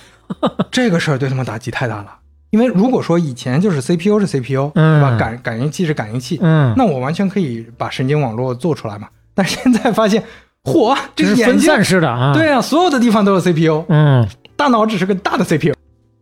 [0.70, 2.18] 这个事儿对他们打击太大了。
[2.54, 5.16] 因为如果说以前就是 CPU 是 CPU，嗯对吧？
[5.18, 9.08] 感感应器是感应器，嗯，那我完全可以把神经网络做出来嘛。
[9.34, 10.22] 但现在发现，
[10.62, 14.24] 嚯，这这是分散式的啊。，对啊，所有的地方都有 CPU，嗯，
[14.54, 15.74] 大脑只是个大的 CPU，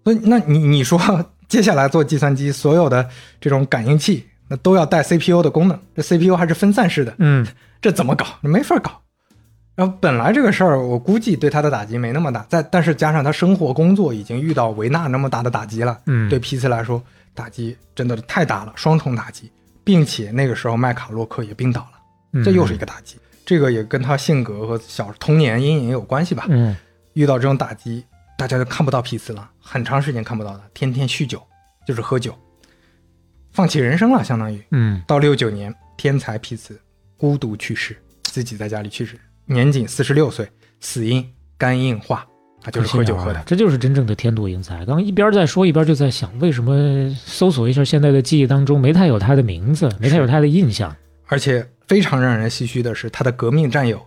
[0.05, 0.99] 所以那你你说
[1.49, 3.07] 接下来做计算机所有的
[3.39, 7.47] 这种感应器，那都要带 CPU 的功能，这 CPU 还是分散式的，嗯，
[7.83, 8.25] 这怎么搞？
[8.41, 9.02] 没法搞。
[9.75, 17.03] 然后本来这个事儿，我估计对他的打击没那么大，再但是加上他生活工作已经遇到维纳那么大的打击了，嗯对皮茨来说
[17.35, 19.51] 打击真的太大了，双重打击，
[19.83, 21.99] 并且那个时候麦卡洛克也病倒了，
[22.33, 23.17] 嗯这又是一个打击。
[23.45, 26.47] 这个也跟他性格和小童年阴影有关系吧。
[26.49, 26.77] 嗯，
[27.15, 28.05] 遇到这种打击，
[28.39, 31.43] 大家就看不到皮茨了，很长时间看不到他，天天酗酒，
[31.85, 32.33] 就是喝酒，
[33.51, 34.63] 放弃人生了，相当于。
[34.71, 36.81] 嗯，到六九年，天才皮茨
[37.17, 40.49] 孤独去世，自己在家里去世，年仅四十六岁，
[40.81, 41.27] 死因
[41.59, 42.27] 肝硬化，
[42.63, 43.43] 他就是喝酒喝的。
[43.47, 44.77] 这就是真正的天妒英才。
[44.79, 50.95] 刚刚一边在说，一边就在想，为什么搜索一下现在的记忆当中没太有他的名字，没太有他的印象。
[51.27, 54.01] 而且非常让人唏嘘的是，他的革命战友，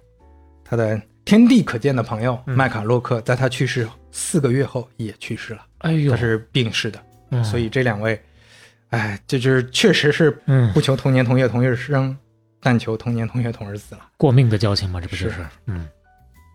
[0.64, 7.00] 他的天地可见的朋友、嗯麦卡洛克，在他去世四个月后也去世了，哎呦，他是病逝的。
[7.32, 8.22] 嗯所以这两位，
[8.92, 12.16] 哎，这就是确实是嗯不求同年同月同日生，
[12.66, 14.02] 但求同年同月同日死了。
[14.18, 15.30] 过命的交情嘛，这不就是？
[15.30, 15.88] 是嗯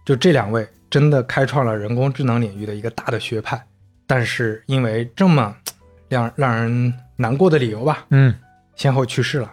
[0.05, 3.65] 就这两位真的开创了人工智能领域的一个大的学派，
[4.09, 5.55] 但是因为这么
[6.09, 8.35] 让让人难过的理由吧，嗯
[8.75, 9.49] 先后去世了，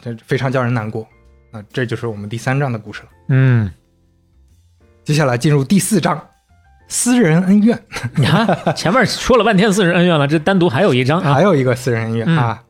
[0.00, 1.06] 这非常叫人难过。
[1.52, 3.08] 那这就是我们第三章的故事了。
[3.28, 3.70] 嗯，
[5.04, 6.20] 接下来进入第四章，
[6.88, 7.80] 私人恩怨，
[8.16, 11.32] 你 看前面说了半天私人恩怨了，这单独还有一章啊。
[11.32, 12.64] 还有一个私人恩怨、嗯啊。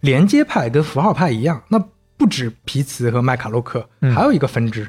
[0.00, 1.82] 连接派跟符号派一样，那
[2.18, 4.86] 不止皮茨和麦卡洛克，嗯还有一个分支。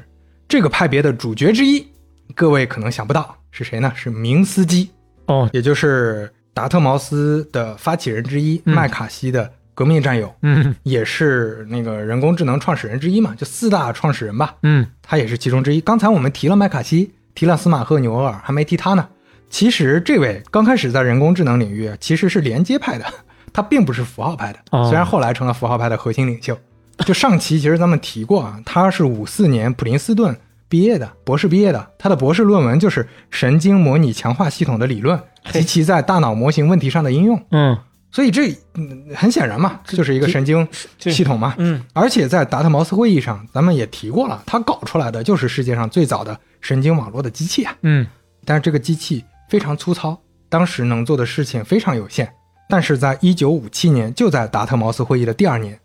[0.48, 1.86] 这个派别的主角之一，
[2.34, 3.92] 各位可能想不到是谁呢？
[3.94, 4.90] 是明斯基，
[5.26, 15.80] 哦，也就是达特茅斯的发起人之一，嗯麦卡锡的革命战友，嗯也是那个人工智能创始人之一嘛，就四大创始人吧，嗯他也是其中之一。
[15.80, 19.08] 刚才我们提了麦卡锡，提了斯马赫纽厄尔，还没提他呢。
[19.48, 23.04] 其实这位刚开始在人工智能领域啊其实是连接派的，
[23.52, 26.58] 他并不是符号派的，哦虽然后来成了符号派的核心领袖。
[27.06, 30.36] 就上期其实咱们提过啊，他是五四年普林斯顿
[30.68, 35.18] 毕业的，博士毕业的，他的博士论文就是神经模拟强化系统的理论
[35.52, 37.42] 及其在大脑模型问题上的应用。
[37.50, 37.76] 嗯
[38.12, 40.66] 所以这嗯很显然嘛，就是一个神经
[40.98, 41.54] 系统嘛。
[41.58, 47.72] 嗯而且在达特茅斯会议上，咱们也提过了，他搞出来的就是世界上最早的神经网络的机器啊。
[47.82, 48.04] 嗯
[48.44, 52.28] 但是这个机器非常粗糙，当时能做的事情非常有限。
[52.68, 55.78] 但是在一九五七年，就在达特茅斯会议的第二年，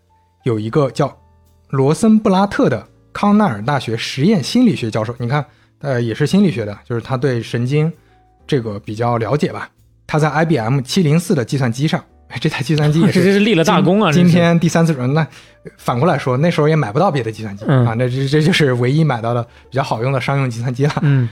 [0.46, 1.12] 有一个叫
[1.70, 5.44] 罗森布拉特的康奈尔大学实验心理学教授，你看，
[5.80, 7.92] 呃，也是心理学的，就是他对神经
[8.46, 9.68] 这个比较了解吧。
[10.06, 14.12] 他在 IBM 七零四的计算机上，哎这台计算机也这是 这是立了大功啊！
[14.12, 15.28] 今天第三次轮，那
[15.78, 19.42] 反过来说，那时候也买不到别的计算机、嗯啊，那这这就是唯一买到的
[19.72, 20.94] 比较好用的商用计算机了。
[21.02, 21.28] 嗯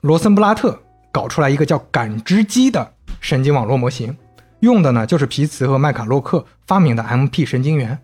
[0.00, 0.76] 罗森布拉特
[1.12, 4.16] 搞出来一个叫感知机的神经网络模型，
[4.58, 7.96] 用的呢就是皮茨和麦卡洛克发明的 MP 神经元。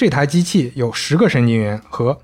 [0.00, 2.18] 这台机器有十个神经元和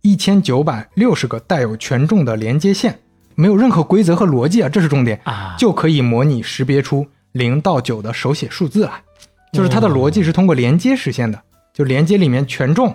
[0.00, 2.98] 一千九百六十个带有权重的连接线，
[3.36, 9.04] 没有任何规则和逻辑啊，这是重点，啊，就可以模拟识别出零到九的手写数字来。
[9.52, 11.40] 就是它的逻辑是通过连接实现的，
[11.72, 12.92] 就连接里面权重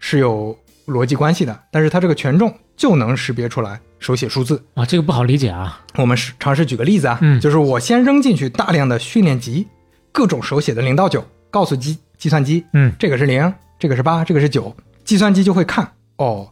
[0.00, 0.58] 是有
[0.88, 4.60] 逻辑关系的，但是它这个权重就能识别出来手写数字。
[4.74, 5.80] 啊，这个不好理解啊。
[5.98, 9.68] 我们试尝试举个例子啊，嗯就是我先扔进去大量的训练集，
[10.10, 12.92] 各种手写的零到九，告诉机计算机，嗯。
[12.98, 14.74] 这个是零，这个是八，这个是九，
[15.04, 16.50] 计算机就会看，哦，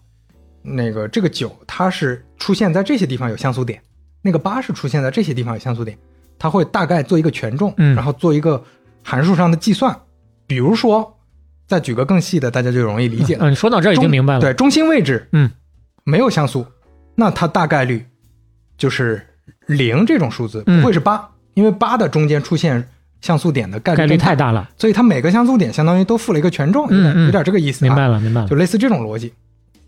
[0.63, 3.83] 那个这个九它是出现在这些地方有像素点，
[4.23, 5.99] 那个八是出现在这些地方有像素点，
[6.39, 7.97] 它会大概做一个权重，嗯。
[7.97, 8.63] 然后做一个
[9.03, 9.99] 函数上的计算，
[10.47, 11.19] 比如说，
[11.67, 13.49] 再举个更细的，大家就容易理解了。
[13.49, 14.41] 嗯，说到这儿已经明白了。
[14.41, 15.51] 对，中心位置，嗯，
[16.05, 16.67] 没有像素，
[17.15, 18.05] 那它大概率
[18.77, 19.27] 就是
[19.67, 20.81] 零这种数字，嗯。
[20.81, 22.87] 不会是八、因为八的中间出现
[23.21, 24.69] 像素点的概率概率太大了。
[24.77, 28.57] 所以它每个像素点相当于都附了一个权重，有点、有点这个意思、啊，明白了，明白了就。
[28.57, 29.33] 类似这种逻辑。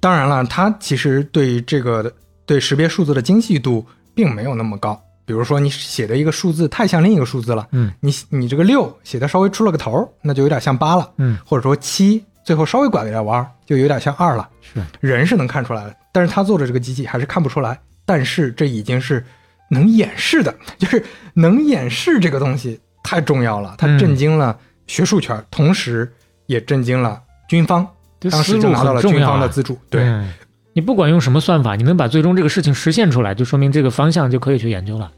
[0.00, 2.12] 当然了，它其实对这个
[2.44, 5.00] 对识别数字的精细度并没有那么高。
[5.24, 14.48] 比如说你写的一个数字太像另一个数字了，嗯你你这个六写的稍微出了个头，那就有点像八了，嗯，或者说七最后稍微拐了点弯，就有点像二了。
[14.60, 17.78] 是人是能看出来的，但是他做的这个机器还是看不出来。
[18.04, 19.24] 但是这已经是
[19.70, 21.02] 能演示的， 就是
[21.34, 26.10] 能演示这个东西太重要了，它嗯震惊了学术圈，同时
[26.46, 27.86] 也震惊了军方，
[28.20, 29.78] 这当时就拿到了军方的资助。
[29.90, 30.32] 对，嗯
[30.74, 35.10] 你不管用什么算法，你能把最终这个事情实现出来，就说明这个方向就可以去研究了。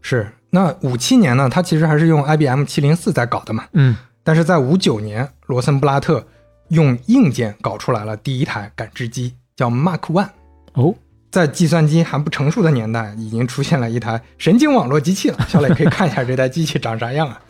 [0.00, 0.30] 是。
[0.54, 6.24] 那五七年呢，他其实还是用 IBM 七零四在搞的嘛，嗯但是在五九年，罗森布拉特
[6.68, 10.28] 用硬件搞出来了第一台感知机，叫 Mark One。
[10.74, 10.94] 哦，
[11.32, 15.38] 在计算机还不成熟的年代，已经出现了一台神经网络机器了。
[15.48, 17.40] 小磊可以看一下这台机器长啥样啊？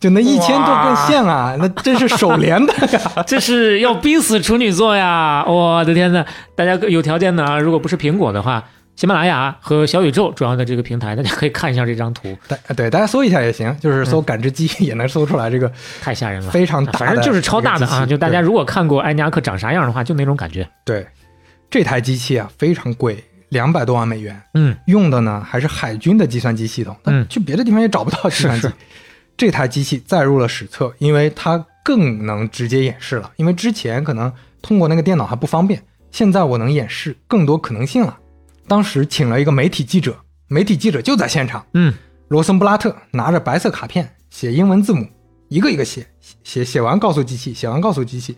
[0.00, 3.22] 就那一千多根线啊，那真是手连的呀！
[3.24, 5.44] 这是要逼死处女座呀！
[5.46, 6.24] 我的天呐，
[6.56, 8.64] 大家有条件的啊，如果不是苹果的话，
[8.96, 15.70] 喜马拉雅和小宇宙主要的这个平台，大家可以看一下这张图，对对，大家搜一下也行，就是搜感知机也能搜出来这个
[16.00, 16.50] 太吓人了。
[16.50, 18.04] 非常大的，反正就是超大的啊！
[18.04, 20.66] 就大家如果看过埃尼亚克长啥样的话，就那种感觉。
[20.84, 21.06] 对
[21.70, 28.62] 这台机器啊非常贵，两百多万美元，嗯用的呢还是海军的计算机系统，嗯但去别的地方也找不到计算机。
[28.62, 28.74] 是是
[29.36, 33.30] 这台机器载入了史册，因为它更能直接演示了。
[33.36, 34.32] 因为之前可能
[34.62, 38.18] 通过那个电脑还不方便，现在我能演示更多可能性了。
[38.66, 40.16] 当时请了一个媒体记者，
[40.48, 41.92] 媒体记者就在现场，嗯
[42.28, 45.06] 罗森布拉特拿着白色卡片写英文字母，
[45.48, 46.06] 一个一个写，
[46.42, 48.36] 写写完告诉机器，写完告诉机器，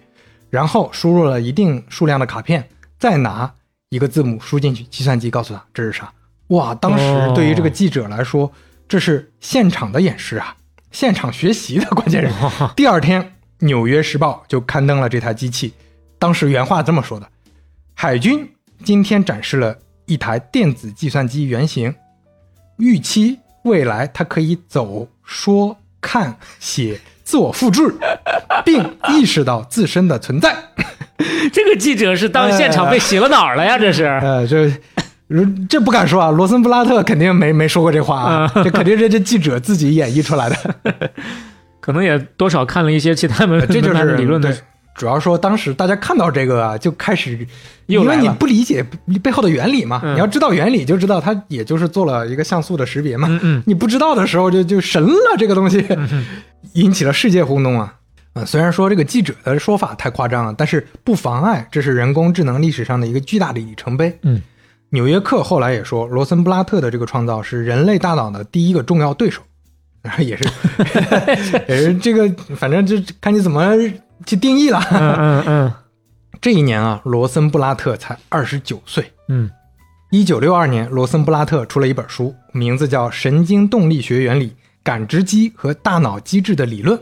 [0.50, 2.68] 然后输入了一定数量的卡片，
[2.98, 3.54] 再拿
[3.90, 6.12] 一个字母输进去，计算机告诉他这是啥。
[6.48, 8.50] 哇，当时对于这个记者来说，
[8.88, 10.56] 这是现场的演示啊，
[10.90, 12.32] 现场学习的关键人。
[12.74, 13.22] 第二天，
[13.58, 15.74] 《纽约时报》就刊登了这台机器，
[16.18, 17.28] 当时原话这么说的：
[17.94, 18.50] 海军
[18.82, 19.76] 今天展示了
[20.06, 21.94] 一台电子计算机原型，
[22.78, 27.94] 预期未来它可以走、说、看、写、自我复制，
[28.64, 30.56] 并意识到自身的存在。
[31.52, 34.04] 这个记者是当现场被洗了脑儿了呀，这是。
[34.04, 34.70] 呃，这
[35.68, 40.56] 这不敢说啊，罗森布拉特肯定没没说过这话啊， 这肯定是这记者自己演绎出来的。
[41.80, 44.54] 可能也多少看了一些其他门呃这就是理论的，
[44.94, 47.46] 主要说当时大家看到这个啊，就开始，
[47.86, 48.84] 因为你不理解
[49.22, 53.26] 背后的原理嘛，嗯你要知道原理，就知道它也就是做了一个像素的识别嘛。
[53.30, 55.84] 嗯嗯你不知道的时候就就神了，这个东西
[56.74, 57.94] 引起了世界轰动啊。
[58.34, 64.16] 啊，虽然说这个记者的说法太夸张了，但是不妨碍这是人工智能历史上的一个巨大的里程碑。
[64.22, 64.40] 嗯，
[64.90, 69.42] 纽约客后来也说，罗森布拉特的这个创造是人类大脑的第一个重要对手，
[70.02, 70.44] 然后也是
[71.68, 73.76] 也是这个，反正就看你怎么
[74.24, 74.80] 去定义了。
[74.90, 75.72] 嗯嗯嗯
[76.40, 79.10] 这一年啊，罗森布拉特才二十九岁。
[79.28, 79.50] 嗯
[80.10, 86.98] 一九六二年，罗森布拉特出了一本书，名字叫《神经动力学原理：感知机和大脑机制的理论》。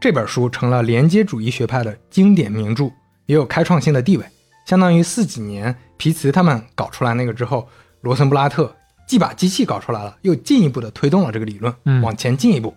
[0.00, 2.84] 这本书成了连接主义学派的经典名著，
[3.26, 4.24] 也有开创性的地位。
[4.64, 7.68] 相当于四几年皮茨他们搞出来那个之后，
[8.00, 8.74] 罗森布拉特
[9.06, 12.74] 既把机器搞出来了，又进一步的推动了这个理论，嗯往前进一步。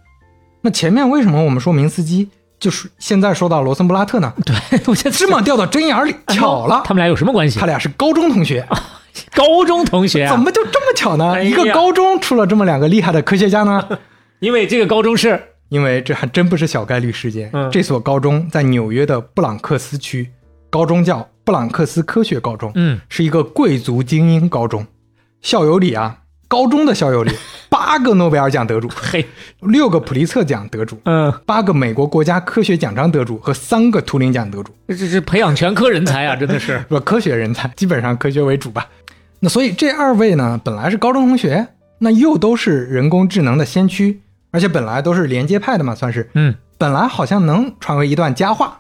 [0.62, 2.30] 那前面为什么我们说明斯基，
[2.60, 4.34] 就是现在说到罗森布拉特呢？
[4.46, 4.56] 对，
[4.88, 7.66] 我觉得芝麻掉到针眼儿里，巧了，他们俩有什么关系他？
[7.66, 8.68] 俩是高中同学。
[9.34, 10.32] 高中同学啊？
[10.36, 11.36] 怎么就这么巧呢？
[11.36, 13.88] 哎一个高中出了这么两个厉害的科学家呢？
[14.40, 15.42] 因为这个高中是
[15.74, 17.50] 因为这还真不是小概率事件。
[17.52, 20.30] 嗯这所高中在纽约的布朗克斯区，
[20.70, 24.86] 高中叫布朗克斯科学高中，嗯是一个贵族精英高中。
[25.42, 27.32] 校友里啊，高中的校友里，
[27.70, 29.26] 八个诺贝尔奖得主，嘿
[29.62, 34.72] 六个普利策奖得主，嗯，八个美国国家科学奖章得主和三个图灵奖得主。
[34.88, 36.80] 这是培养全科人才啊， 真的是。
[36.88, 38.88] 不，科学人才，基本上科学为主吧。
[39.40, 41.68] 那所以这二位呢，本来是高中同学，
[42.00, 44.22] 那又都是人工智能的先驱，
[44.54, 48.80] 而且本来都是连接派的嘛，算是，嗯，本来好像能传为一段佳话。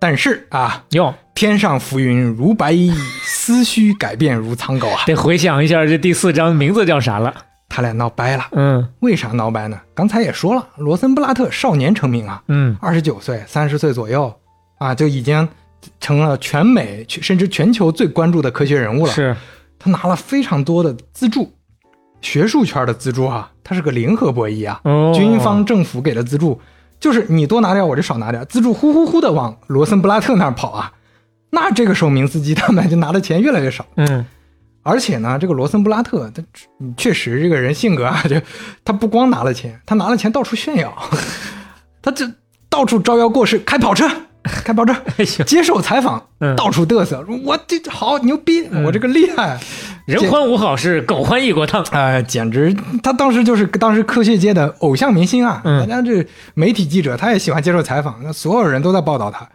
[0.00, 2.92] 但是啊，哟，天上浮云如白衣，
[3.24, 7.34] 思绪改变如苍狗啊，得回想一下这第四章名字叫啥了。
[7.68, 8.46] 他俩闹掰了。
[8.52, 9.80] 嗯为啥闹掰呢？
[9.94, 14.32] 刚才也说了，罗森布拉特少年成名啊，嗯二十九岁、三十岁左右
[14.78, 15.48] 啊，就已经
[16.00, 19.12] 成了全美甚至全球最关注的科学人物了。
[19.12, 19.36] 是，
[19.80, 21.52] 他拿了非常多的资助，
[22.20, 24.80] 学术圈的资助啊，它是个零和博弈啊。
[24.84, 26.60] 哦，军方政府给的资助，
[27.00, 30.92] 就是你多拿点，我就少拿点，资助呼呼呼的往罗森布拉特那儿跑啊。
[31.50, 34.26] 那这个时候，明斯基他们就拿的钱越来越少，嗯
[34.82, 36.42] 而且呢，这个罗森布拉特他
[36.96, 38.36] 确实这个人性格啊， 就
[38.84, 40.96] 他不光拿了钱，他拿了钱到处炫耀，
[42.00, 42.26] 他就
[42.70, 44.08] 到处招摇过市，开跑车，
[44.42, 44.94] 开跑车，
[45.46, 49.58] 接受采访，嗯到处嘚瑟，我这好牛逼，我这个厉害。
[50.08, 51.84] 人欢无好事，狗欢异国烫。
[51.90, 55.60] 哎，简直，他当时就是当时科学界的偶像明星啊！
[55.66, 59.46] 嗯大家这媒体记者，他也喜欢接受采访，那所有人都在报道他。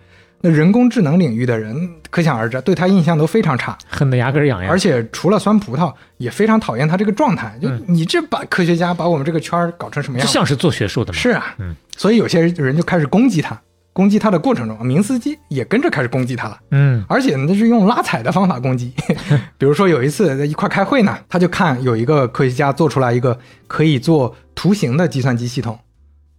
[0.41, 4.69] 那人工智能领域的人，可想而知，对他印象都非常差，恨得牙根痒痒。
[4.69, 7.57] 而且除了酸葡萄，也非常讨厌他这个状态。
[7.59, 10.27] 就你这把科学家把我们这个圈儿搞成什么样？
[10.27, 11.17] 这像是做学术的吗？
[11.17, 13.59] 是啊，嗯所以有些人就开始攻击他，
[13.93, 16.59] 攻击他的过程中，明斯基也跟着开始攻击他了。
[16.71, 18.91] 嗯而且呢，这是用拉踩的方法攻击。
[19.57, 23.37] 比如说有一次在一块开会呢，他就看有一个科学家做出来一个
[23.67, 25.79] 可以做图形的计算机系统，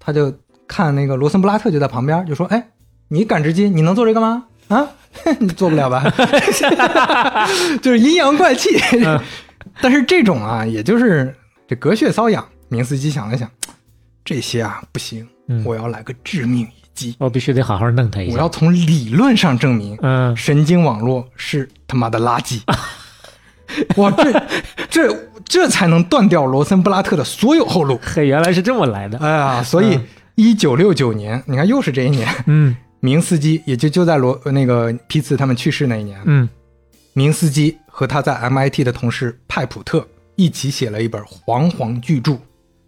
[0.00, 0.34] 他就
[0.66, 2.70] 看那个罗森布拉特就在旁边就说：“哎，
[3.08, 4.44] 你感知机你能做这个吗？
[4.68, 4.88] 啊，
[5.38, 6.02] 你做不了吧？”
[7.80, 8.70] 就是阴阳怪气。
[9.80, 11.34] 但是这种啊，也就是
[11.68, 12.44] 这隔靴搔痒。
[12.68, 13.48] 明斯基想了想，
[14.24, 18.34] 这些啊不行，嗯我要来个致命一击，我必须得好好弄他一下。
[18.34, 19.98] 我要从理论上证明。
[20.02, 22.60] 嗯，神经网络是他妈的垃圾。
[23.96, 24.42] 哇，这
[24.88, 27.98] 这这才能断掉罗森布拉特的所有后路。
[28.02, 29.18] 嘿，原来是这么来的。
[29.18, 29.98] 哎呀，所以
[30.36, 36.48] 一九六九年，你看又是这一年，嗯 明斯基也就就在罗那个皮茨他们去世那一年，嗯
[37.12, 40.06] 明斯基和他在 MIT 的同事派普特
[40.36, 42.36] 一起写了一本煌煌巨著，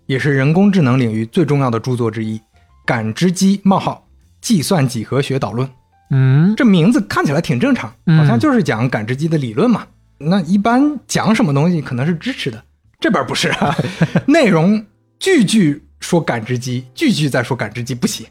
[0.06, 2.38] 也是人工智能领域最重要的著作之一
[2.86, 4.06] 《感知机冒号
[4.40, 5.68] 计算几何学导论》。
[6.10, 9.84] 嗯这名字看起来挺正常，嗯好像就是讲感知机的理论嘛。
[10.18, 12.62] 那一般讲什么东西可能是支持的，
[13.00, 13.76] 这边不是啊，
[14.26, 14.82] 内容
[15.18, 18.24] 句句说感知机，句句在说感知机不行，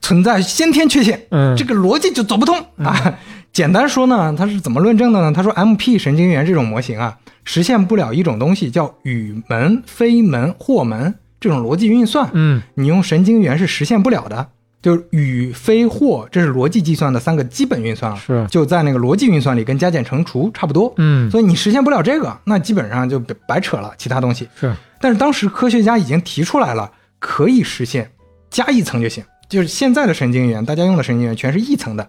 [0.00, 3.18] 存在先天缺陷，嗯这个逻辑就走不通啊。
[3.52, 5.32] 简单说呢，他是怎么论证的呢？
[5.32, 14.48] 他说，MP 神经元这种模型啊，实现不了一种东西叫与门、非门、或门这种逻辑运算，嗯你用神经元是实现不了的。
[14.82, 20.90] 就是与非或，这是逻辑计算的三个基本运算了，是就在那个逻辑运算里跟加减乘除差不多。
[20.96, 24.48] 嗯所以你实现不了这个，那基本上就白白扯了其他东西。
[24.58, 28.10] 是但是当时科学家已经提出来了，可以实现
[28.48, 29.22] 加一层就行。
[29.50, 32.08] 就是现在的神经元，大家用的神经元全是一层的，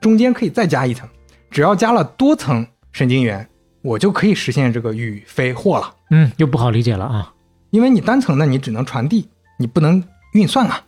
[0.00, 1.08] 中间可以再加一层，
[1.50, 3.48] 只要加了多层神经元，
[3.82, 5.92] 我就可以实现这个与非或了。
[6.10, 7.31] 嗯，又不好理解了啊。
[7.72, 9.28] 因为你单层的你只能传递，
[9.58, 10.04] 你不能
[10.34, 10.80] 运算啊。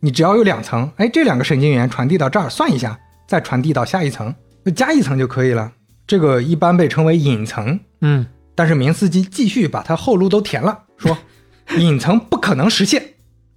[0.00, 2.98] 你只要有两层，哎，这两个神经元传递到这儿算一下，
[3.28, 4.34] 再传递到下一层，
[4.64, 5.70] 就加一层就可以了。
[6.06, 7.78] 这个一般被称为隐层。
[8.00, 11.16] 嗯但是明斯基继续把它后路都填了，说
[11.78, 13.14] 隐层不可能实现，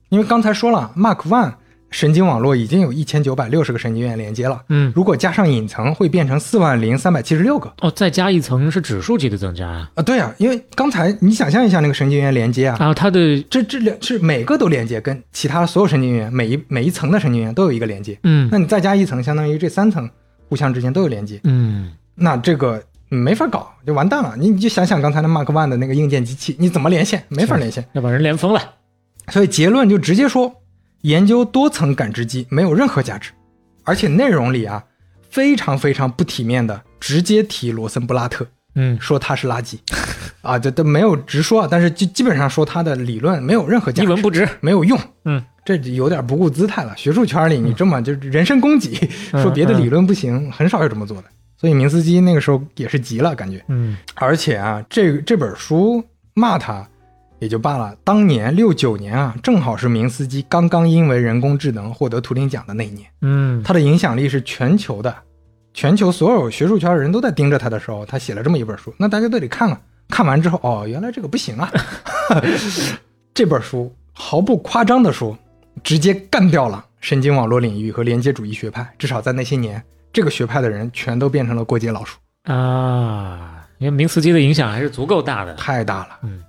[0.09, 1.55] 因为刚才说了，Mark One
[1.95, 7.71] 神经网络已经有一千九百六十个神经元连接了，嗯，如果加上隐层，会变成四万零三百七十六个。
[7.79, 9.89] 哦，再加一层是指数级的增加啊。
[9.95, 18.19] 啊，对啊，因为刚才你想象一下那个神经元连接啊，然后它的这这两是每个都连接，跟其他所有神经元每一每一层的神经元都有一个连接。
[18.23, 20.09] 嗯那你再加一层，相当于这三层
[20.49, 24.35] 互相之间都有连接，嗯那这个嗯没法搞，就完蛋了。
[24.37, 27.23] 你你就想想刚才那 Mark One 的那个硬件机器，你怎么连线？
[27.29, 27.85] 没法连线。
[27.93, 28.61] 要把人连疯了。
[29.29, 30.53] 所以结论就直接说，
[31.05, 33.29] 研究多层感知机没有任何价值，
[33.83, 34.83] 而且内容里啊
[35.29, 39.77] 非常非常不体面的直接提罗森布拉特，嗯说他是垃圾，
[40.41, 44.49] 啊，这都没有直说，但是基基本上说他的理论没有任何价值，一文不值。
[44.61, 44.99] 没有用。
[45.25, 46.97] 嗯，这有点不顾姿态了。
[46.97, 48.97] 学术圈里你这么就是人身攻击，
[49.31, 51.25] 嗯 说别的理论不行，很少有这么做的。
[51.55, 53.63] 所以明斯基那个时候也是急了，感觉。
[53.67, 56.03] 嗯而且啊，这这本书
[56.33, 56.87] 骂他
[57.45, 65.15] 也就罢了，当年六九年啊，正好是明斯基刚刚因为人工智能获得图灵奖的那一年，嗯他的影响力是全球的，
[65.73, 69.79] 全球所有学术圈的人都在盯着他的时候，他写了这么一本书，那大家都得看看。
[70.07, 71.71] 看完之后，哦，原来这个不行啊！
[73.33, 75.35] 这本书毫不夸张的说，
[75.83, 78.87] 直接干掉了神经网络领域和连接主义学派。
[78.99, 86.19] 至少在那些年，这个学派的人全都变成了过街老鼠，啊，因为明斯基的影响还是足够大的，太大了。
[86.21, 86.39] 嗯，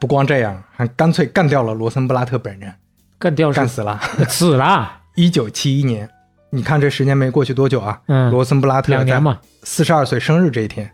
[0.00, 2.72] 不光这样，还干脆干掉了罗森布拉特本人，
[3.18, 4.00] 干掉是干死了。
[4.28, 5.00] 死了。
[5.16, 6.08] 一九七一年，
[6.50, 8.00] 你看这十年没过去多久啊？
[8.06, 9.38] 嗯，罗森布拉特两年嘛。
[9.62, 10.90] 四十二岁生日这一天，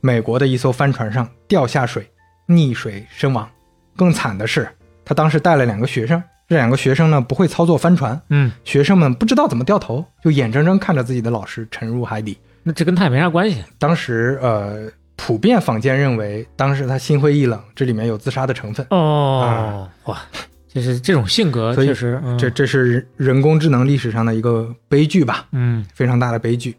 [0.00, 2.08] 美国的一艘帆船上掉下水，
[2.48, 3.48] 溺水身亡。
[3.96, 4.68] 更惨的是，
[5.04, 12.38] 他当时带了两个学生，这两个学生呢不会操作帆船，嗯，学生们不知道怎么掉头，就眼睁睁看着自己的老师沉入海底。
[12.62, 13.62] 那这跟他也没啥关系。
[13.78, 18.86] 当时呃，普遍坊间认为，当时他心灰意冷，这里面有自杀的成分。
[18.90, 20.20] 哦，哇，
[20.68, 26.76] 就是这种性格，确实，嗯这这是人工智能历史上的一个悲剧吧，嗯非常大的悲剧。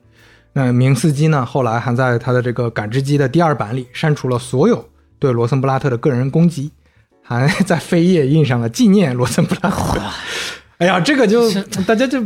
[0.53, 4.87] 那明斯基呢，后来还在他的这个感知机的第二版里删除了所有
[5.17, 6.71] 对罗森布拉特的个人攻击，
[7.21, 9.99] 还在扉页印上了纪念罗森布拉特。
[10.77, 11.49] 哎呀，这个就
[11.88, 12.22] 大家就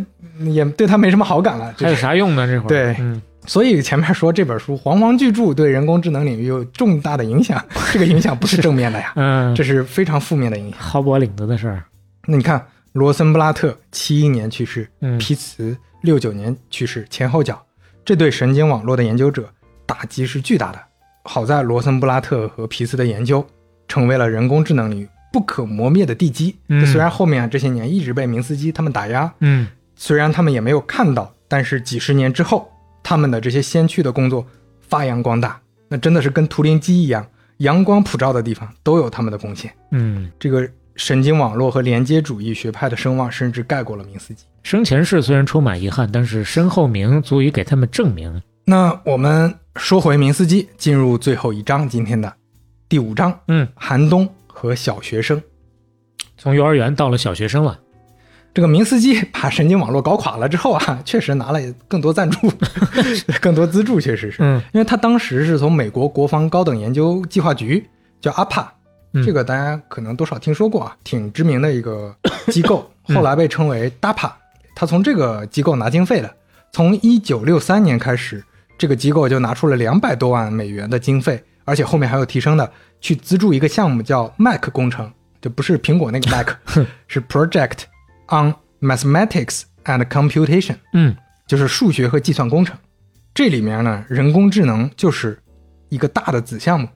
[0.46, 1.74] 也对他没什么好感了。
[1.78, 2.48] 还有啥用呢？
[2.48, 10.80] 这会儿对嗯所以前面说这本书煌煌巨著对人工智能领域有重大的影响， 这个影响不是正面的呀，嗯，这是非常负面的影响。
[10.80, 11.84] 薅脖领子的事儿。
[12.28, 12.64] 那你看，
[12.94, 17.60] 罗森布拉特七一年去世，嗯皮茨六九年去世，前后脚，
[18.06, 19.50] 这对神经网络的研究者
[19.88, 20.80] 打击是巨大的。
[21.24, 23.46] 好在罗森布拉特和皮茨的研究
[23.88, 26.56] 成为了人工智能领域不可磨灭的地基。
[26.68, 32.72] 嗯虽然后面啊这些年一直被明斯基他们打压，嗯虽然他们也没有看到，但是几十年之后，
[33.04, 34.46] 他们的这些先驱的工作
[34.80, 37.26] 发扬光大，那真的是跟图灵机一样，
[37.58, 39.72] 阳光普照的地方都有他们的贡献。
[39.92, 44.46] 嗯，这个神经网络和连接主义学派的声望甚至盖过了明斯基。
[44.64, 48.42] 生前事虽然充满遗憾，但是身后名足以给他们证明。
[48.66, 52.32] 那我们说回明斯基，进入最后一章，今天的
[52.88, 54.28] 第五章，嗯，寒冬
[54.60, 55.42] 和小学生。
[56.38, 57.80] 从幼儿园到了小学生了。
[58.54, 62.52] 这个明斯基把神经网络搞垮了之后啊，确实拿了更多赞助，
[63.40, 67.88] 更多资助，确实是，嗯因为他当时是从美国国防高等研究计划局
[68.20, 68.66] 叫 APA，
[69.14, 72.14] 嗯这个大家可能多少听说过啊，挺知名的一个
[72.48, 74.30] 机构， 后来被称为 DAPA。
[74.76, 76.36] 他从这个机构拿经费的，
[76.74, 78.44] 从一九六三年开始，
[78.78, 82.70] 这个机构就拿出了两百多万美元的经费，而且后面还有提升的，
[83.00, 86.50] 去资助一个项目叫 Mac 工程，就不是苹果那个 Mac，
[87.08, 87.84] 是 Project
[88.28, 90.76] on Mathematics and Computation。
[90.94, 91.16] 嗯
[91.48, 92.78] 就是数学和计算工程。
[93.34, 95.40] 这里面呢，人工智能就是
[95.90, 96.88] 一个大的子项目。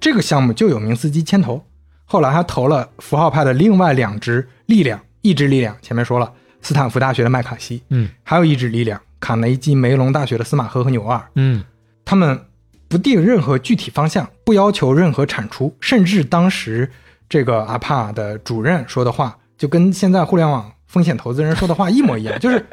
[0.00, 1.64] 这个项目就有明斯基牵头，
[2.04, 6.32] 后来还投了符号派的另外两支力量，一支力量前面说了，
[6.62, 11.22] 斯坦福大学的麦卡锡，嗯还有一支力量，卡内基梅隆大学的司马赫和纽尔。
[11.34, 11.62] 嗯
[12.04, 12.40] 他们
[12.90, 16.90] 不定任何具体方向，不要求任何产出，甚至当时
[17.28, 22.66] 这个阿帕的主任说的话，就跟现在互联网风险投资人说的话一模一样， 就是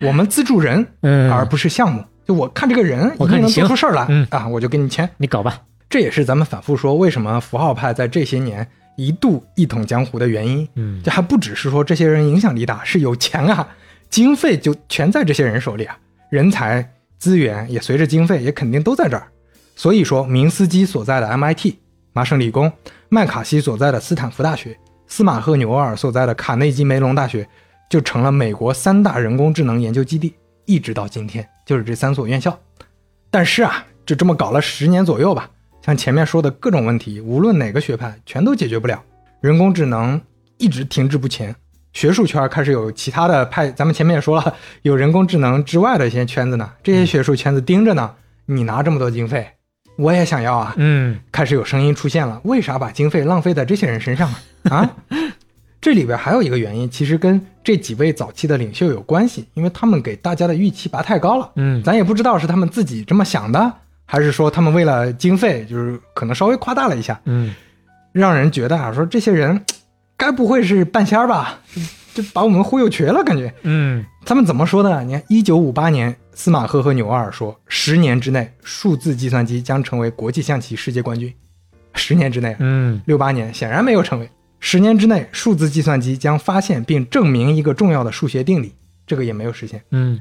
[0.00, 2.04] 我们资助人，嗯，而不是项目。
[2.26, 5.08] 就我看这个人一定能我看你行做出事儿来，嗯啊，我就给你签。
[5.16, 5.58] 你搞吧。
[5.88, 10.68] 这也是咱们反复说，为什么符号派在这些年一度一统江湖的原因。
[10.76, 13.66] 嗯这还不只是说这些人影响力大，是有钱啊，
[14.10, 15.96] 经费就全在这些人手里啊，
[16.28, 16.86] 人才
[17.18, 19.26] 资源也随着经费也肯定都在这儿。
[19.74, 21.74] 所以说，明斯基所在的 MIT
[22.12, 22.70] 麻省理工，
[23.08, 27.48] 麦卡锡所在的斯坦福大学，司马赫纽尔所在的卡内基梅隆大学，
[27.88, 30.34] 就成了美国三大人工智能研究基地，
[30.66, 32.58] 一直到今天就是这三所院校。
[33.30, 35.48] 但是啊，就这么搞了十年左右吧，
[35.84, 39.02] 像前面说的各种问题，无论哪个学派全都解决不了，
[39.40, 40.20] 人工智能
[40.58, 41.54] 一直停滞不前。
[41.94, 48.14] 学术圈开始有其他的派，咱们前面也说了，有人工智能之外的一些圈子呢，这些学术圈子盯着呢，
[48.46, 49.46] 你拿这么多经费，
[49.96, 54.28] 我也想要啊，嗯开始有声音出现了，为啥把经费浪费在这些人身上
[54.64, 54.76] 啊？
[54.76, 54.90] 啊，
[55.80, 61.50] 这里边还有一个原因，其实跟这几位早期的领袖有关系，因为他们给大家的预期拔太高了。
[61.56, 63.72] 嗯咱也不知道是他们自己这么想的，
[64.06, 67.54] 还是说他们为了经费，就是可能稍微夸大了一下，嗯
[68.12, 69.64] 让人觉得啊，说这些人
[70.16, 71.58] 该不会是半仙儿吧？
[72.14, 73.52] 就把我们忽悠瘸了，感觉。
[73.62, 75.02] 嗯他们怎么说的呢？
[75.02, 81.32] 你看，一九五八年，司马赫和纽瓦尔说，十年之内，数字计算机将成为国际象棋世界冠军。
[81.94, 84.30] 十年之内，嗯六八年显然没有成为。
[84.60, 88.74] 十年之内，数字计算机将发现并证明一个重要的数学定理，
[89.06, 89.82] 这个也没有实现。
[89.90, 90.18] 嗯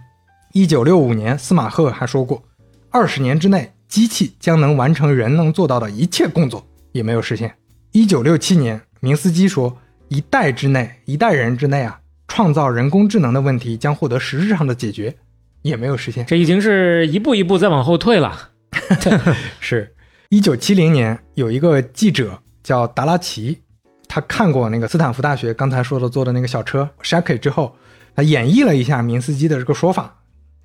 [0.51, 2.43] 一九六五年，司马赫还说过，
[2.89, 7.53] 二十年之内，机器将能完成人能做到的一切工作，也没有实现。
[7.93, 9.77] 一九六七年，明斯基说，
[10.09, 15.15] 一代之内，一代人之内啊，创造人工智能的问题将获得实质上的解决，
[15.61, 16.25] 也没有实现。
[16.25, 18.49] 这已经是一步一步在往后退了。
[19.59, 19.93] 是，
[20.29, 23.59] 一九七零年有一个记者叫达拉奇，
[24.07, 27.75] 他看过那个斯坦福大学刚才说的做的那个小车 Shaky 之后，
[28.15, 30.15] 他演绎了一下明斯基的这个说法，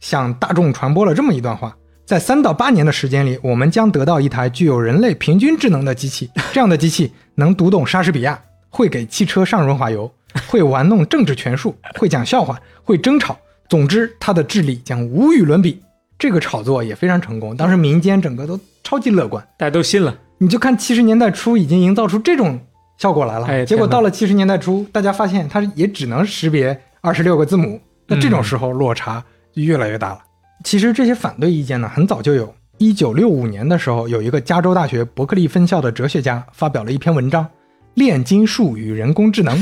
[0.00, 8.40] 向大众传播了这么一段话：在三到八年的时间里，我们将得到一台具有人类平均智能的机器， 这样的机器能读懂莎士比亚，
[8.70, 10.12] 会给汽车上润滑油，
[10.46, 13.36] 会玩弄政治权术，会讲笑话，会争吵。
[13.68, 15.82] 总之，它的智力将无与伦比。
[16.18, 19.46] 这个炒作也非常成功，当时民间整个都超级乐观。
[19.58, 20.16] 大家都信了。
[20.38, 22.58] 你就看七十年代初已经营造出这种
[22.98, 29.22] 效果来了，哎结果到了七十年代初，大家发现它也只能识别二十六个字母，那这种时候落差
[29.52, 30.18] 就越来越大了。
[30.64, 32.54] 其实这些反对意见呢，很早就有。
[32.78, 37.44] 一九六五年的时候，有一个加州大学伯克利分校的哲学家发表了一篇文章
[37.94, 39.56] 《炼金术与人工智能》，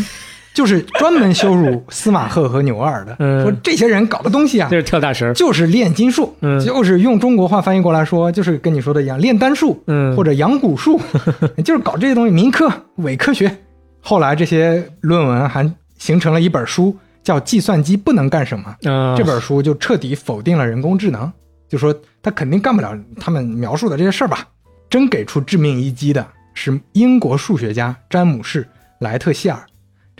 [0.54, 5.34] 就是专门羞辱司马赫和纽瓦尔的，嗯说这些人搞的东西啊就，是跳大神。
[5.34, 11.00] 就是炼金术，嗯就是用中国话翻译过来说，就是跟你说的一样，炼丹术，嗯或者养蛊术，
[11.64, 13.54] 就是搞这些东西，民科、伪科学。
[14.00, 15.68] 后来这些论文还
[15.98, 18.72] 形成了一本书，叫《计算机不能干什么》。
[18.90, 21.32] 啊，这本书就彻底否定了人工智能，
[21.68, 24.46] 就说他肯定干不了他们描述的这些事儿吧。
[24.88, 28.62] 真给出致命一击的是英国数学家詹姆士·
[29.00, 29.58] 莱特希尔。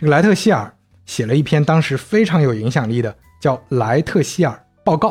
[0.05, 0.71] 这个莱特希尔
[1.07, 5.09] 写了一篇当时非常有影响力的叫《莱特希尔报告》，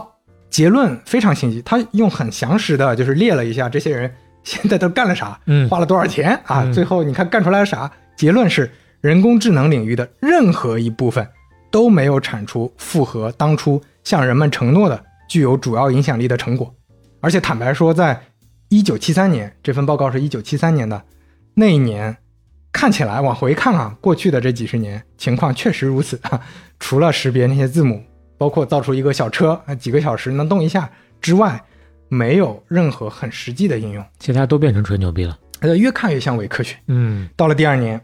[0.48, 1.60] 结论非常清晰。
[1.62, 4.14] 他用很详实的，就是列了一下这些人
[4.44, 6.62] 现在都干了啥，嗯花了多少钱啊？
[6.62, 7.90] 嗯最后你看干出来了啥？
[8.16, 11.28] 结论是人工智能领域的任何一部分
[11.72, 16.72] 都没有产出符合当初向人们承诺的具有主要影响力的成果。
[17.20, 18.22] 而且坦白说，在
[18.68, 21.02] 一九七三年，这份报告是一九七三年的
[21.54, 22.16] 那一年，
[22.74, 26.40] 看起来往回看啊，过去的这几十年情况确实如此啊。
[26.80, 28.02] 除了识别那些字母，
[28.36, 30.90] 包括造出一个小车啊，几个小时能动一下
[31.20, 31.62] 之外，
[32.08, 34.04] 没有任何很实际的应用。
[34.18, 35.38] 其他都变成吹牛逼了。
[35.60, 36.76] 呃，越看越像伪科学。
[36.88, 37.98] 嗯，到了第二年，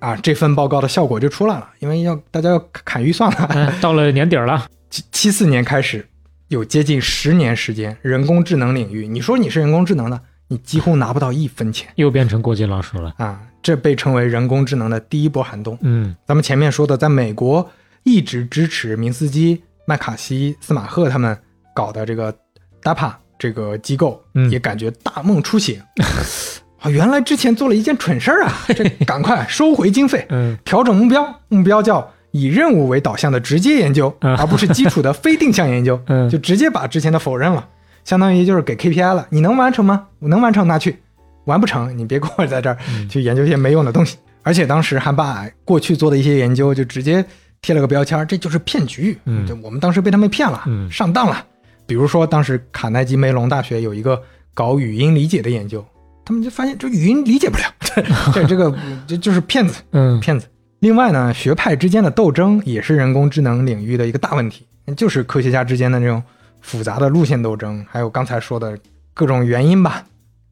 [0.00, 3.38] 啊，这份报告的效果就出来了，因为要大家要砍预算了。
[3.50, 4.66] 哎到了年底儿了。
[4.90, 6.06] 七七四年开始，
[6.48, 13.14] 有接近十年时间，人工智能领域，你说你是人工智能的，你几乎拿不到一分钱又变成过街老鼠了。
[13.16, 13.40] 啊！
[13.62, 15.76] 这被称为人工智能的第一波寒冬。
[15.82, 17.68] 嗯咱们前面说的，在美国
[18.02, 21.36] 一直支持明斯基、麦卡锡、司马赫他们
[21.74, 22.34] 搞的这个
[22.82, 25.80] DAPA 这个机构，嗯也感觉大梦初醒。
[26.80, 28.54] 啊，原来之前做了一件蠢事儿啊！
[28.74, 36.00] 这赶快收回经费，嗯调整目标，目标叫以任务为导向的直接研究，嗯而不是基础的非定向研究。
[36.08, 37.68] 嗯就直接把之前的否认了，
[38.02, 39.26] 相当于就是给 KPI 了。
[39.28, 40.06] 你能完成吗？
[40.20, 40.96] 我能完成拿去，
[41.44, 44.16] 完不成你别给我在这儿嗯 去研究一些没用的东西。
[44.42, 47.24] 而且当时还把过去做的一些研究就直接
[47.60, 49.18] 贴了个标签儿，这就是骗局。
[49.26, 51.44] 嗯就我们当时被他们骗了，嗯上当了。
[51.86, 54.20] 比如说当时卡耐基梅隆大学有一个
[54.54, 55.84] 搞语音理解的研究，
[56.24, 57.64] 他们就发现这语音理解不了，
[58.32, 58.74] 这这个
[59.06, 59.82] 这就是骗子。
[59.92, 60.46] 嗯骗子。
[60.78, 66.22] 另外呢，学派之间的斗争也是人工智能领域的一个大问题，就是科学家之间的这种
[66.62, 68.78] 复杂的路线斗争，还有刚才说的
[69.12, 70.02] 各种原因吧，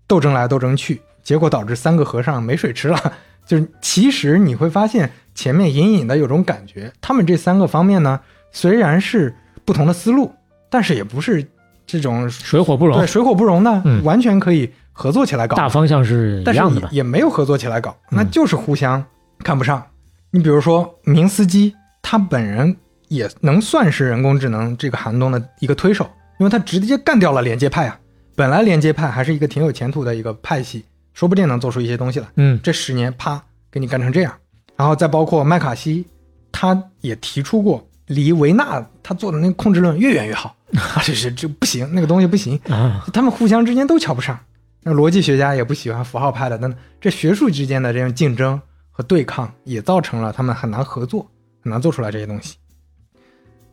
[0.09, 2.99] 斗争来斗争去，结果导致三个和尚没水吃了。
[3.47, 8.19] 就是其实你会发现前面隐隐的有种感觉，他们这三个方面呢，
[8.51, 10.31] 虽然是不同的思路，
[10.69, 11.47] 但是也不是
[11.87, 15.57] 这种水火不容对，水火不容呢，嗯完全可以合作起来搞。
[15.57, 16.89] 大方向是一但是样的吧？
[16.91, 19.03] 也也没有合作起来搞，那嗯就是互相
[19.43, 19.83] 看不上。
[20.31, 22.77] 你比如说明斯基，他本人
[23.09, 26.07] 也能算是人工智能这个寒冬的一个推手，
[26.39, 27.99] 因为他直接干掉了连接派啊。
[28.39, 32.29] 本来连接派还是一个挺有前途的一个派系，说不定能做出一些东西来。
[32.37, 34.33] 嗯这十年啪给你干成这样，
[34.77, 36.07] 然后再包括麦卡锡，
[36.53, 40.55] 他也提出过，离维纳他做的那个控制论越远越好。
[40.75, 44.39] 啊， 这是这不行，那个东西不行，啊，他们互相之间都瞧不上。
[44.85, 48.61] 那逻辑学家也不喜欢符号派的，那这学术之间的这种竞争
[48.93, 51.29] 和对抗，也造成了他们很难合作，
[51.61, 52.55] 很难做出来这些东西。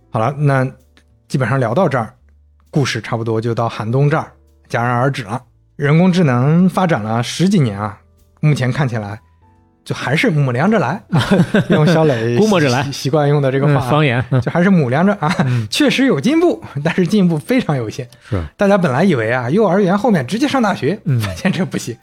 [0.09, 0.65] 好了，那
[1.27, 2.15] 基本上聊到这儿，
[2.71, 4.31] 故事差不多就到寒冬这儿
[4.69, 5.41] 戛然而止了。
[5.75, 7.99] 人工智能发展了十几年啊，
[8.39, 9.19] 目前看起来
[9.83, 11.03] 就还是母量着来，
[11.69, 15.29] 用肖磊估摸着来习习惯用的这个嗯话，方言嗯就还是母量着啊，
[15.69, 18.07] 确实有进步， 但是进步非常有限。
[18.29, 21.95] 是大家本来以为啊，幼儿园后面直接上大学，嗯发现这不行，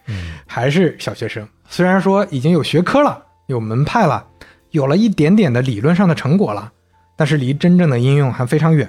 [0.46, 1.46] 还是小学生。
[1.68, 4.24] 虽然说已经有学科了，有门派了，
[4.70, 6.70] 有了一点点的理论上的成果了，
[7.16, 8.88] 但是离真正的应用还非常远。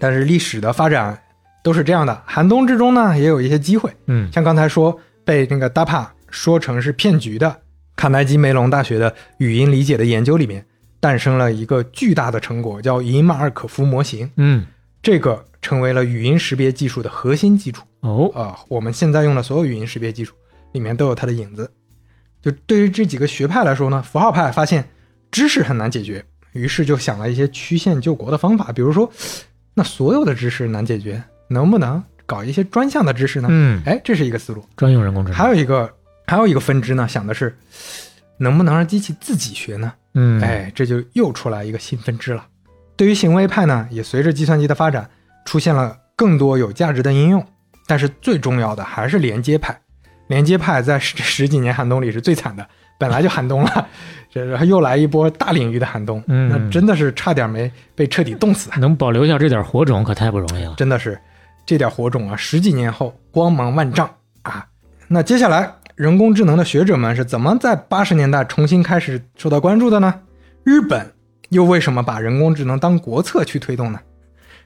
[0.00, 1.16] 但是历史的发展
[1.64, 3.90] 都是这样的，寒冬之中呢，也有一些机会。
[4.06, 7.62] 嗯像刚才说被那个 DAPA 说成是骗局的
[7.96, 10.64] 卡耐基梅隆大学的语音理解的研究里面，
[11.00, 14.30] 诞生了一个巨大的成果，叫银马尔可夫模型。
[14.36, 14.66] 嗯
[15.02, 20.34] 这个成为了语音识别技术的核心基础哦啊、我们现在用的所有语音识别技术
[20.72, 21.70] 里面都有它的影子。
[22.42, 24.86] 就对于这几个学派来说呢，符号派发现
[25.30, 26.22] 知识很难解决，
[26.52, 29.10] 于是就想了一些曲线救国的方法，比如说，
[29.72, 33.48] 那所有的知识难解决，能不能搞一些专项的知识呢？
[33.50, 34.64] 嗯，哎，这是一个思路。
[34.76, 35.90] 专用人工智能还有一个
[36.26, 37.56] 还有一个分支呢，想的是
[38.38, 39.92] 能不能让机器自己学呢？
[40.14, 42.44] 嗯哎，这就又出来一个新分支了。
[42.96, 45.08] 对于行为派呢，也随着计算机的发展，
[45.44, 47.44] 出现了更多有价值的应用。
[47.86, 49.78] 但是最重要的还是连接派。
[50.28, 52.66] 连接派在十十几年寒冬里是最惨的，
[52.98, 53.88] 本来就寒冬了，
[54.32, 58.78] 这然后又来一波大领域的寒冬，嗯那真的是差点没被彻底冻死啊！
[58.78, 60.72] 能保留下这点火种可太不容易了。
[60.78, 61.20] 真的是
[61.66, 64.08] 这点火种啊，十几年后光芒万丈
[64.42, 64.66] 啊！
[65.08, 70.14] 那接下来，人工智能的学者们是怎么在八十年代重新开始受到关注的呢？
[70.62, 71.12] 日本
[71.50, 74.00] 又为什么把人工智能当国策去推动呢？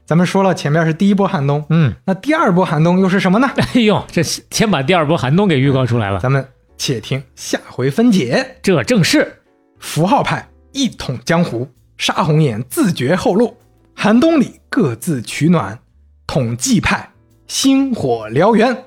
[0.06, 3.50] 咱们说了，前面是第一波寒冬，嗯，那第二波寒冬又是什么呢？
[3.74, 6.46] 哎呦，这先把第二波寒冬给预告出来了，咱们
[6.78, 8.56] 且听下回分解。
[8.62, 9.40] 这正是
[9.78, 11.68] 符号派一统江湖，
[11.98, 13.56] 杀红眼自绝后路，
[13.94, 15.78] 寒冬里各自取暖，
[16.28, 17.10] 统计派
[17.48, 18.84] 星火燎原。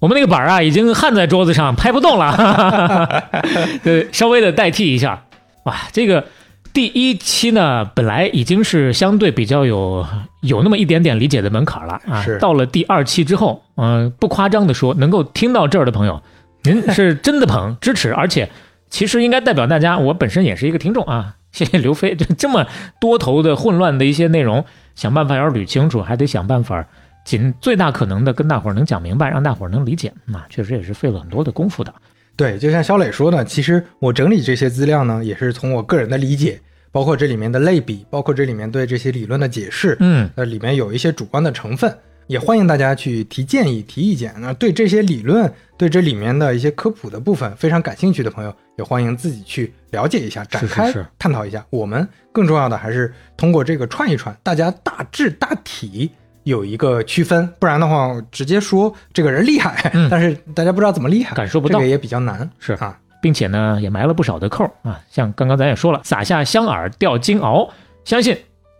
[0.00, 3.30] 我们那个板儿啊，已经焊在桌子上，拍不动了，
[3.84, 5.24] 对，稍微的代替一下。
[5.66, 6.26] 哇，这个
[6.72, 10.06] 第一期呢，本来已经是相对比较有
[10.40, 12.22] 有那么一点点理解的门槛了啊。
[12.22, 16.22] 是到了第二期之后，嗯、不夸张的说，能够听到这儿的朋友，
[16.62, 18.50] 您是真的捧支持，而且
[18.88, 21.36] 其实应该代表大家，我本身也是一个听众啊。
[21.54, 22.66] 谢谢刘飞，这这么
[23.00, 24.64] 多头的混乱的一些内容，
[24.96, 26.84] 想办法要捋清楚，还得想办法
[27.24, 30.12] 尽最大可能的跟大伙儿能讲明白，让大伙儿能理解。
[30.24, 31.94] 那、确实也是费了很多的功夫的。
[32.34, 36.60] 对，就像肖磊说的，其实我整理这些资料呢，也是从我个人的理解，
[36.90, 44.34] 包括这里面的类比，包括这里面对这些理论的解释，嗯，呃，里面有一些主观的成分，也欢迎大家去提建议、提意见。
[44.38, 51.64] 那对这些理论、对这里面的一些科普的部分非常感兴趣的朋友，也欢迎自己去了解一下，展开探讨一下。
[51.70, 56.10] 我们更重要的还是通过这个串一串，大家大致大体
[56.44, 62.48] 有一个区分，不然的话，直接说这个人厉害， 嗯但是大家不知道怎么厉害，感受不到这个也比较难。
[62.58, 65.00] 是啊，并且呢，也埋了不少的扣啊。
[65.10, 67.70] 像刚刚咱也说了，撒下香饵钓金鳌，
[68.04, 68.36] 相信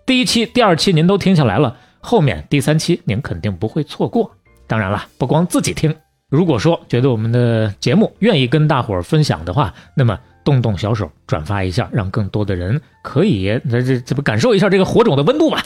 [0.06, 1.76] 第一期、第二期您都听下来了，
[2.06, 4.31] 后面第三期您肯定不会错过。
[4.66, 5.97] 当然了，不光自己听，
[6.28, 15.59] 如果说觉得我们的节目愿意跟大伙儿分享的话，那么动动小手转发一下，让更多的人可以这这这不感受一下这个火种的温度嘛？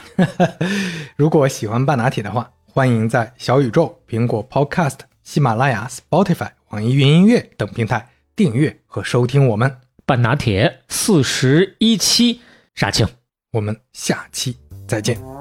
[1.17, 8.07] 如果喜欢半拿铁的话，欢迎在小宇宙、苹果 Podcast、喜马拉雅、Spotify、网易云音乐等平台
[8.37, 9.75] 订阅和收听我们。
[10.05, 12.39] 半拿铁四十一期
[12.75, 13.05] 杀青。
[13.51, 14.55] 我们下期
[14.87, 15.38] 再见。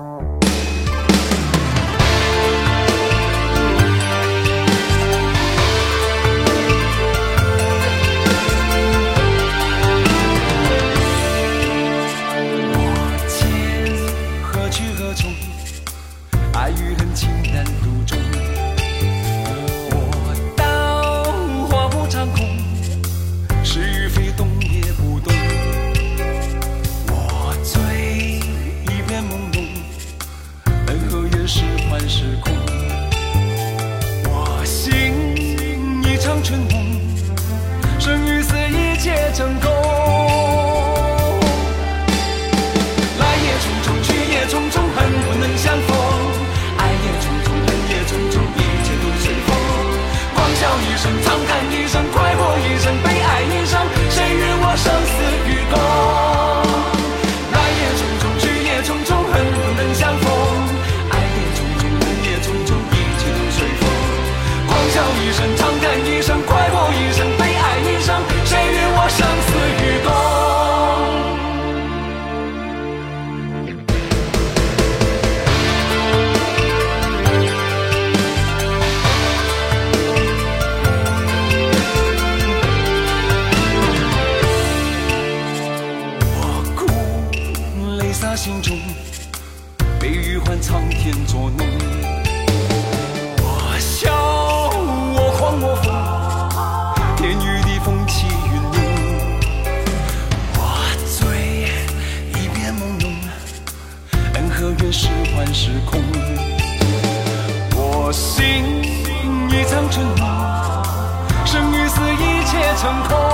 [112.78, 113.27] 成空。